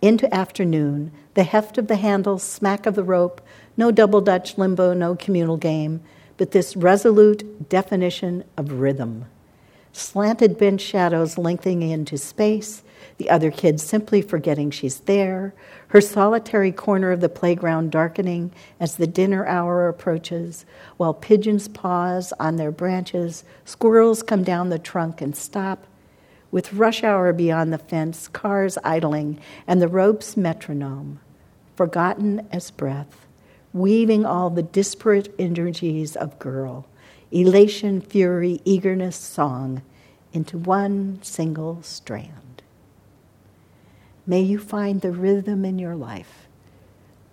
Into 0.00 0.32
afternoon, 0.34 1.12
the 1.34 1.44
heft 1.44 1.78
of 1.78 1.86
the 1.86 1.96
handle, 1.96 2.38
smack 2.38 2.86
of 2.86 2.94
the 2.94 3.04
rope, 3.04 3.40
no 3.76 3.90
double 3.90 4.20
Dutch 4.20 4.58
limbo, 4.58 4.92
no 4.92 5.14
communal 5.14 5.56
game, 5.56 6.02
but 6.36 6.50
this 6.50 6.76
resolute 6.76 7.68
definition 7.68 8.44
of 8.56 8.72
rhythm. 8.72 9.26
Slanted 9.92 10.56
bench 10.56 10.80
shadows 10.80 11.36
lengthening 11.36 11.90
into 11.90 12.16
space, 12.16 12.82
the 13.18 13.28
other 13.28 13.50
kids 13.50 13.82
simply 13.82 14.22
forgetting 14.22 14.70
she's 14.70 15.00
there, 15.00 15.54
her 15.88 16.00
solitary 16.00 16.72
corner 16.72 17.12
of 17.12 17.20
the 17.20 17.28
playground 17.28 17.92
darkening 17.92 18.50
as 18.80 18.96
the 18.96 19.06
dinner 19.06 19.46
hour 19.46 19.88
approaches, 19.88 20.64
while 20.96 21.12
pigeons 21.12 21.68
pause 21.68 22.32
on 22.40 22.56
their 22.56 22.70
branches, 22.70 23.44
squirrels 23.66 24.22
come 24.22 24.42
down 24.42 24.70
the 24.70 24.78
trunk 24.78 25.20
and 25.20 25.36
stop, 25.36 25.86
with 26.50 26.72
rush 26.72 27.04
hour 27.04 27.32
beyond 27.32 27.72
the 27.72 27.78
fence, 27.78 28.28
cars 28.28 28.78
idling, 28.82 29.38
and 29.66 29.82
the 29.82 29.88
rope's 29.88 30.36
metronome, 30.36 31.20
forgotten 31.76 32.46
as 32.50 32.70
breath, 32.70 33.26
weaving 33.74 34.24
all 34.24 34.48
the 34.48 34.62
disparate 34.62 35.34
energies 35.38 36.16
of 36.16 36.38
girl, 36.38 36.86
elation, 37.32 38.00
fury, 38.00 38.60
eagerness, 38.64 39.16
song, 39.16 39.82
into 40.32 40.58
one 40.58 41.18
single 41.22 41.82
strand. 41.82 42.62
May 44.26 44.42
you 44.42 44.58
find 44.58 45.00
the 45.00 45.10
rhythm 45.10 45.64
in 45.64 45.78
your 45.78 45.96
life 45.96 46.46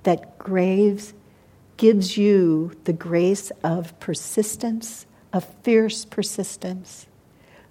that 0.04 0.38
graves 0.40 1.14
gives 1.78 2.18
you 2.18 2.74
the 2.84 2.94
grace 2.94 3.52
of 3.64 3.98
persistence, 4.02 5.06
of 5.32 5.46
fierce 5.64 6.04
persistence, 6.04 7.08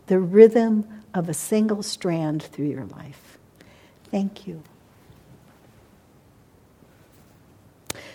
the 0.07 0.19
rhythm 0.19 0.87
of 1.13 1.29
a 1.29 1.35
single 1.35 1.83
strand 1.83 2.43
through 2.43 2.69
your 2.69 2.87
life. 2.87 3.39
Thank 4.11 4.47
you. 4.47 4.63